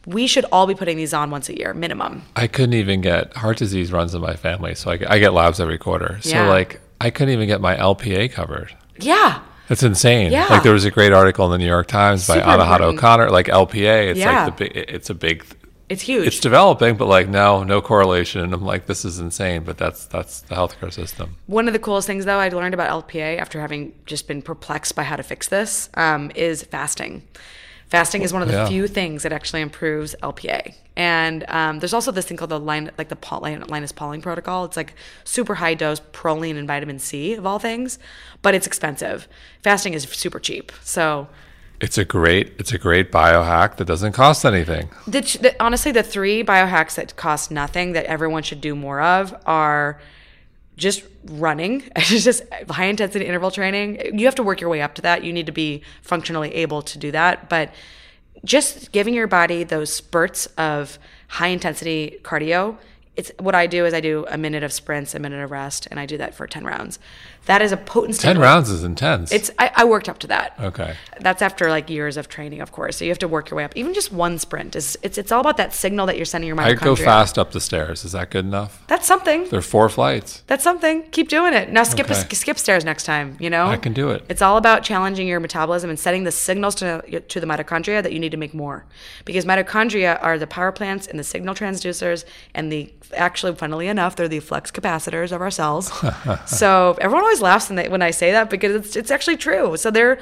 we 0.05 0.25
should 0.25 0.45
all 0.53 0.65
be 0.65 0.73
putting 0.73 0.95
these 0.95 1.13
on 1.13 1.29
once 1.29 1.49
a 1.49 1.57
year 1.57 1.73
minimum 1.73 2.23
I 2.37 2.47
couldn't 2.47 2.75
even 2.75 3.01
get 3.01 3.35
heart 3.35 3.57
disease 3.57 3.91
runs 3.91 4.15
in 4.15 4.21
my 4.21 4.37
family, 4.37 4.73
so 4.73 4.91
I, 4.91 4.99
I 5.09 5.19
get 5.19 5.33
labs 5.33 5.59
every 5.59 5.77
quarter. 5.77 6.19
So 6.21 6.29
Yeah. 6.29 6.47
like 6.47 6.79
I 7.01 7.09
couldn't 7.09 7.33
even 7.33 7.47
get 7.47 7.59
my 7.59 7.75
LPA 7.75 8.31
covered. 8.31 8.73
yeah 9.01 9.41
It's 9.69 9.83
insane. 9.83 10.31
Yeah. 10.31 10.47
Like 10.47 10.63
there 10.63 10.73
was 10.73 10.85
a 10.85 10.91
great 10.91 11.13
article 11.13 11.45
in 11.45 11.51
the 11.51 11.57
New 11.57 11.65
York 11.67 11.87
Times 11.87 12.27
by 12.27 12.35
Super 12.35 12.47
Anahad. 12.47 12.81
O'Connor. 12.81 13.29
Like 13.29 13.47
LPA, 13.47 14.09
it's 14.11 14.19
Yeah. 14.19 14.45
like 14.45 14.57
the 14.57 14.63
big. 14.65 14.77
It's 14.89 15.09
a 15.09 15.13
big. 15.13 15.45
it's 15.89 16.01
huge 16.01 16.27
It's 16.27 16.39
developing, 16.39 16.95
but 16.97 17.07
like 17.07 17.27
no, 17.29 17.63
no 17.63 17.81
correlation. 17.81 18.41
And 18.41 18.53
I'm 18.53 18.63
like, 18.65 18.85
this 18.87 19.03
is 19.05 19.19
insane. 19.19 19.63
But 19.63 19.77
that's 19.77 20.05
that's 20.05 20.41
the 20.41 20.55
healthcare 20.55 20.91
system. 20.93 21.35
One 21.47 21.67
of 21.67 21.73
the 21.73 21.79
coolest 21.79 22.07
things, 22.07 22.25
though, 22.25 22.39
I 22.39 22.49
learned 22.49 22.73
about 22.73 23.07
LPA 23.07 23.37
after 23.39 23.59
having 23.61 23.93
just 24.05 24.27
been 24.27 24.41
perplexed 24.41 24.95
by 24.95 25.03
how 25.03 25.15
to 25.15 25.23
fix 25.23 25.47
this 25.47 25.89
um, 25.95 26.31
is 26.35 26.63
fasting. 26.63 27.23
Fasting 27.89 28.21
is 28.21 28.33
one 28.33 28.41
of 28.41 28.49
the 28.49 28.53
Yeah. 28.55 28.67
few 28.67 28.87
things 28.87 29.23
that 29.23 29.31
actually 29.31 29.61
improves 29.61 30.13
LPA. 30.21 30.73
And 30.97 31.45
um, 31.47 31.79
there's 31.79 31.93
also 31.93 32.11
this 32.11 32.25
thing 32.25 32.35
called 32.35 32.49
the 32.51 32.59
line, 32.59 32.91
like 32.97 33.07
the 33.09 33.15
Paul, 33.15 33.41
Linus 33.41 33.91
Pauling 33.93 34.21
protocol. 34.21 34.65
It's 34.65 34.75
like 34.75 34.93
super 35.23 35.55
high 35.55 35.73
dose 35.73 36.01
proline 36.11 36.57
and 36.57 36.67
vitamin 36.67 36.99
C 36.99 37.33
of 37.35 37.45
all 37.45 37.59
things, 37.59 37.97
but 38.41 38.53
it's 38.53 38.67
expensive. 38.67 39.27
Fasting 39.63 39.93
is 39.93 40.03
super 40.03 40.39
cheap. 40.39 40.71
So 40.83 41.27
It's 41.79 41.97
a 41.97 42.03
great. 42.03 42.53
It's 42.57 42.73
a 42.73 42.77
great 42.79 43.11
biohack 43.11 43.77
that 43.77 43.85
doesn't 43.85 44.13
cost 44.13 44.43
anything. 44.43 44.89
The, 45.07 45.21
the, 45.41 45.55
honestly, 45.63 45.91
the 45.93 46.03
three 46.03 46.43
biohacks 46.43 46.95
that 46.95 47.15
cost 47.15 47.51
nothing 47.51 47.93
that 47.93 48.05
everyone 48.05 48.43
should 48.43 48.59
do 48.61 48.75
more 48.75 48.99
of 48.99 49.33
are 49.45 49.99
just 50.77 51.03
running, 51.25 51.83
just 51.97 52.43
high 52.69 52.85
intensity 52.85 53.25
interval 53.25 53.51
training. 53.51 54.17
You 54.17 54.25
have 54.25 54.35
to 54.35 54.43
work 54.43 54.61
your 54.61 54.69
way 54.69 54.81
up 54.81 54.93
to 54.95 55.01
that. 55.01 55.23
You 55.23 55.33
need 55.33 55.47
to 55.47 55.51
be 55.51 55.81
functionally 56.01 56.53
able 56.53 56.81
to 56.83 56.97
do 56.97 57.11
that. 57.11 57.49
But 57.49 57.73
just 58.45 58.91
giving 58.91 59.13
your 59.13 59.27
body 59.27 59.63
those 59.63 59.91
spurts 59.91 60.45
of 60.57 60.99
high 61.27 61.47
intensity 61.47 62.19
cardio 62.21 62.77
it's 63.17 63.31
what 63.39 63.55
I 63.55 63.65
do 63.65 63.85
is 63.85 63.95
I 63.95 63.99
do 63.99 64.25
a 64.29 64.37
minute 64.37 64.61
of 64.61 64.71
sprints, 64.71 65.15
a 65.15 65.19
minute 65.19 65.43
of 65.43 65.49
rest, 65.49 65.87
and 65.89 65.99
I 65.99 66.05
do 66.05 66.17
that 66.19 66.35
for 66.35 66.45
10 66.45 66.63
rounds. 66.63 66.99
That 67.47 67.61
is 67.61 67.71
a 67.71 67.77
potent 67.77 68.19
10 68.19 68.37
rounds 68.39 68.69
is 68.69 68.83
intense. 68.83 69.31
It's 69.31 69.49
I, 69.57 69.71
I 69.75 69.85
worked 69.85 70.07
up 70.09 70.19
to 70.19 70.27
that. 70.27 70.53
okay. 70.59 70.95
That's 71.19 71.41
after 71.41 71.69
like 71.69 71.89
years 71.89 72.15
of 72.17 72.27
training, 72.29 72.61
of 72.61 72.71
course. 72.71 72.97
So 72.97 73.05
you 73.05 73.09
have 73.11 73.19
to 73.19 73.27
work 73.27 73.49
your 73.49 73.57
way 73.57 73.63
up. 73.63 73.75
Even 73.75 73.93
just 73.93 74.11
one 74.11 74.37
sprint 74.37 74.75
is 74.75 74.97
it's 75.01 75.17
it's 75.17 75.31
all 75.31 75.41
about 75.41 75.57
that 75.57 75.73
signal 75.73 76.05
that 76.05 76.15
you're 76.17 76.25
sending 76.25 76.47
your 76.47 76.55
mitochondria. 76.55 76.81
I 76.81 76.85
go 76.85 76.95
fast 76.95 77.39
up 77.39 77.51
the 77.51 77.59
stairs. 77.61 78.05
Is 78.05 78.11
that 78.11 78.29
good 78.29 78.45
enough? 78.45 78.83
That's 78.87 79.07
something. 79.07 79.47
There 79.49 79.59
are 79.59 79.63
four 79.63 79.89
flights. 79.89 80.43
That's 80.47 80.63
something. 80.63 81.03
Keep 81.11 81.29
doing 81.29 81.53
it. 81.53 81.69
Now 81.71 81.83
skip 81.83 82.05
Okay. 82.11 82.21
a, 82.29 82.35
skip 82.35 82.57
stairs 82.59 82.85
next 82.85 83.03
time. 83.05 83.35
You 83.39 83.49
know. 83.49 83.67
I 83.67 83.77
can 83.77 83.93
do 83.93 84.11
it. 84.11 84.23
It's 84.29 84.41
all 84.41 84.57
about 84.57 84.83
challenging 84.83 85.27
your 85.27 85.39
metabolism 85.39 85.89
and 85.89 85.97
setting 85.99 86.23
the 86.23 86.31
signals 86.31 86.75
to 86.75 87.21
to 87.21 87.39
the 87.39 87.47
mitochondria 87.47 88.03
that 88.03 88.11
you 88.11 88.19
need 88.19 88.31
to 88.31 88.37
make 88.37 88.53
more, 88.53 88.85
because 89.25 89.45
mitochondria 89.45 90.21
are 90.21 90.37
the 90.37 90.47
power 90.47 90.71
plants 90.71 91.07
and 91.07 91.17
the 91.17 91.23
signal 91.23 91.55
transducers 91.55 92.25
and 92.53 92.71
the 92.71 92.93
actually, 93.15 93.55
funnily 93.55 93.87
enough, 93.87 94.15
they're 94.17 94.27
the 94.27 94.39
flux 94.41 94.69
capacitors 94.69 95.31
of 95.31 95.41
our 95.41 95.51
cells. 95.51 95.91
so 96.45 96.97
everyone 96.99 97.23
always 97.23 97.36
laughs 97.41 97.69
when, 97.69 97.75
they, 97.75 97.89
when 97.89 98.01
I 98.01 98.11
say 98.11 98.31
that 98.31 98.49
because 98.49 98.75
it's 98.75 98.95
it's 98.95 99.11
actually 99.11 99.37
true. 99.37 99.77
So 99.77 99.91
they're 99.91 100.19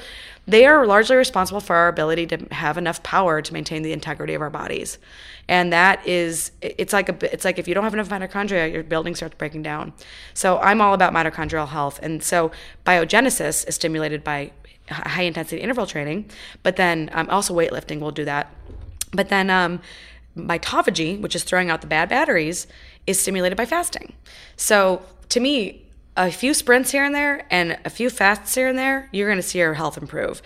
they 0.47 0.66
are 0.66 0.86
largely 0.86 1.16
responsible 1.16 1.59
for 1.59 1.76
our 1.76 1.88
ability 1.88 2.28
to 2.28 2.45
have 2.51 2.78
enough 2.78 3.01
power 3.01 3.41
to 3.41 3.53
maintain 3.53 3.82
the 3.82 3.91
integrity 3.91 4.34
of 4.34 4.41
our 4.41 4.49
bodies. 4.49 4.99
And 5.47 5.74
that 5.74 6.05
is 6.07 6.51
it's 6.61 6.93
like 6.93 7.09
a 7.09 7.34
it's 7.34 7.45
like 7.45 7.57
if 7.57 7.68
you 7.68 7.74
don't 7.74 7.84
have 7.84 7.93
enough 7.93 8.09
mitochondria 8.09 8.72
your 8.72 8.84
building 8.84 9.16
starts 9.16 9.36
breaking 9.36 9.63
down. 9.63 9.93
So 10.34 10.57
i'm 10.59 10.82
all 10.82 10.93
about 10.93 11.13
mitochondrial 11.13 11.68
health. 11.68 11.99
And 12.01 12.24
so 12.24 12.51
biogenesis 12.86 13.68
is 13.68 13.76
stimulated 13.76 14.24
by 14.24 14.51
high 14.89 15.24
intensity 15.24 15.61
interval 15.61 15.88
training 15.88 16.30
but 16.61 16.76
then 16.76 17.09
um, 17.13 17.30
also 17.30 17.55
weightlifting 17.55 17.99
will 17.99 18.11
do 18.11 18.26
that. 18.26 18.53
But 19.11 19.30
then 19.30 19.49
um, 19.49 19.82
mitophagy 20.38 21.20
which 21.20 21.36
is 21.36 21.43
throwing 21.43 21.72
out 21.72 21.82
the 21.82 21.88
bad 21.88 22.09
batteries 22.09 22.68
is 23.07 23.20
stimulated 23.20 23.57
by 23.57 23.66
fasting. 23.66 24.13
So 24.57 25.01
to 25.30 25.39
me 25.39 25.84
a 26.18 26.32
few 26.32 26.53
sprints 26.53 26.91
here 26.91 27.03
and 27.03 27.13
there 27.13 27.45
and 27.51 27.78
a 27.86 27.89
few 27.89 28.09
fasts 28.09 28.55
here 28.55 28.68
and 28.68 28.78
there, 28.78 29.09
you're 29.11 29.28
going 29.28 29.38
to 29.38 29.43
see 29.43 29.59
your 29.59 29.74
health 29.74 29.97
improve. 29.97 30.41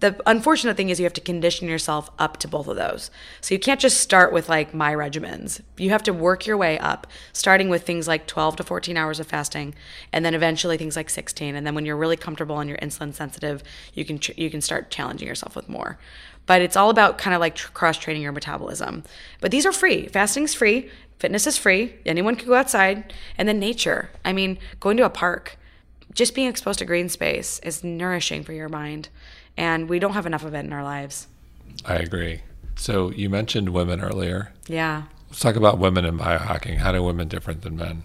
The 0.00 0.20
unfortunate 0.26 0.76
thing 0.76 0.90
is 0.90 1.00
you 1.00 1.04
have 1.04 1.14
to 1.14 1.22
condition 1.22 1.68
yourself 1.68 2.10
up 2.18 2.36
to 2.38 2.48
both 2.48 2.68
of 2.68 2.76
those. 2.76 3.10
So 3.40 3.54
you 3.54 3.58
can't 3.58 3.80
just 3.80 4.00
start 4.00 4.30
with 4.30 4.48
like 4.48 4.74
my 4.74 4.92
regimens. 4.92 5.62
You 5.78 5.88
have 5.90 6.02
to 6.02 6.12
work 6.12 6.46
your 6.46 6.58
way 6.58 6.78
up, 6.78 7.06
starting 7.32 7.70
with 7.70 7.84
things 7.84 8.06
like 8.06 8.26
12 8.26 8.56
to 8.56 8.62
14 8.62 8.96
hours 8.96 9.20
of 9.20 9.26
fasting, 9.26 9.74
and 10.12 10.22
then 10.22 10.34
eventually 10.34 10.76
things 10.76 10.96
like 10.96 11.08
16. 11.08 11.56
And 11.56 11.66
then 11.66 11.74
when 11.74 11.86
you're 11.86 11.96
really 11.96 12.16
comfortable 12.16 12.60
and 12.60 12.68
you're 12.68 12.78
insulin 12.78 13.14
sensitive, 13.14 13.62
you 13.94 14.04
can 14.04 14.20
you 14.36 14.50
can 14.50 14.60
start 14.60 14.90
challenging 14.90 15.28
yourself 15.28 15.56
with 15.56 15.68
more. 15.68 15.98
But 16.44 16.62
it's 16.62 16.76
all 16.76 16.90
about 16.90 17.16
kind 17.18 17.34
of 17.34 17.40
like 17.40 17.56
cross 17.56 17.96
training 17.96 18.22
your 18.22 18.32
metabolism. 18.32 19.02
But 19.40 19.50
these 19.50 19.64
are 19.64 19.72
free. 19.72 20.08
Fasting's 20.08 20.54
free. 20.54 20.90
Fitness 21.18 21.46
is 21.46 21.56
free. 21.56 21.94
Anyone 22.04 22.36
can 22.36 22.48
go 22.48 22.54
outside. 22.54 23.12
And 23.38 23.48
then 23.48 23.58
nature. 23.58 24.10
I 24.24 24.32
mean, 24.32 24.58
going 24.80 24.96
to 24.98 25.04
a 25.04 25.10
park, 25.10 25.56
just 26.12 26.34
being 26.34 26.48
exposed 26.48 26.78
to 26.80 26.84
green 26.84 27.08
space 27.08 27.58
is 27.60 27.82
nourishing 27.84 28.42
for 28.42 28.52
your 28.52 28.68
mind. 28.68 29.08
And 29.56 29.88
we 29.88 29.98
don't 29.98 30.12
have 30.12 30.26
enough 30.26 30.44
of 30.44 30.54
it 30.54 30.64
in 30.64 30.72
our 30.72 30.84
lives. 30.84 31.26
I 31.84 31.96
agree. 31.96 32.42
So 32.76 33.10
you 33.10 33.30
mentioned 33.30 33.70
women 33.70 34.00
earlier. 34.00 34.52
Yeah. 34.66 35.04
Let's 35.28 35.40
talk 35.40 35.56
about 35.56 35.78
women 35.78 36.04
in 36.04 36.18
biohacking. 36.18 36.78
How 36.78 36.92
do 36.92 37.02
women 37.02 37.28
different 37.28 37.62
than 37.62 37.76
men? 37.76 38.04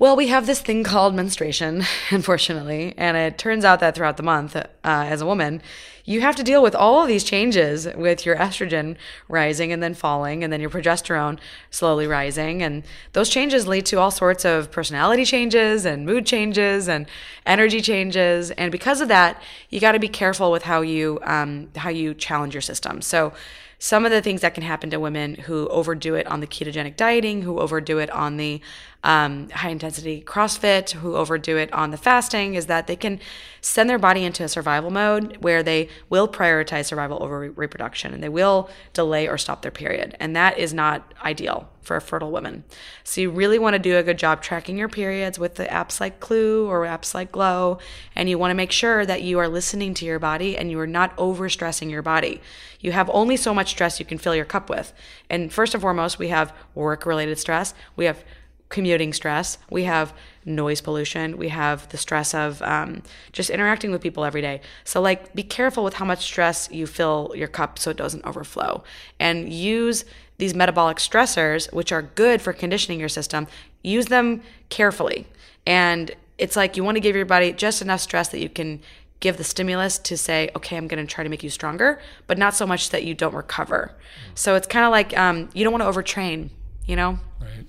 Well, 0.00 0.16
we 0.16 0.28
have 0.28 0.46
this 0.46 0.62
thing 0.62 0.82
called 0.82 1.14
menstruation, 1.14 1.84
unfortunately, 2.10 2.94
and 2.96 3.18
it 3.18 3.36
turns 3.36 3.66
out 3.66 3.80
that 3.80 3.94
throughout 3.94 4.16
the 4.16 4.22
month, 4.22 4.56
uh, 4.56 4.64
as 4.82 5.20
a 5.20 5.26
woman, 5.26 5.60
you 6.06 6.22
have 6.22 6.34
to 6.36 6.42
deal 6.42 6.62
with 6.62 6.74
all 6.74 7.02
of 7.02 7.06
these 7.06 7.22
changes 7.22 7.86
with 7.94 8.24
your 8.24 8.34
estrogen 8.36 8.96
rising 9.28 9.72
and 9.72 9.82
then 9.82 9.92
falling, 9.92 10.42
and 10.42 10.50
then 10.50 10.58
your 10.58 10.70
progesterone 10.70 11.38
slowly 11.70 12.06
rising. 12.06 12.62
And 12.62 12.82
those 13.12 13.28
changes 13.28 13.66
lead 13.66 13.84
to 13.86 13.98
all 13.98 14.10
sorts 14.10 14.46
of 14.46 14.70
personality 14.70 15.26
changes 15.26 15.84
and 15.84 16.06
mood 16.06 16.24
changes 16.24 16.88
and 16.88 17.06
energy 17.44 17.82
changes. 17.82 18.52
And 18.52 18.72
because 18.72 19.02
of 19.02 19.08
that, 19.08 19.42
you 19.68 19.80
got 19.80 19.92
to 19.92 19.98
be 19.98 20.08
careful 20.08 20.50
with 20.50 20.62
how 20.62 20.80
you 20.80 21.18
um, 21.24 21.68
how 21.76 21.90
you 21.90 22.14
challenge 22.14 22.54
your 22.54 22.62
system. 22.62 23.02
So 23.02 23.34
some 23.82 24.04
of 24.04 24.10
the 24.12 24.20
things 24.20 24.42
that 24.42 24.52
can 24.52 24.62
happen 24.62 24.90
to 24.90 25.00
women 25.00 25.34
who 25.34 25.66
overdo 25.68 26.14
it 26.14 26.26
on 26.26 26.40
the 26.40 26.46
ketogenic 26.46 26.96
dieting, 26.96 27.42
who 27.42 27.58
overdo 27.58 27.98
it 27.98 28.10
on 28.10 28.36
the 28.36 28.60
um, 29.02 29.48
high 29.50 29.70
intensity 29.70 30.22
CrossFit, 30.22 30.90
who 30.90 31.16
overdo 31.16 31.56
it 31.56 31.72
on 31.72 31.90
the 31.90 31.96
fasting, 31.96 32.54
is 32.54 32.66
that 32.66 32.86
they 32.86 32.96
can 32.96 33.18
send 33.62 33.88
their 33.88 33.98
body 33.98 34.24
into 34.24 34.44
a 34.44 34.48
survival 34.48 34.90
mode 34.90 35.38
where 35.40 35.62
they 35.62 35.88
will 36.08 36.28
prioritize 36.28 36.86
survival 36.86 37.22
over 37.22 37.40
re- 37.40 37.48
reproduction 37.48 38.12
and 38.12 38.22
they 38.22 38.28
will 38.28 38.68
delay 38.92 39.26
or 39.26 39.38
stop 39.38 39.62
their 39.62 39.70
period. 39.70 40.16
And 40.20 40.36
that 40.36 40.58
is 40.58 40.74
not 40.74 41.14
ideal 41.22 41.68
for 41.80 41.96
a 41.96 42.00
fertile 42.00 42.30
woman. 42.30 42.64
So 43.04 43.22
you 43.22 43.30
really 43.30 43.58
want 43.58 43.74
to 43.74 43.78
do 43.78 43.96
a 43.96 44.02
good 44.02 44.18
job 44.18 44.42
tracking 44.42 44.76
your 44.76 44.88
periods 44.88 45.38
with 45.38 45.54
the 45.54 45.64
apps 45.64 45.98
like 45.98 46.20
Clue 46.20 46.68
or 46.68 46.82
apps 46.82 47.14
like 47.14 47.32
Glow. 47.32 47.78
And 48.14 48.28
you 48.28 48.38
want 48.38 48.50
to 48.50 48.54
make 48.54 48.72
sure 48.72 49.06
that 49.06 49.22
you 49.22 49.38
are 49.38 49.48
listening 49.48 49.94
to 49.94 50.04
your 50.04 50.18
body 50.18 50.58
and 50.58 50.70
you 50.70 50.78
are 50.78 50.86
not 50.86 51.16
overstressing 51.16 51.90
your 51.90 52.02
body. 52.02 52.42
You 52.80 52.92
have 52.92 53.10
only 53.12 53.36
so 53.36 53.54
much 53.54 53.70
stress 53.70 53.98
you 53.98 54.06
can 54.06 54.18
fill 54.18 54.34
your 54.34 54.44
cup 54.44 54.68
with. 54.68 54.92
And 55.30 55.52
first 55.52 55.74
and 55.74 55.80
foremost, 55.80 56.18
we 56.18 56.28
have 56.28 56.54
work 56.74 57.06
related 57.06 57.38
stress. 57.38 57.74
We 57.96 58.04
have 58.04 58.24
commuting 58.70 59.12
stress. 59.12 59.58
We 59.68 59.84
have 59.84 60.14
noise 60.44 60.80
pollution. 60.80 61.36
We 61.36 61.48
have 61.48 61.88
the 61.90 61.98
stress 61.98 62.32
of 62.32 62.62
um, 62.62 63.02
just 63.32 63.50
interacting 63.50 63.90
with 63.90 64.00
people 64.00 64.24
every 64.24 64.40
day. 64.40 64.62
So, 64.84 65.02
like, 65.02 65.34
be 65.34 65.42
careful 65.42 65.84
with 65.84 65.94
how 65.94 66.06
much 66.06 66.24
stress 66.24 66.68
you 66.70 66.86
fill 66.86 67.32
your 67.36 67.48
cup 67.48 67.78
so 67.78 67.90
it 67.90 67.98
doesn't 67.98 68.24
overflow. 68.24 68.82
And 69.18 69.52
use 69.52 70.04
these 70.38 70.54
metabolic 70.54 70.96
stressors, 70.96 71.70
which 71.72 71.92
are 71.92 72.02
good 72.02 72.40
for 72.40 72.52
conditioning 72.52 72.98
your 72.98 73.10
system, 73.10 73.46
use 73.82 74.06
them 74.06 74.40
carefully. 74.70 75.26
And 75.66 76.12
it's 76.38 76.56
like 76.56 76.76
you 76.76 76.82
want 76.82 76.96
to 76.96 77.00
give 77.00 77.14
your 77.14 77.26
body 77.26 77.52
just 77.52 77.82
enough 77.82 78.00
stress 78.00 78.28
that 78.28 78.40
you 78.40 78.48
can 78.48 78.80
give 79.20 79.36
the 79.36 79.44
stimulus 79.44 79.98
to 79.98 80.16
say, 80.16 80.50
okay, 80.56 80.78
I'm 80.78 80.88
going 80.88 81.06
to 81.06 81.12
try 81.12 81.22
to 81.22 81.28
make 81.28 81.42
you 81.42 81.50
stronger, 81.50 82.00
but 82.26 82.38
not 82.38 82.54
so 82.54 82.66
much 82.66 82.88
that 82.90 83.04
you 83.04 83.14
don't 83.14 83.34
recover. 83.34 83.94
So 84.34 84.54
it's 84.54 84.66
kind 84.66 84.86
of 84.86 84.90
like 84.90 85.16
um, 85.18 85.50
you 85.52 85.62
don't 85.62 85.78
want 85.78 85.82
to 85.82 86.02
overtrain, 86.02 86.48
you 86.86 86.96
know? 86.96 87.18
Right. 87.38 87.66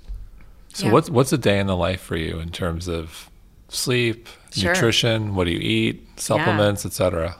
So 0.73 0.85
Yeah. 0.87 0.91
what's 0.93 1.09
what's 1.09 1.33
a 1.33 1.37
day 1.37 1.59
in 1.59 1.67
the 1.67 1.75
life 1.75 2.01
for 2.01 2.15
you 2.15 2.39
in 2.39 2.49
terms 2.49 2.87
of 2.87 3.29
sleep, 3.69 4.27
Sure. 4.53 4.73
nutrition, 4.73 5.35
what 5.35 5.45
do 5.45 5.51
you 5.51 5.59
eat, 5.59 6.07
supplements, 6.17 6.85
etc. 6.85 7.35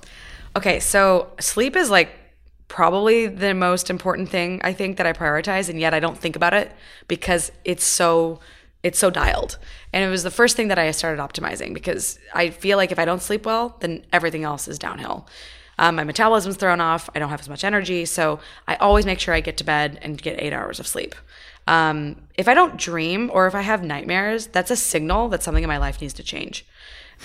Okay, 0.55 0.79
so 0.79 1.27
sleep 1.39 1.75
is 1.75 1.89
like 1.89 2.09
probably 2.67 3.27
the 3.27 3.53
most 3.53 3.89
important 3.89 4.29
thing 4.29 4.61
I 4.63 4.71
think 4.73 4.97
that 4.97 5.05
I 5.05 5.13
prioritize, 5.13 5.69
and 5.69 5.79
yet 5.79 5.93
I 5.93 5.99
don't 5.99 6.17
think 6.17 6.35
about 6.35 6.53
it 6.53 6.71
because 7.07 7.51
it's 7.65 7.83
so 7.85 8.39
it's 8.83 8.97
so 8.97 9.09
dialed. 9.11 9.57
And 9.93 10.03
it 10.03 10.09
was 10.09 10.23
the 10.23 10.31
first 10.31 10.55
thing 10.55 10.69
that 10.69 10.79
I 10.79 10.91
started 10.91 11.21
optimizing 11.21 11.73
because 11.73 12.17
I 12.33 12.49
feel 12.49 12.77
like 12.77 12.91
if 12.91 12.99
I 12.99 13.05
don't 13.05 13.21
sleep 13.21 13.45
well, 13.45 13.75
then 13.79 14.05
everything 14.13 14.43
else 14.43 14.67
is 14.67 14.79
downhill. 14.79 15.27
Um, 15.77 15.95
my 15.95 16.03
metabolism's 16.03 16.57
thrown 16.57 16.79
off. 16.79 17.09
I 17.15 17.19
don't 17.19 17.29
have 17.29 17.39
as 17.39 17.49
much 17.49 17.63
energy, 17.63 18.05
so 18.05 18.39
I 18.67 18.75
always 18.75 19.05
make 19.05 19.19
sure 19.19 19.33
I 19.33 19.39
get 19.41 19.57
to 19.57 19.63
bed 19.63 19.99
and 20.01 20.21
get 20.21 20.39
eight 20.39 20.53
hours 20.53 20.79
of 20.79 20.87
sleep. 20.87 21.15
Um, 21.67 22.17
if 22.35 22.47
I 22.47 22.53
don't 22.53 22.77
dream 22.77 23.29
or 23.33 23.47
if 23.47 23.55
I 23.55 23.61
have 23.61 23.83
nightmares, 23.83 24.47
that's 24.47 24.71
a 24.71 24.75
signal 24.75 25.29
that 25.29 25.43
something 25.43 25.63
in 25.63 25.67
my 25.67 25.77
life 25.77 26.01
needs 26.01 26.13
to 26.15 26.23
change. 26.23 26.65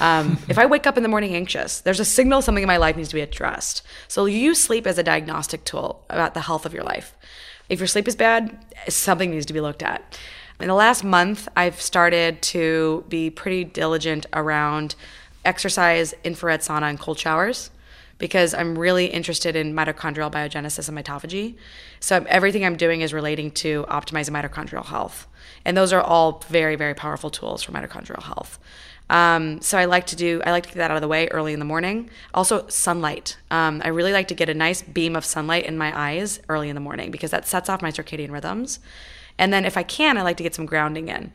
Um, 0.01 0.39
if 0.49 0.59
I 0.59 0.67
wake 0.67 0.87
up 0.87 0.97
in 0.97 1.03
the 1.03 1.09
morning 1.09 1.35
anxious, 1.35 1.81
there's 1.81 2.01
a 2.01 2.05
signal 2.05 2.43
something 2.43 2.63
in 2.63 2.69
my 2.69 2.77
life 2.77 2.97
needs 2.97 3.09
to 3.11 3.15
be 3.15 3.21
addressed. 3.21 3.83
So 4.09 4.27
use 4.27 4.63
sleep 4.63 4.87
as 4.87 4.99
a 4.99 5.03
diagnostic 5.03 5.65
tool 5.65 6.05
about 6.11 6.35
the 6.35 6.41
health 6.41 6.67
of 6.67 6.73
your 6.73 6.85
life. 6.85 7.15
If 7.69 7.81
your 7.81 7.89
sleep 7.89 8.07
is 8.07 8.17
bad, 8.17 8.57
something 8.89 9.31
needs 9.31 9.47
to 9.47 9.53
be 9.53 9.61
looked 9.61 9.83
at. 9.83 10.19
In 10.59 10.69
the 10.69 10.75
last 10.75 11.05
month, 11.05 11.49
I've 11.55 11.81
started 11.81 12.41
to 12.43 13.05
be 13.09 13.29
pretty 13.29 13.65
diligent 13.65 14.27
around 14.33 14.95
exercise, 15.45 16.15
infrared 16.25 16.61
sauna, 16.61 16.89
and 16.89 16.99
cold 16.99 17.19
showers 17.19 17.71
because 18.19 18.55
I'm 18.55 18.79
really 18.79 19.07
interested 19.07 19.55
in 19.57 19.75
mitochondrial 19.75 20.33
biogenesis 20.33 20.89
and 20.89 20.97
mitophagy. 20.97 21.57
So 22.01 22.25
everything 22.29 22.65
I'm 22.65 22.77
doing 22.77 23.03
is 23.03 23.13
relating 23.13 23.51
to 23.53 23.85
optimizing 23.91 24.31
mitochondrial 24.31 24.87
health. 24.87 25.27
And 25.67 25.77
those 25.77 25.93
are 25.93 26.01
all 26.01 26.43
very, 26.49 26.77
very 26.77 26.95
powerful 26.95 27.29
tools 27.29 27.63
for 27.63 27.73
mitochondrial 27.73 28.23
health. 28.23 28.59
Um, 29.11 29.61
so 29.61 29.77
I 29.77 29.85
like 29.85 30.07
to 30.07 30.17
do, 30.17 30.43
I 30.47 30.51
like 30.51 30.65
to 30.65 30.71
get 30.71 30.77
that 30.77 30.91
out 30.91 30.97
of 30.97 31.03
the 31.03 31.09
way 31.09 31.29
early 31.29 31.53
in 31.53 31.59
the 31.59 31.65
morning. 31.67 32.11
Also, 32.33 32.67
sunlight. 32.69 33.37
Um, 33.51 33.83
I 33.85 33.89
really 33.89 34.13
like 34.13 34.29
to 34.29 34.35
get 34.35 34.49
a 34.49 34.55
nice 34.55 34.81
beam 34.81 35.15
of 35.15 35.25
sunlight 35.25 35.67
in 35.67 35.77
my 35.77 35.97
eyes 35.97 36.41
early 36.49 36.71
in 36.71 36.75
the 36.75 36.81
morning 36.81 37.11
because 37.11 37.31
that 37.31 37.47
sets 37.47 37.69
off 37.69 37.83
my 37.83 37.93
circadian 37.93 38.31
rhythms. 38.31 38.81
And 39.39 39.53
then 39.53 39.65
if 39.65 39.77
I 39.77 39.83
can, 39.83 40.17
I 40.19 40.23
like 40.23 40.37
to 40.39 40.43
get 40.43 40.55
some 40.55 40.67
grounding 40.67 41.09
in. 41.09 41.33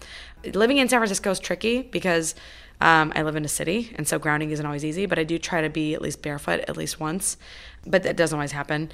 Living 0.53 0.77
in 0.77 0.89
San 0.89 0.99
Francisco 0.99 1.31
is 1.31 1.39
tricky 1.39 1.83
because 1.83 2.35
um, 2.81 3.13
I 3.15 3.21
live 3.21 3.35
in 3.35 3.45
a 3.45 3.49
city, 3.49 3.93
and 3.95 4.07
so 4.07 4.17
grounding 4.17 4.49
isn't 4.49 4.65
always 4.65 4.83
easy, 4.83 5.05
but 5.05 5.19
I 5.19 5.23
do 5.23 5.37
try 5.37 5.61
to 5.61 5.69
be 5.69 5.93
at 5.93 6.01
least 6.01 6.21
barefoot 6.23 6.61
at 6.61 6.75
least 6.75 6.99
once, 6.99 7.37
but 7.85 8.03
that 8.03 8.15
doesn't 8.15 8.35
always 8.35 8.53
happen. 8.53 8.91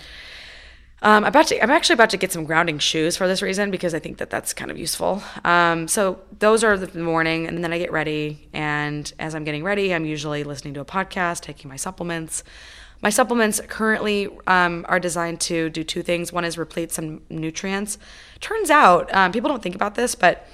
Um, 1.01 1.23
I'm, 1.23 1.25
about 1.25 1.47
to, 1.47 1.63
I'm 1.63 1.69
actually 1.69 1.93
about 1.93 2.09
to 2.09 2.17
get 2.17 2.31
some 2.31 2.43
grounding 2.43 2.79
shoes 2.79 3.15
for 3.15 3.27
this 3.27 3.41
reason 3.41 3.69
because 3.69 3.93
I 3.93 3.99
think 3.99 4.17
that 4.17 4.31
that's 4.31 4.51
kind 4.51 4.71
of 4.71 4.79
useful. 4.79 5.21
Um, 5.45 5.87
so 5.87 6.19
those 6.39 6.63
are 6.63 6.75
the 6.75 6.99
morning, 6.99 7.47
and 7.47 7.63
then 7.63 7.71
I 7.71 7.77
get 7.77 7.91
ready. 7.91 8.49
And 8.51 9.11
as 9.19 9.35
I'm 9.35 9.43
getting 9.43 9.63
ready, 9.63 9.93
I'm 9.93 10.05
usually 10.05 10.43
listening 10.43 10.73
to 10.73 10.81
a 10.81 10.85
podcast, 10.85 11.41
taking 11.41 11.69
my 11.69 11.75
supplements. 11.75 12.43
My 13.01 13.09
supplements 13.09 13.61
currently 13.67 14.27
um, 14.47 14.85
are 14.89 14.99
designed 14.99 15.39
to 15.41 15.69
do 15.69 15.83
two 15.83 16.01
things. 16.01 16.33
One 16.33 16.43
is 16.43 16.57
replete 16.57 16.91
some 16.91 17.21
nutrients. 17.29 17.97
Turns 18.39 18.69
out, 18.69 19.13
um, 19.13 19.31
people 19.31 19.49
don't 19.49 19.61
think 19.61 19.75
about 19.75 19.95
this, 19.95 20.15
but 20.15 20.47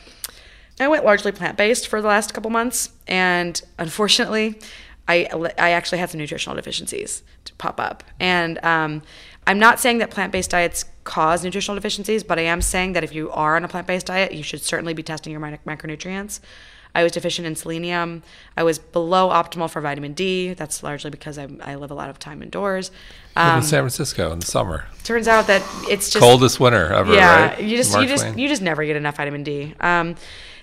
I 0.80 0.88
went 0.88 1.06
largely 1.06 1.32
plant 1.32 1.58
based 1.58 1.88
for 1.88 2.02
the 2.02 2.08
last 2.08 2.34
couple 2.34 2.50
months, 2.52 2.90
and 3.08 3.62
unfortunately, 3.78 4.60
I 5.08 5.28
I 5.58 5.72
actually 5.72 6.00
had 6.00 6.10
some 6.10 6.20
nutritional 6.20 6.56
deficiencies 6.56 7.24
to 7.46 7.54
pop 7.56 7.80
up. 7.80 8.04
And 8.20 8.64
um, 8.64 9.02
I'm 9.46 9.60
not 9.60 9.80
saying 9.80 10.00
that 10.00 10.10
plant 10.10 10.32
based 10.32 10.50
diets 10.50 10.86
cause 11.04 11.44
nutritional 11.44 11.76
deficiencies, 11.76 12.24
but 12.24 12.40
I 12.40 12.44
am 12.44 12.62
saying 12.62 12.94
that 12.94 13.04
if 13.04 13.14
you 13.14 13.30
are 13.32 13.56
on 13.56 13.64
a 13.64 13.68
plant 13.68 13.88
based 13.88 14.08
diet, 14.08 14.34
you 14.34 14.44
should 14.44 14.62
certainly 14.62 14.94
be 14.94 15.04
testing 15.04 15.32
your 15.32 15.42
micronutrients. 15.42 16.40
I 16.96 17.04
was 17.04 17.12
deficient 17.12 17.48
in 17.48 17.56
selenium. 17.56 18.22
I 18.56 18.64
was 18.64 18.78
below 18.78 19.30
optimal 19.30 19.70
for 19.70 19.82
vitamin 19.82 20.14
D. 20.14 20.54
That's 20.54 20.84
largely 20.84 21.10
because 21.10 21.40
I, 21.40 21.48
I 21.64 21.76
live 21.76 21.90
a 21.90 21.96
lot 21.96 22.10
of 22.10 22.20
time 22.20 22.44
indoors. 22.44 22.92
Um, 23.36 23.58
in 23.58 23.64
San 23.64 23.82
Francisco 23.82 24.32
in 24.32 24.40
the 24.40 24.46
summer. 24.46 24.86
Turns 25.04 25.28
out 25.28 25.48
that 25.48 25.64
it's 25.90 26.12
just 26.12 26.22
coldest 26.22 26.60
winter 26.60 26.94
ever. 26.94 27.14
Yeah, 27.14 27.48
right? 27.48 27.62
you 27.62 27.78
just 27.78 28.00
you 28.00 28.06
just 28.06 28.38
you 28.38 28.48
just 28.48 28.62
never 28.62 28.86
get 28.86 28.96
enough 28.96 29.18
vitamin 29.18 29.44
D. 29.44 29.74
Um, 29.80 30.16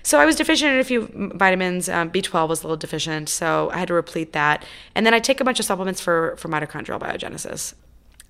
so 0.03 0.19
I 0.19 0.25
was 0.25 0.35
deficient 0.35 0.73
in 0.73 0.79
a 0.79 0.83
few 0.83 1.31
vitamins. 1.35 1.89
Um, 1.89 2.09
B12 2.09 2.47
was 2.47 2.61
a 2.61 2.63
little 2.63 2.77
deficient, 2.77 3.29
so 3.29 3.69
I 3.73 3.77
had 3.79 3.89
to 3.89 3.93
replete 3.93 4.33
that. 4.33 4.65
And 4.95 5.05
then 5.05 5.13
I 5.13 5.19
take 5.19 5.41
a 5.41 5.43
bunch 5.43 5.59
of 5.59 5.65
supplements 5.65 5.99
for 5.99 6.35
for 6.37 6.47
mitochondrial 6.47 6.99
biogenesis. 6.99 7.73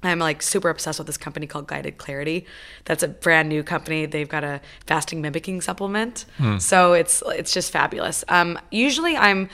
I'm 0.04 0.20
like 0.20 0.42
super 0.42 0.70
obsessed 0.70 1.00
with 1.00 1.08
this 1.08 1.18
company 1.18 1.48
called 1.48 1.68
Guided 1.68 1.98
Clarity. 1.98 2.46
That's 2.86 3.04
a 3.04 3.08
brand 3.08 3.50
new 3.50 3.64
company. 3.64 4.06
They've 4.06 4.28
got 4.28 4.44
a 4.44 4.62
fasting 4.88 5.22
mimicking 5.22 5.62
supplement. 5.62 6.26
Hmm. 6.38 6.58
So 6.58 6.94
it's 6.94 7.22
it's 7.28 7.54
just 7.54 7.72
fabulous. 7.72 8.24
Um, 8.28 8.60
usually 8.72 9.16
I'm 9.16 9.50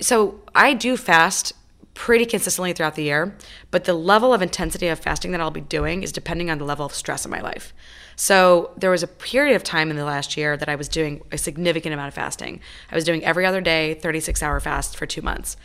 so 0.00 0.40
I 0.54 0.74
do 0.74 0.96
fast 0.96 1.54
pretty 1.94 2.24
consistently 2.24 2.72
throughout 2.72 2.94
the 2.94 3.02
year, 3.02 3.36
but 3.70 3.84
the 3.84 3.94
level 3.94 4.32
of 4.32 4.40
intensity 4.40 4.88
of 4.88 4.98
fasting 4.98 5.32
that 5.32 5.40
I'll 5.40 5.50
be 5.50 5.60
doing 5.60 6.02
is 6.02 6.12
depending 6.12 6.50
on 6.50 6.58
the 6.58 6.64
level 6.64 6.86
of 6.86 6.94
stress 6.94 7.24
in 7.24 7.30
my 7.30 7.40
life. 7.40 7.74
So 8.16 8.72
there 8.76 8.90
was 8.90 9.02
a 9.02 9.06
period 9.06 9.56
of 9.56 9.64
time 9.64 9.90
in 9.90 9.96
the 9.96 10.04
last 10.04 10.36
year 10.36 10.56
that 10.56 10.68
I 10.68 10.76
was 10.76 10.88
doing 10.88 11.22
a 11.32 11.38
significant 11.38 11.92
amount 11.92 12.08
of 12.08 12.14
fasting. 12.14 12.60
I 12.90 12.94
was 12.94 13.04
doing 13.04 13.24
every 13.24 13.46
other 13.46 13.60
day, 13.60 13.94
36 13.94 14.42
hour 14.42 14.60
fast 14.60 14.96
for 14.96 15.06
two 15.06 15.22
months. 15.22 15.56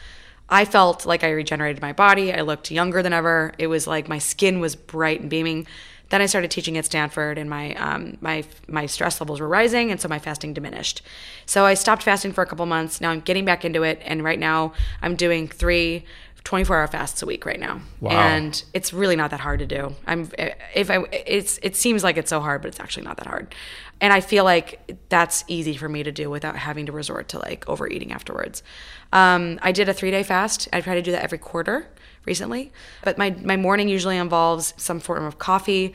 I 0.50 0.66
felt 0.66 1.06
like 1.06 1.24
I 1.24 1.32
regenerated 1.32 1.82
my 1.82 1.94
body. 1.94 2.34
I 2.34 2.42
looked 2.42 2.70
younger 2.70 3.02
than 3.02 3.14
ever. 3.14 3.54
It 3.58 3.68
was 3.68 3.88
like 3.88 4.08
my 4.08 4.20
skin 4.20 4.60
was 4.60 4.76
bright 4.76 5.22
and 5.22 5.30
beaming. 5.30 5.66
Then 6.10 6.22
I 6.22 6.28
started 6.28 6.52
teaching 6.52 6.78
at 6.78 6.86
Stanford, 6.86 7.40
and 7.40 7.50
my 7.50 7.74
um, 7.76 8.18
my 8.22 8.44
my 8.68 8.86
stress 8.86 9.20
levels 9.20 9.40
were 9.40 9.48
rising, 9.48 9.90
and 9.90 10.00
so 10.00 10.08
my 10.08 10.20
fasting 10.20 10.54
diminished. 10.54 11.02
So 11.48 11.66
I 11.66 11.74
stopped 11.74 12.04
fasting 12.04 12.32
for 12.32 12.44
a 12.44 12.46
couple 12.46 12.66
months. 12.68 13.02
Now 13.02 13.10
I'm 13.10 13.22
getting 13.22 13.44
back 13.44 13.66
into 13.66 13.82
it, 13.82 14.02
and 14.06 14.24
right 14.24 14.40
now 14.40 14.74
I'm 15.02 15.16
doing 15.16 15.48
three 15.48 16.06
24 16.46 16.78
hour 16.78 16.88
fasts 16.88 17.22
a 17.22 17.26
week 17.26 17.46
right 17.46 17.60
now. 17.60 17.82
Wow. 18.00 18.12
And 18.12 18.64
it's 18.74 18.94
really 18.94 19.18
not 19.18 19.32
that 19.32 19.42
hard 19.42 19.60
to 19.60 19.66
do. 19.66 19.94
I'm 20.08 20.30
if 20.74 20.90
I 20.90 21.04
it's 21.12 21.60
it 21.62 21.76
seems 21.76 22.04
like 22.04 22.16
it's 22.16 22.30
so 22.30 22.40
hard, 22.40 22.62
but 22.62 22.70
it's 22.70 22.80
actually 22.80 23.04
not 23.04 23.18
that 23.18 23.28
hard. 23.28 23.54
And 24.00 24.14
I 24.14 24.22
feel 24.22 24.44
like 24.44 25.08
that's 25.10 25.44
easy 25.48 25.76
for 25.76 25.90
me 25.90 26.04
to 26.04 26.12
do 26.12 26.30
without 26.30 26.56
having 26.56 26.86
to 26.86 26.92
resort 26.92 27.30
to 27.30 27.40
like 27.40 27.68
overeating 27.68 28.12
afterwards. 28.12 28.62
Um, 29.12 29.60
I 29.62 29.72
did 29.72 29.90
a 29.90 29.94
three 29.94 30.12
day 30.12 30.24
fast. 30.24 30.70
I 30.72 30.82
try 30.82 30.96
to 30.96 31.02
do 31.02 31.12
that 31.12 31.24
every 31.24 31.38
quarter 31.38 31.88
recently. 32.26 32.72
But 33.04 33.18
my, 33.18 33.32
my 33.44 33.58
morning 33.58 33.88
usually 33.88 34.18
involves 34.18 34.74
some 34.78 35.00
form 35.00 35.24
of 35.24 35.40
coffee. 35.40 35.94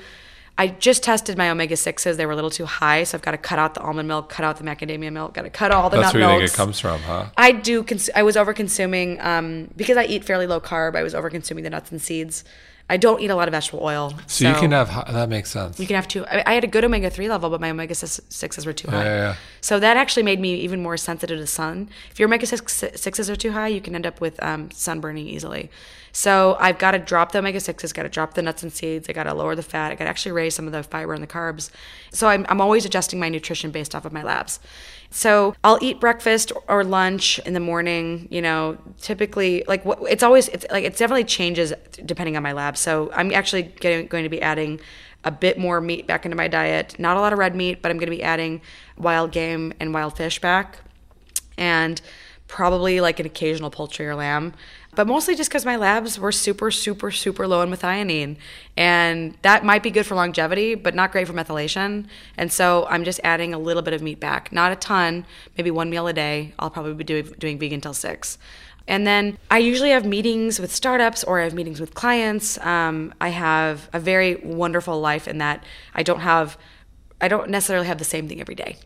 I 0.61 0.67
just 0.69 1.03
tested 1.03 1.39
my 1.39 1.49
omega 1.49 1.75
sixes; 1.75 2.19
they 2.19 2.27
were 2.27 2.33
a 2.33 2.35
little 2.35 2.51
too 2.51 2.67
high, 2.67 3.05
so 3.05 3.17
I've 3.17 3.23
got 3.23 3.31
to 3.31 3.39
cut 3.39 3.59
out 3.59 3.73
the 3.73 3.81
almond 3.81 4.09
milk, 4.09 4.29
cut 4.29 4.45
out 4.45 4.59
the 4.59 4.65
macadamia 4.65 5.11
milk, 5.11 5.33
got 5.33 5.43
to 5.43 5.49
cut 5.51 5.71
all 5.71 5.89
the 5.89 5.97
That's 5.97 6.13
nut 6.13 6.21
where 6.21 6.29
milks. 6.29 6.43
you 6.43 6.49
think 6.49 6.55
it 6.55 6.57
comes 6.57 6.79
from, 6.79 7.01
huh? 7.01 7.27
I 7.35 7.53
do. 7.53 7.83
Cons- 7.83 8.11
I 8.15 8.23
was 8.23 8.37
over 8.37 8.53
consuming 8.53 9.19
um, 9.23 9.71
because 9.75 9.97
I 9.97 10.05
eat 10.05 10.23
fairly 10.23 10.47
low 10.47 10.61
carb. 10.61 10.97
I 10.97 11.03
was 11.03 11.15
over 11.15 11.31
consuming 11.31 11.65
the 11.65 11.71
nuts 11.71 11.91
and 11.91 12.03
seeds. 12.03 12.45
I 12.91 12.97
don't 12.97 13.21
eat 13.21 13.31
a 13.31 13.37
lot 13.37 13.47
of 13.47 13.53
vegetable 13.53 13.85
oil. 13.85 14.11
So, 14.27 14.45
so 14.45 14.49
you 14.49 14.55
can 14.57 14.73
have 14.73 14.89
that 14.89 15.29
makes 15.29 15.49
sense. 15.49 15.79
You 15.79 15.87
can 15.87 15.95
have 15.95 16.09
two. 16.09 16.27
I, 16.27 16.43
I 16.45 16.53
had 16.55 16.65
a 16.65 16.67
good 16.67 16.85
omega 16.85 17.09
three 17.09 17.29
level, 17.29 17.49
but 17.49 17.61
my 17.61 17.71
omega 17.71 17.95
sixes 17.95 18.67
were 18.67 18.73
too 18.73 18.91
high. 18.91 19.05
Yeah, 19.05 19.17
yeah. 19.17 19.35
So 19.61 19.79
that 19.79 19.97
actually 19.97 20.25
made 20.25 20.41
me 20.41 20.57
even 20.57 20.83
more 20.83 20.97
sensitive 20.97 21.37
to 21.37 21.41
the 21.41 21.47
sun. 21.47 21.89
If 22.11 22.19
your 22.19 22.27
omega 22.27 22.47
sixes 22.47 23.31
are 23.31 23.37
too 23.37 23.53
high, 23.53 23.69
you 23.69 23.81
can 23.81 23.95
end 23.95 24.07
up 24.07 24.21
with 24.21 24.43
um, 24.43 24.71
sunburning 24.71 25.27
easily. 25.27 25.71
So 26.13 26.57
I've 26.59 26.79
got 26.79 26.91
to 26.91 26.99
drop 26.99 27.31
the 27.31 27.39
omega 27.39 27.61
sixes, 27.61 27.93
got 27.93 28.03
to 28.03 28.09
drop 28.09 28.35
the 28.35 28.43
nuts 28.43 28.65
and 28.65 28.73
seeds. 28.73 29.09
I 29.09 29.13
got 29.13 29.25
to 29.25 29.35
lower 29.35 29.55
the 29.55 29.63
fat. 29.63 29.93
I 29.93 29.95
got 29.95 30.05
to 30.05 30.11
actually 30.11 30.33
raise 30.33 30.57
some 30.57 30.67
of 30.67 30.73
the 30.73 30.83
fiber 30.83 31.15
and 31.15 31.23
the 31.23 31.29
carbs. 31.29 31.71
So 32.11 32.27
I'm, 32.27 32.45
I'm 32.49 32.61
always 32.61 32.85
adjusting 32.85 33.21
my 33.21 33.29
nutrition 33.29 33.71
based 33.71 33.95
off 33.95 34.05
of 34.05 34.13
my 34.13 34.25
labs. 34.25 34.59
So 35.11 35.55
I'll 35.65 35.79
eat 35.83 36.01
breakfast 36.01 36.53
or 36.69 36.85
lunch 36.85 37.39
in 37.41 37.53
the 37.53 37.61
morning. 37.61 38.29
You 38.31 38.43
know, 38.43 38.79
typically 39.01 39.65
like 39.67 39.83
it's 39.85 40.23
always 40.23 40.49
it's 40.49 40.65
like 40.71 40.85
it 40.85 40.97
definitely 40.97 41.25
changes 41.25 41.73
depending 42.05 42.37
on 42.37 42.43
my 42.43 42.53
lab. 42.53 42.77
So 42.77 43.11
I'm 43.13 43.33
actually 43.33 43.63
getting, 43.63 44.07
going 44.07 44.23
to 44.23 44.31
be 44.31 44.41
adding 44.41 44.81
a 45.25 45.31
bit 45.31 45.59
more 45.59 45.81
meat 45.81 46.07
back 46.07 46.25
into 46.25 46.37
my 46.37 46.49
diet. 46.49 46.99
Not 46.99 47.17
a 47.17 47.21
lot 47.21 47.33
of 47.33 47.39
red 47.39 47.55
meat, 47.55 47.83
but 47.83 47.91
I'm 47.91 47.99
going 47.99 48.11
to 48.11 48.17
be 48.17 48.23
adding 48.23 48.63
wild 48.97 49.33
game 49.33 49.73
and 49.79 49.93
wild 49.93 50.17
fish 50.17 50.41
back, 50.41 50.79
and 51.59 52.01
probably 52.49 53.01
like 53.01 53.21
an 53.21 53.27
occasional 53.27 53.71
poultry 53.71 54.07
or 54.07 54.15
lamb 54.15 54.55
but 55.01 55.07
mostly 55.07 55.35
just 55.35 55.49
because 55.49 55.65
my 55.65 55.77
labs 55.77 56.19
were 56.19 56.31
super, 56.31 56.71
super, 56.71 57.11
super 57.11 57.47
low 57.47 57.63
in 57.63 57.71
methionine. 57.71 58.37
And 58.77 59.35
that 59.41 59.65
might 59.65 59.83
be 59.83 59.91
good 59.91 60.05
for 60.05 60.15
longevity, 60.15 60.75
but 60.75 60.95
not 60.95 61.11
great 61.11 61.27
for 61.27 61.33
methylation. 61.33 62.05
And 62.37 62.53
so 62.53 62.87
I'm 62.91 63.05
just 63.05 63.19
adding 63.25 63.55
a 63.55 63.59
little 63.59 63.81
bit 63.81 63.95
of 63.95 64.03
meat 64.03 64.21
back. 64.21 64.53
Not 64.53 64.73
a 64.73 64.77
ton, 64.77 65.25
maybe 65.57 65.71
one 65.71 65.89
meal 65.89 66.07
a 66.07 66.13
day. 66.13 66.53
I'll 66.59 66.69
probably 66.69 66.93
be 66.93 67.05
doing, 67.05 67.59
vegan 67.59 67.81
till 67.81 67.95
six. 67.95 68.37
And 68.87 69.07
then 69.07 69.39
I 69.51 69.57
usually 69.57 69.89
have 69.89 70.05
meetings 70.05 70.61
with 70.61 70.71
startups 70.71 71.25
or 71.25 71.41
I 71.41 71.45
have 71.45 71.55
meetings 71.55 71.81
with 71.81 71.95
clients. 71.95 72.59
Um, 72.59 73.15
I 73.23 73.31
have 73.31 73.89
a 73.95 74.01
very 74.01 74.35
wonderful 74.35 75.01
life 75.01 75.27
in 75.27 75.39
that 75.39 75.65
I 75.95 76.03
don't 76.03 76.21
have 76.21 76.59
I 77.23 77.29
don't 77.29 77.49
necessarily 77.49 77.87
have 77.87 77.97
the 77.97 78.05
same 78.05 78.29
thing 78.29 78.43
every 78.43 78.55
day. 78.55 78.77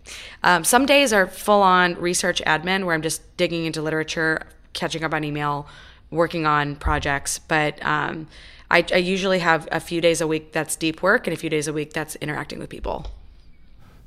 Um, 0.44 0.62
some 0.62 0.86
days 0.86 1.12
are 1.12 1.26
full 1.26 1.62
on 1.62 1.94
research 1.96 2.40
admin 2.46 2.84
where 2.84 2.94
I'm 2.94 3.02
just 3.02 3.36
digging 3.36 3.64
into 3.64 3.82
literature, 3.82 4.46
catching 4.74 5.02
up 5.02 5.12
on 5.12 5.24
email, 5.24 5.66
working 6.14 6.46
on 6.46 6.76
projects, 6.76 7.38
but 7.38 7.84
um, 7.84 8.28
I, 8.70 8.84
I, 8.92 8.96
usually 8.96 9.40
have 9.40 9.68
a 9.70 9.80
few 9.80 10.00
days 10.00 10.20
a 10.20 10.26
week 10.26 10.52
that's 10.52 10.76
deep 10.76 11.02
work 11.02 11.26
and 11.26 11.34
a 11.34 11.36
few 11.36 11.50
days 11.50 11.68
a 11.68 11.72
week 11.72 11.92
that's 11.92 12.16
interacting 12.16 12.58
with 12.58 12.70
people. 12.70 13.06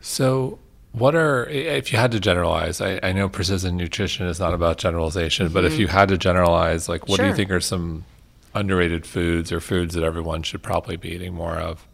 So, 0.01 0.59
what 0.93 1.15
are, 1.15 1.45
if 1.47 1.91
you 1.91 1.99
had 1.99 2.11
to 2.11 2.19
generalize, 2.19 2.81
I, 2.81 2.99
I 3.03 3.11
know 3.11 3.29
precision 3.29 3.77
nutrition 3.77 4.25
is 4.25 4.39
not 4.39 4.53
about 4.53 4.77
generalization, 4.77 5.47
mm-hmm. 5.47 5.53
but 5.53 5.65
if 5.65 5.73
mm-hmm. 5.73 5.81
you 5.81 5.87
had 5.87 6.09
to 6.09 6.17
generalize, 6.17 6.89
like 6.89 7.07
what 7.07 7.17
sure. 7.17 7.25
do 7.25 7.29
you 7.29 7.35
think 7.35 7.51
are 7.51 7.59
some 7.59 8.05
underrated 8.55 9.05
foods 9.05 9.51
or 9.51 9.59
foods 9.59 9.93
that 9.93 10.03
everyone 10.03 10.43
should 10.43 10.63
probably 10.63 10.95
be 10.95 11.09
eating 11.09 11.33
more 11.33 11.55
of? 11.55 11.87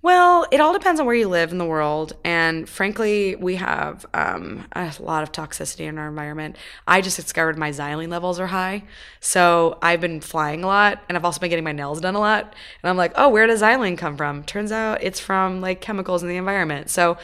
Well, 0.00 0.46
it 0.52 0.60
all 0.60 0.72
depends 0.72 1.00
on 1.00 1.06
where 1.06 1.14
you 1.16 1.28
live 1.28 1.50
in 1.50 1.58
the 1.58 1.64
world. 1.64 2.12
And 2.24 2.68
frankly, 2.68 3.34
we 3.34 3.56
have 3.56 4.06
um, 4.14 4.64
a 4.72 4.94
lot 5.00 5.24
of 5.24 5.32
toxicity 5.32 5.86
in 5.86 5.98
our 5.98 6.08
environment. 6.08 6.56
I 6.86 7.00
just 7.00 7.16
discovered 7.16 7.58
my 7.58 7.70
xylene 7.70 8.08
levels 8.08 8.38
are 8.38 8.46
high. 8.46 8.84
So 9.18 9.76
I've 9.82 10.00
been 10.00 10.20
flying 10.20 10.62
a 10.62 10.68
lot 10.68 11.02
and 11.08 11.18
I've 11.18 11.24
also 11.24 11.40
been 11.40 11.50
getting 11.50 11.64
my 11.64 11.72
nails 11.72 12.00
done 12.00 12.14
a 12.14 12.20
lot. 12.20 12.54
And 12.82 12.90
I'm 12.90 12.96
like, 12.96 13.12
oh, 13.16 13.28
where 13.28 13.48
does 13.48 13.60
xylene 13.60 13.98
come 13.98 14.16
from? 14.16 14.44
Turns 14.44 14.70
out 14.70 15.02
it's 15.02 15.18
from 15.18 15.60
like 15.60 15.80
chemicals 15.80 16.22
in 16.22 16.28
the 16.28 16.36
environment. 16.36 16.90
So 16.90 17.18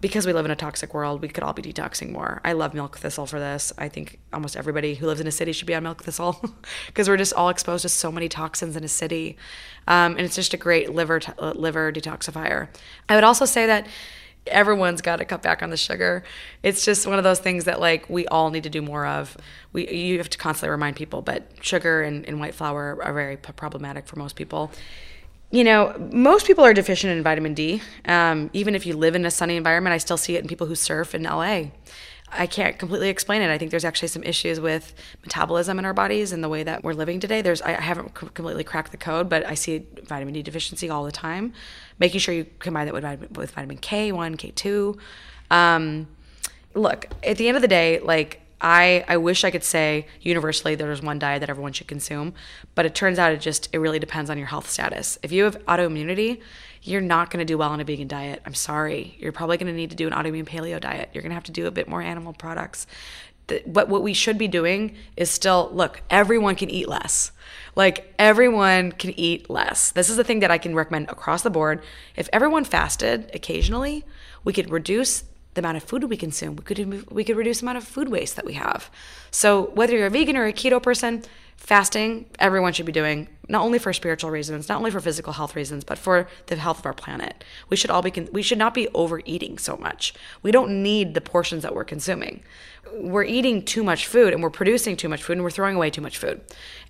because 0.00 0.26
we 0.26 0.32
live 0.32 0.44
in 0.44 0.50
a 0.50 0.56
toxic 0.56 0.94
world, 0.94 1.22
we 1.22 1.28
could 1.28 1.42
all 1.42 1.52
be 1.52 1.62
detoxing 1.62 2.12
more. 2.12 2.40
I 2.44 2.52
love 2.52 2.74
milk 2.74 2.98
thistle 2.98 3.26
for 3.26 3.40
this. 3.40 3.72
I 3.78 3.88
think 3.88 4.18
almost 4.32 4.56
everybody 4.56 4.94
who 4.94 5.06
lives 5.06 5.20
in 5.20 5.26
a 5.26 5.32
city 5.32 5.52
should 5.52 5.66
be 5.66 5.74
on 5.74 5.82
milk 5.82 6.04
thistle 6.04 6.40
because 6.86 7.08
we're 7.08 7.16
just 7.16 7.32
all 7.32 7.48
exposed 7.48 7.82
to 7.82 7.88
so 7.88 8.12
many 8.12 8.28
toxins 8.28 8.76
in 8.76 8.84
a 8.84 8.88
city, 8.88 9.36
um, 9.86 10.12
and 10.12 10.20
it's 10.20 10.36
just 10.36 10.54
a 10.54 10.56
great 10.56 10.92
liver 10.92 11.20
t- 11.20 11.32
uh, 11.38 11.52
liver 11.52 11.92
detoxifier. 11.92 12.68
I 13.08 13.14
would 13.14 13.24
also 13.24 13.44
say 13.44 13.66
that 13.66 13.86
everyone's 14.46 15.02
got 15.02 15.16
to 15.16 15.24
cut 15.24 15.42
back 15.42 15.62
on 15.62 15.70
the 15.70 15.76
sugar. 15.76 16.22
It's 16.62 16.84
just 16.84 17.06
one 17.06 17.18
of 17.18 17.24
those 17.24 17.38
things 17.40 17.64
that 17.64 17.80
like 17.80 18.08
we 18.08 18.26
all 18.28 18.50
need 18.50 18.62
to 18.62 18.70
do 18.70 18.82
more 18.82 19.04
of. 19.04 19.36
We 19.72 19.88
you 19.90 20.18
have 20.18 20.30
to 20.30 20.38
constantly 20.38 20.70
remind 20.70 20.96
people, 20.96 21.22
but 21.22 21.50
sugar 21.60 22.02
and, 22.02 22.26
and 22.26 22.38
white 22.38 22.54
flour 22.54 22.98
are 23.02 23.12
very 23.12 23.36
problematic 23.36 24.06
for 24.06 24.16
most 24.16 24.36
people 24.36 24.70
you 25.50 25.64
know, 25.64 25.94
most 26.12 26.46
people 26.46 26.64
are 26.64 26.74
deficient 26.74 27.12
in 27.12 27.22
vitamin 27.22 27.54
D. 27.54 27.80
Um, 28.04 28.50
even 28.52 28.74
if 28.74 28.84
you 28.84 28.94
live 28.96 29.14
in 29.14 29.24
a 29.24 29.30
sunny 29.30 29.56
environment, 29.56 29.94
I 29.94 29.98
still 29.98 30.18
see 30.18 30.36
it 30.36 30.42
in 30.42 30.48
people 30.48 30.66
who 30.66 30.74
surf 30.74 31.14
in 31.14 31.22
LA. 31.22 31.66
I 32.30 32.46
can't 32.46 32.78
completely 32.78 33.08
explain 33.08 33.40
it. 33.40 33.50
I 33.50 33.56
think 33.56 33.70
there's 33.70 33.84
actually 33.84 34.08
some 34.08 34.22
issues 34.22 34.60
with 34.60 34.94
metabolism 35.22 35.78
in 35.78 35.86
our 35.86 35.94
bodies 35.94 36.32
and 36.32 36.44
the 36.44 36.48
way 36.50 36.62
that 36.62 36.84
we're 36.84 36.92
living 36.92 37.20
today. 37.20 37.40
There's 37.40 37.62
I 37.62 37.72
haven't 37.72 38.14
completely 38.14 38.64
cracked 38.64 38.90
the 38.90 38.98
code, 38.98 39.30
but 39.30 39.46
I 39.46 39.54
see 39.54 39.86
vitamin 40.04 40.34
D 40.34 40.42
deficiency 40.42 40.90
all 40.90 41.04
the 41.04 41.12
time. 41.12 41.54
Making 41.98 42.20
sure 42.20 42.34
you 42.34 42.46
combine 42.58 42.86
that 42.86 42.92
with 42.92 43.04
vitamin, 43.04 43.32
with 43.32 43.52
vitamin 43.52 43.78
K1, 43.78 44.36
K2. 44.36 44.98
Um, 45.50 46.08
look, 46.74 47.08
at 47.22 47.38
the 47.38 47.48
end 47.48 47.56
of 47.56 47.62
the 47.62 47.68
day, 47.68 48.00
like 48.00 48.42
I, 48.60 49.04
I 49.06 49.16
wish 49.16 49.44
I 49.44 49.50
could 49.50 49.62
say 49.62 50.06
universally 50.20 50.74
there's 50.74 51.02
one 51.02 51.18
diet 51.18 51.40
that 51.40 51.50
everyone 51.50 51.72
should 51.72 51.86
consume, 51.86 52.34
but 52.74 52.86
it 52.86 52.94
turns 52.94 53.18
out 53.18 53.32
it 53.32 53.40
just 53.40 53.68
it 53.72 53.78
really 53.78 53.98
depends 53.98 54.30
on 54.30 54.38
your 54.38 54.48
health 54.48 54.68
status. 54.68 55.18
If 55.22 55.30
you 55.30 55.44
have 55.44 55.64
autoimmunity, 55.66 56.40
you're 56.82 57.00
not 57.00 57.30
going 57.30 57.38
to 57.38 57.44
do 57.44 57.58
well 57.58 57.70
on 57.70 57.80
a 57.80 57.84
vegan 57.84 58.08
diet. 58.08 58.42
I'm 58.46 58.54
sorry. 58.54 59.16
You're 59.18 59.32
probably 59.32 59.58
going 59.58 59.72
to 59.72 59.76
need 59.76 59.90
to 59.90 59.96
do 59.96 60.06
an 60.06 60.12
autoimmune 60.12 60.46
paleo 60.46 60.80
diet. 60.80 61.10
You're 61.12 61.22
going 61.22 61.30
to 61.30 61.34
have 61.36 61.44
to 61.44 61.52
do 61.52 61.66
a 61.66 61.70
bit 61.70 61.88
more 61.88 62.02
animal 62.02 62.32
products. 62.32 62.86
what 63.64 63.88
what 63.88 64.02
we 64.02 64.12
should 64.12 64.38
be 64.38 64.48
doing 64.48 64.96
is 65.16 65.30
still 65.30 65.70
look. 65.72 66.02
Everyone 66.10 66.56
can 66.56 66.70
eat 66.70 66.88
less. 66.88 67.30
Like 67.76 68.12
everyone 68.18 68.92
can 68.92 69.18
eat 69.18 69.48
less. 69.48 69.92
This 69.92 70.10
is 70.10 70.16
the 70.16 70.24
thing 70.24 70.40
that 70.40 70.50
I 70.50 70.58
can 70.58 70.74
recommend 70.74 71.08
across 71.10 71.42
the 71.42 71.50
board. 71.50 71.82
If 72.16 72.28
everyone 72.32 72.64
fasted 72.64 73.30
occasionally, 73.34 74.04
we 74.42 74.52
could 74.52 74.70
reduce 74.70 75.24
the 75.58 75.66
amount 75.66 75.76
of 75.76 75.82
food 75.82 76.04
we 76.04 76.16
consume. 76.16 76.54
We 76.56 76.62
could 76.62 77.10
we 77.10 77.24
could 77.24 77.36
reduce 77.36 77.60
the 77.60 77.64
amount 77.64 77.78
of 77.78 77.84
food 77.84 78.08
waste 78.08 78.36
that 78.36 78.44
we 78.44 78.54
have. 78.54 78.90
So 79.30 79.70
whether 79.74 79.96
you're 79.96 80.06
a 80.06 80.10
vegan 80.10 80.36
or 80.36 80.46
a 80.46 80.52
keto 80.52 80.80
person, 80.80 81.24
fasting 81.56 82.26
everyone 82.38 82.72
should 82.72 82.86
be 82.86 82.92
doing 82.92 83.28
not 83.48 83.62
only 83.62 83.78
for 83.78 83.92
spiritual 83.92 84.30
reasons, 84.30 84.68
not 84.68 84.78
only 84.78 84.90
for 84.90 85.00
physical 85.00 85.32
health 85.32 85.56
reasons, 85.56 85.82
but 85.82 85.98
for 85.98 86.28
the 86.46 86.56
health 86.56 86.78
of 86.78 86.86
our 86.86 86.92
planet. 86.92 87.42
We 87.68 87.76
should 87.76 87.90
all 87.90 88.02
be 88.02 88.12
we 88.32 88.42
should 88.42 88.58
not 88.58 88.74
be 88.74 88.88
overeating 88.94 89.58
so 89.58 89.76
much. 89.76 90.14
We 90.42 90.52
don't 90.52 90.82
need 90.82 91.14
the 91.14 91.20
portions 91.20 91.62
that 91.64 91.74
we're 91.74 91.84
consuming. 91.84 92.42
We're 92.94 93.24
eating 93.24 93.64
too 93.64 93.82
much 93.82 94.06
food 94.06 94.32
and 94.32 94.42
we're 94.42 94.50
producing 94.50 94.96
too 94.96 95.08
much 95.08 95.22
food 95.22 95.32
and 95.32 95.42
we're 95.42 95.50
throwing 95.50 95.76
away 95.76 95.90
too 95.90 96.00
much 96.00 96.16
food. 96.18 96.40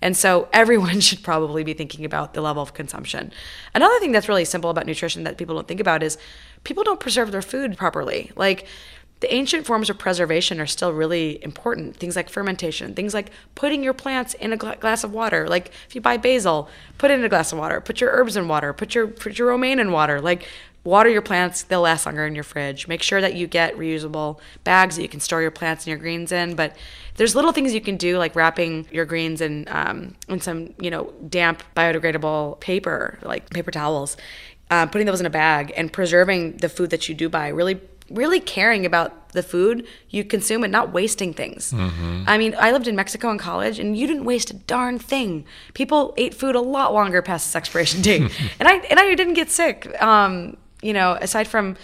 And 0.01 0.15
so 0.15 0.47
everyone 0.53 0.99
should 1.07 1.23
probably 1.23 1.63
be 1.63 1.73
thinking 1.73 2.05
about 2.05 2.33
the 2.33 2.41
level 2.41 2.61
of 2.61 2.73
consumption. 2.73 3.31
Another 3.73 3.99
thing 3.99 4.11
that's 4.11 4.29
really 4.29 4.45
simple 4.45 4.69
about 4.69 4.85
nutrition 4.85 5.23
that 5.23 5.37
people 5.37 5.55
don't 5.55 5.67
think 5.67 5.79
about 5.79 6.03
is 6.03 6.17
people 6.63 6.83
don't 6.83 6.99
preserve 6.99 7.31
their 7.31 7.41
food 7.41 7.77
properly. 7.77 8.31
Like 8.35 8.65
the 9.19 9.33
ancient 9.33 9.65
forms 9.65 9.89
of 9.89 9.97
preservation 9.97 10.61
are 10.61 10.65
still 10.65 10.93
really 10.93 11.43
important. 11.43 11.97
Things 11.97 12.15
like 12.15 12.29
fermentation, 12.29 12.93
things 12.93 13.13
like 13.13 13.31
putting 13.53 13.83
your 13.83 13.93
plants 13.93 14.33
in 14.35 14.53
a 14.53 14.57
gl- 14.57 14.79
glass 14.79 15.03
of 15.03 15.11
water. 15.11 15.47
Like 15.47 15.71
if 15.87 15.95
you 15.95 16.01
buy 16.01 16.17
basil, 16.17 16.69
put 16.97 17.11
it 17.11 17.19
in 17.19 17.25
a 17.25 17.29
glass 17.29 17.51
of 17.51 17.59
water. 17.59 17.81
Put 17.81 17.99
your 17.99 18.11
herbs 18.11 18.37
in 18.37 18.47
water. 18.47 18.71
Put 18.71 18.95
your 18.95 19.07
put 19.07 19.37
your 19.37 19.49
romaine 19.49 19.79
in 19.79 19.91
water. 19.91 20.21
Like 20.21 20.47
water 20.85 21.09
your 21.09 21.21
plants; 21.21 21.63
they'll 21.63 21.81
last 21.81 22.05
longer 22.05 22.25
in 22.25 22.33
your 22.33 22.45
fridge. 22.45 22.87
Make 22.87 23.03
sure 23.03 23.19
that 23.19 23.35
you 23.35 23.45
get 23.45 23.75
reusable 23.75 24.39
bags 24.63 24.95
that 24.95 25.01
you 25.01 25.09
can 25.09 25.19
store 25.19 25.41
your 25.41 25.51
plants 25.51 25.83
and 25.83 25.89
your 25.89 25.97
greens 25.97 26.31
in. 26.31 26.55
But 26.55 26.77
there's 27.15 27.35
little 27.35 27.51
things 27.51 27.73
you 27.73 27.81
can 27.81 27.97
do, 27.97 28.17
like 28.17 28.35
wrapping 28.37 28.87
your 28.89 29.05
greens 29.05 29.41
in 29.41 29.67
um, 29.69 30.15
in 30.29 30.39
some 30.39 30.73
you 30.79 30.89
know 30.89 31.13
damp 31.27 31.61
biodegradable 31.75 32.61
paper, 32.61 33.19
like 33.21 33.49
paper 33.49 33.71
towels. 33.71 34.15
Uh, 34.69 34.85
putting 34.85 35.07
those 35.07 35.19
in 35.19 35.25
a 35.25 35.31
bag 35.31 35.73
and 35.75 35.91
preserving 35.91 36.57
the 36.57 36.69
food 36.69 36.91
that 36.91 37.09
you 37.09 37.15
do 37.15 37.27
buy 37.27 37.47
really 37.47 37.81
really 38.09 38.39
caring 38.39 38.85
about 38.85 39.29
the 39.29 39.43
food 39.43 39.85
you 40.09 40.23
consume 40.23 40.63
and 40.63 40.71
not 40.71 40.91
wasting 40.91 41.33
things. 41.33 41.71
Mm-hmm. 41.71 42.23
I 42.27 42.37
mean, 42.37 42.55
I 42.57 42.71
lived 42.71 42.87
in 42.87 42.95
Mexico 42.95 43.29
in 43.29 43.37
college 43.37 43.79
and 43.79 43.97
you 43.97 44.07
didn't 44.07 44.25
waste 44.25 44.49
a 44.49 44.55
darn 44.55 44.97
thing. 44.97 45.45
People 45.73 46.13
ate 46.17 46.33
food 46.33 46.55
a 46.55 46.61
lot 46.61 46.93
longer 46.93 47.21
past 47.21 47.47
its 47.47 47.55
expiration 47.55 48.01
date. 48.01 48.21
and 48.59 48.67
I 48.67 48.77
and 48.89 48.99
I 48.99 49.13
didn't 49.15 49.35
get 49.35 49.51
sick. 49.51 50.01
Um, 50.01 50.57
you 50.81 50.93
know, 50.93 51.17
aside 51.21 51.47
from 51.47 51.75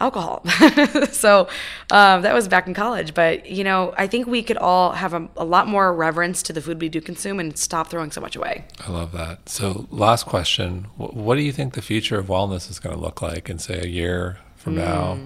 alcohol. 0.00 0.44
so 1.10 1.48
um, 1.90 2.22
that 2.22 2.34
was 2.34 2.48
back 2.48 2.66
in 2.66 2.74
college. 2.74 3.14
But, 3.14 3.46
you 3.46 3.64
know, 3.64 3.94
I 3.96 4.06
think 4.06 4.26
we 4.26 4.42
could 4.42 4.56
all 4.56 4.92
have 4.92 5.14
a, 5.14 5.28
a, 5.36 5.44
lot 5.44 5.66
more 5.66 5.92
reverence 5.92 6.42
to 6.44 6.52
the 6.52 6.60
food 6.60 6.80
we 6.80 6.88
do 6.88 7.00
consume 7.00 7.40
and 7.40 7.56
stop 7.58 7.88
throwing 7.88 8.10
so 8.10 8.20
much 8.20 8.36
away. 8.36 8.64
I 8.86 8.90
love 8.90 9.12
that. 9.12 9.48
So, 9.48 9.86
last 9.90 10.26
question 10.26 10.84
What 10.96 11.34
do 11.34 11.42
you 11.42 11.52
think 11.52 11.74
the 11.74 11.82
future 11.82 12.18
of 12.18 12.26
wellness 12.26 12.70
is 12.70 12.78
going 12.78 12.94
to 12.94 13.00
look 13.00 13.22
like 13.22 13.48
in, 13.50 13.58
say, 13.58 13.80
a 13.80 13.88
year 13.88 14.38
from 14.56 14.74
mm. 14.74 14.78
now? 14.78 15.18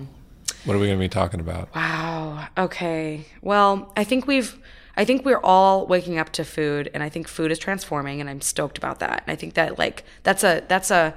What 0.65 0.75
are 0.75 0.79
we 0.79 0.87
going 0.87 0.99
to 0.99 1.05
be 1.05 1.09
talking 1.09 1.41
about? 1.41 1.75
Wow. 1.75 2.47
Okay. 2.57 3.27
Well, 3.41 3.93
I 3.97 4.05
think 4.05 4.27
we've 4.27 4.59
I 4.97 5.05
think 5.05 5.25
we're 5.25 5.41
all 5.43 5.87
waking 5.87 6.19
up 6.19 6.31
to 6.33 6.45
food 6.45 6.91
and 6.93 7.03
I 7.03 7.09
think 7.09 7.27
food 7.27 7.51
is 7.51 7.59
transforming 7.59 8.21
and 8.21 8.29
I'm 8.29 8.41
stoked 8.41 8.77
about 8.79 9.01
that. 9.01 9.23
And 9.27 9.33
I 9.33 9.37
think 9.37 9.55
that 9.55 9.79
like 9.79 10.05
that's 10.23 10.45
a 10.45 10.63
that's 10.69 10.91
a 10.91 11.15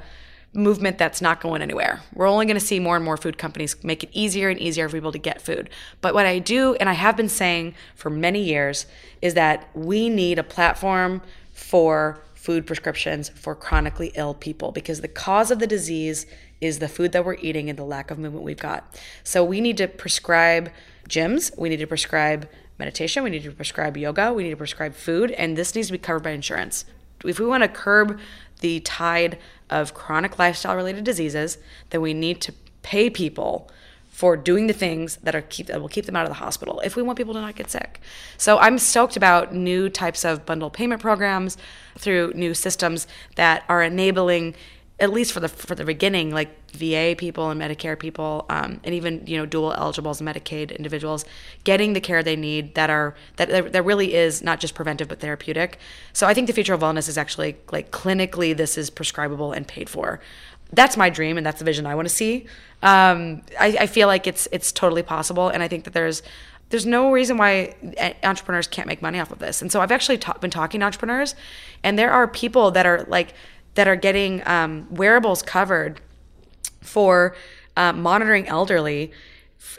movement 0.56 0.98
that's 0.98 1.22
not 1.22 1.42
going 1.42 1.62
anywhere. 1.62 2.02
We're 2.14 2.28
only 2.28 2.46
going 2.46 2.60
to 2.60 2.66
see 2.66 2.80
more 2.80 2.96
and 2.96 3.04
more 3.04 3.18
food 3.18 3.38
companies 3.38 3.76
make 3.84 4.04
it 4.04 4.10
easier 4.14 4.50
and 4.50 4.60
easier 4.60 4.88
for 4.88 4.98
people 4.98 5.12
to 5.12 5.18
get 5.18 5.42
food. 5.42 5.70
But 6.02 6.14
what 6.14 6.26
I 6.26 6.40
do 6.40 6.76
and 6.76 6.90
I 6.90 6.94
have 6.94 7.18
been 7.18 7.30
saying 7.30 7.76
for 7.96 8.10
many 8.10 8.42
years 8.42 8.86
is 9.22 9.34
that 9.34 9.70
we 9.74 10.10
need 10.10 10.40
a 10.40 10.44
platform 10.44 11.22
for 11.52 12.22
food 12.34 12.68
prescriptions 12.68 13.30
for 13.30 13.56
chronically 13.56 14.12
ill 14.16 14.34
people 14.34 14.72
because 14.72 15.02
the 15.02 15.08
cause 15.08 15.50
of 15.50 15.60
the 15.60 15.68
disease 15.68 16.26
is 16.62 16.80
the 16.80 16.88
food 16.88 17.12
that 17.12 17.26
we're 17.26 17.36
eating 17.36 17.70
and 17.70 17.80
the 17.80 17.84
lack 17.84 18.12
of 18.12 18.20
movement 18.20 18.44
we've 18.44 18.60
got. 18.60 19.00
So 19.24 19.44
we 19.44 19.62
need 19.62 19.78
to 19.78 19.88
prescribe 19.88 20.72
gyms, 21.10 21.58
we 21.58 21.70
need 21.70 21.78
to 21.78 21.88
prescribe 21.88 22.48
meditation, 22.78 23.24
we 23.24 23.30
need 23.30 23.44
to 23.44 23.52
prescribe 23.52 23.98
yoga, 23.98 24.32
we 24.32 24.44
need 24.44 24.52
to 24.52 24.58
prescribe 24.58 24.94
food, 24.94 25.32
and 25.32 25.58
this 25.58 25.74
needs 25.76 25.88
to 25.88 25.94
be 25.94 25.98
covered 25.98 26.24
by 26.24 26.32
insurance. 26.32 26.86
If 27.24 27.40
we 27.40 27.46
want 27.46 27.64
to 27.64 27.70
curb 27.70 28.20
the 28.60 28.80
tide 28.82 29.38
of 29.70 29.94
chronic 29.94 30.38
lifestyle 30.40 30.76
related 30.76 31.04
diseases, 31.04 31.58
then 31.90 32.02
we 32.02 32.14
need 32.14 32.42
to 32.42 32.54
pay 32.82 33.10
people 33.10 33.70
for 34.16 34.38
doing 34.38 34.68
the 34.68 34.74
things 34.74 35.18
that 35.24 35.36
are 35.36 35.42
keep 35.42 35.68
that 35.68 35.82
will 35.82 35.90
keep 35.90 36.06
them 36.06 36.16
out 36.16 36.24
of 36.24 36.30
the 36.30 36.36
hospital 36.36 36.80
if 36.86 36.96
we 36.96 37.02
want 37.02 37.18
people 37.18 37.34
to 37.34 37.42
not 37.42 37.54
get 37.54 37.70
sick. 37.70 38.00
So 38.38 38.58
I'm 38.60 38.80
stoked 38.80 39.18
about 39.18 39.54
new 39.54 39.90
types 39.90 40.24
of 40.24 40.46
bundle 40.46 40.70
payment 40.70 41.02
programs 41.02 41.58
through 41.98 42.32
new 42.34 42.54
systems 42.54 43.08
that 43.36 43.66
are 43.68 43.84
enabling 43.84 44.56
at 44.98 45.12
least 45.12 45.34
for 45.34 45.42
the 45.42 45.50
for 45.50 45.76
the 45.76 45.84
beginning, 45.84 46.32
like 46.32 46.72
VA 46.72 47.16
people 47.18 47.50
and 47.50 47.60
Medicare 47.60 48.00
people, 48.00 48.46
um, 48.50 48.80
and 48.84 48.96
even 48.96 49.24
you 49.28 49.38
know 49.38 49.46
dual 49.46 49.74
eligibles 49.74 50.22
Medicaid 50.22 50.76
individuals, 50.76 51.26
getting 51.66 51.94
the 51.94 52.00
care 52.00 52.24
they 52.24 52.38
need 52.38 52.76
that 52.76 52.90
are 52.90 53.14
that 53.36 53.74
that 53.74 53.84
really 53.84 54.14
is 54.14 54.42
not 54.42 54.60
just 54.60 54.74
preventive 54.74 55.10
but 55.10 55.20
therapeutic. 55.20 55.80
So 56.14 56.28
I 56.28 56.34
think 56.34 56.48
the 56.48 56.54
future 56.54 56.74
of 56.74 56.80
wellness 56.80 57.10
is 57.10 57.18
actually 57.18 57.58
like 57.72 57.92
clinically 57.92 58.56
this 58.56 58.78
is 58.78 58.90
prescribable 58.90 59.52
and 59.52 59.68
paid 59.68 59.90
for. 59.90 60.22
That's 60.72 60.96
my 60.96 61.10
dream, 61.10 61.38
and 61.38 61.46
that's 61.46 61.60
the 61.60 61.66
vision 61.66 61.86
I 61.86 61.96
want 61.96 62.08
to 62.08 62.14
see. 62.14 62.46
Um, 62.82 63.44
I, 63.60 63.78
I 63.82 63.88
feel 63.88 64.08
like 64.08 64.28
it's 64.28 64.48
it's 64.52 64.72
totally 64.72 65.04
possible, 65.04 65.50
and 65.50 65.62
I 65.62 65.68
think 65.68 65.84
that 65.84 65.94
there's 65.94 66.24
there's 66.70 66.86
no 66.86 67.12
reason 67.12 67.38
why 67.38 67.76
entrepreneurs 68.24 68.68
can't 68.68 68.88
make 68.88 69.02
money 69.02 69.20
off 69.20 69.32
of 69.32 69.40
this. 69.40 69.62
And 69.62 69.72
so 69.72 69.82
I've 69.82 69.92
actually 69.92 70.18
ta- 70.18 70.38
been 70.40 70.50
talking 70.50 70.80
to 70.80 70.86
entrepreneurs, 70.86 71.36
and 71.84 72.00
there 72.00 72.12
are 72.12 72.28
people 72.28 72.72
that 72.72 72.86
are 72.86 73.06
like 73.08 73.34
that 73.76 73.88
are 73.88 73.96
getting 73.96 74.46
um, 74.48 74.88
wearables 74.90 75.42
covered 75.42 76.02
for 76.82 77.36
uh, 77.78 77.94
monitoring 77.94 78.48
elderly 78.48 79.12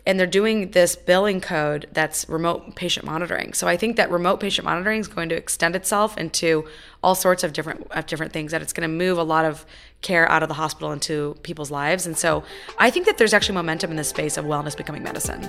and 0.07 0.18
they're 0.18 0.26
doing 0.26 0.70
this 0.70 0.97
billing 0.97 1.40
code 1.40 1.86
that's 1.92 2.28
remote 2.28 2.74
patient 2.76 3.07
monitoring. 3.07 3.53
So 3.53 3.66
I 3.66 3.76
think 3.76 3.97
that 3.97 4.11
remote 4.11 4.40
patient 4.40 4.64
monitoring 4.64 5.01
is 5.01 5.09
going 5.09 5.28
to 5.30 5.36
extend 5.36 5.76
itself 5.76 6.16
into 6.16 6.66
all 7.03 7.14
sorts 7.14 7.44
of 7.44 7.53
different 7.53 7.86
of 7.90 8.07
different 8.07 8.32
things. 8.32 8.53
That 8.53 8.62
it's 8.62 8.72
going 8.72 8.88
to 8.88 8.94
move 8.94 9.18
a 9.18 9.22
lot 9.22 9.44
of 9.44 9.64
care 10.03 10.30
out 10.30 10.42
of 10.42 10.49
the 10.49 10.55
hospital 10.55 10.92
into 10.92 11.36
people's 11.42 11.70
lives. 11.70 12.07
And 12.07 12.16
so 12.16 12.44
I 12.78 12.90
think 12.90 13.07
that 13.07 13.18
there's 13.18 13.34
actually 13.34 13.57
momentum 13.57 13.90
in 13.90 13.97
this 13.97 14.09
space 14.09 14.36
of 14.36 14.44
wellness 14.44 14.76
becoming 14.76 15.03
medicine. 15.03 15.42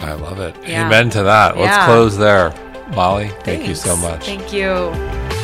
I 0.00 0.14
love 0.14 0.40
it. 0.40 0.56
Yeah. 0.66 0.86
Amen 0.86 1.10
to 1.10 1.22
that. 1.24 1.56
Let's 1.56 1.76
yeah. 1.76 1.86
close 1.86 2.16
there. 2.16 2.54
Molly, 2.94 3.28
thank 3.40 3.68
you 3.68 3.74
so 3.74 3.96
much. 3.96 4.24
Thank 4.24 4.52
you. 4.52 5.39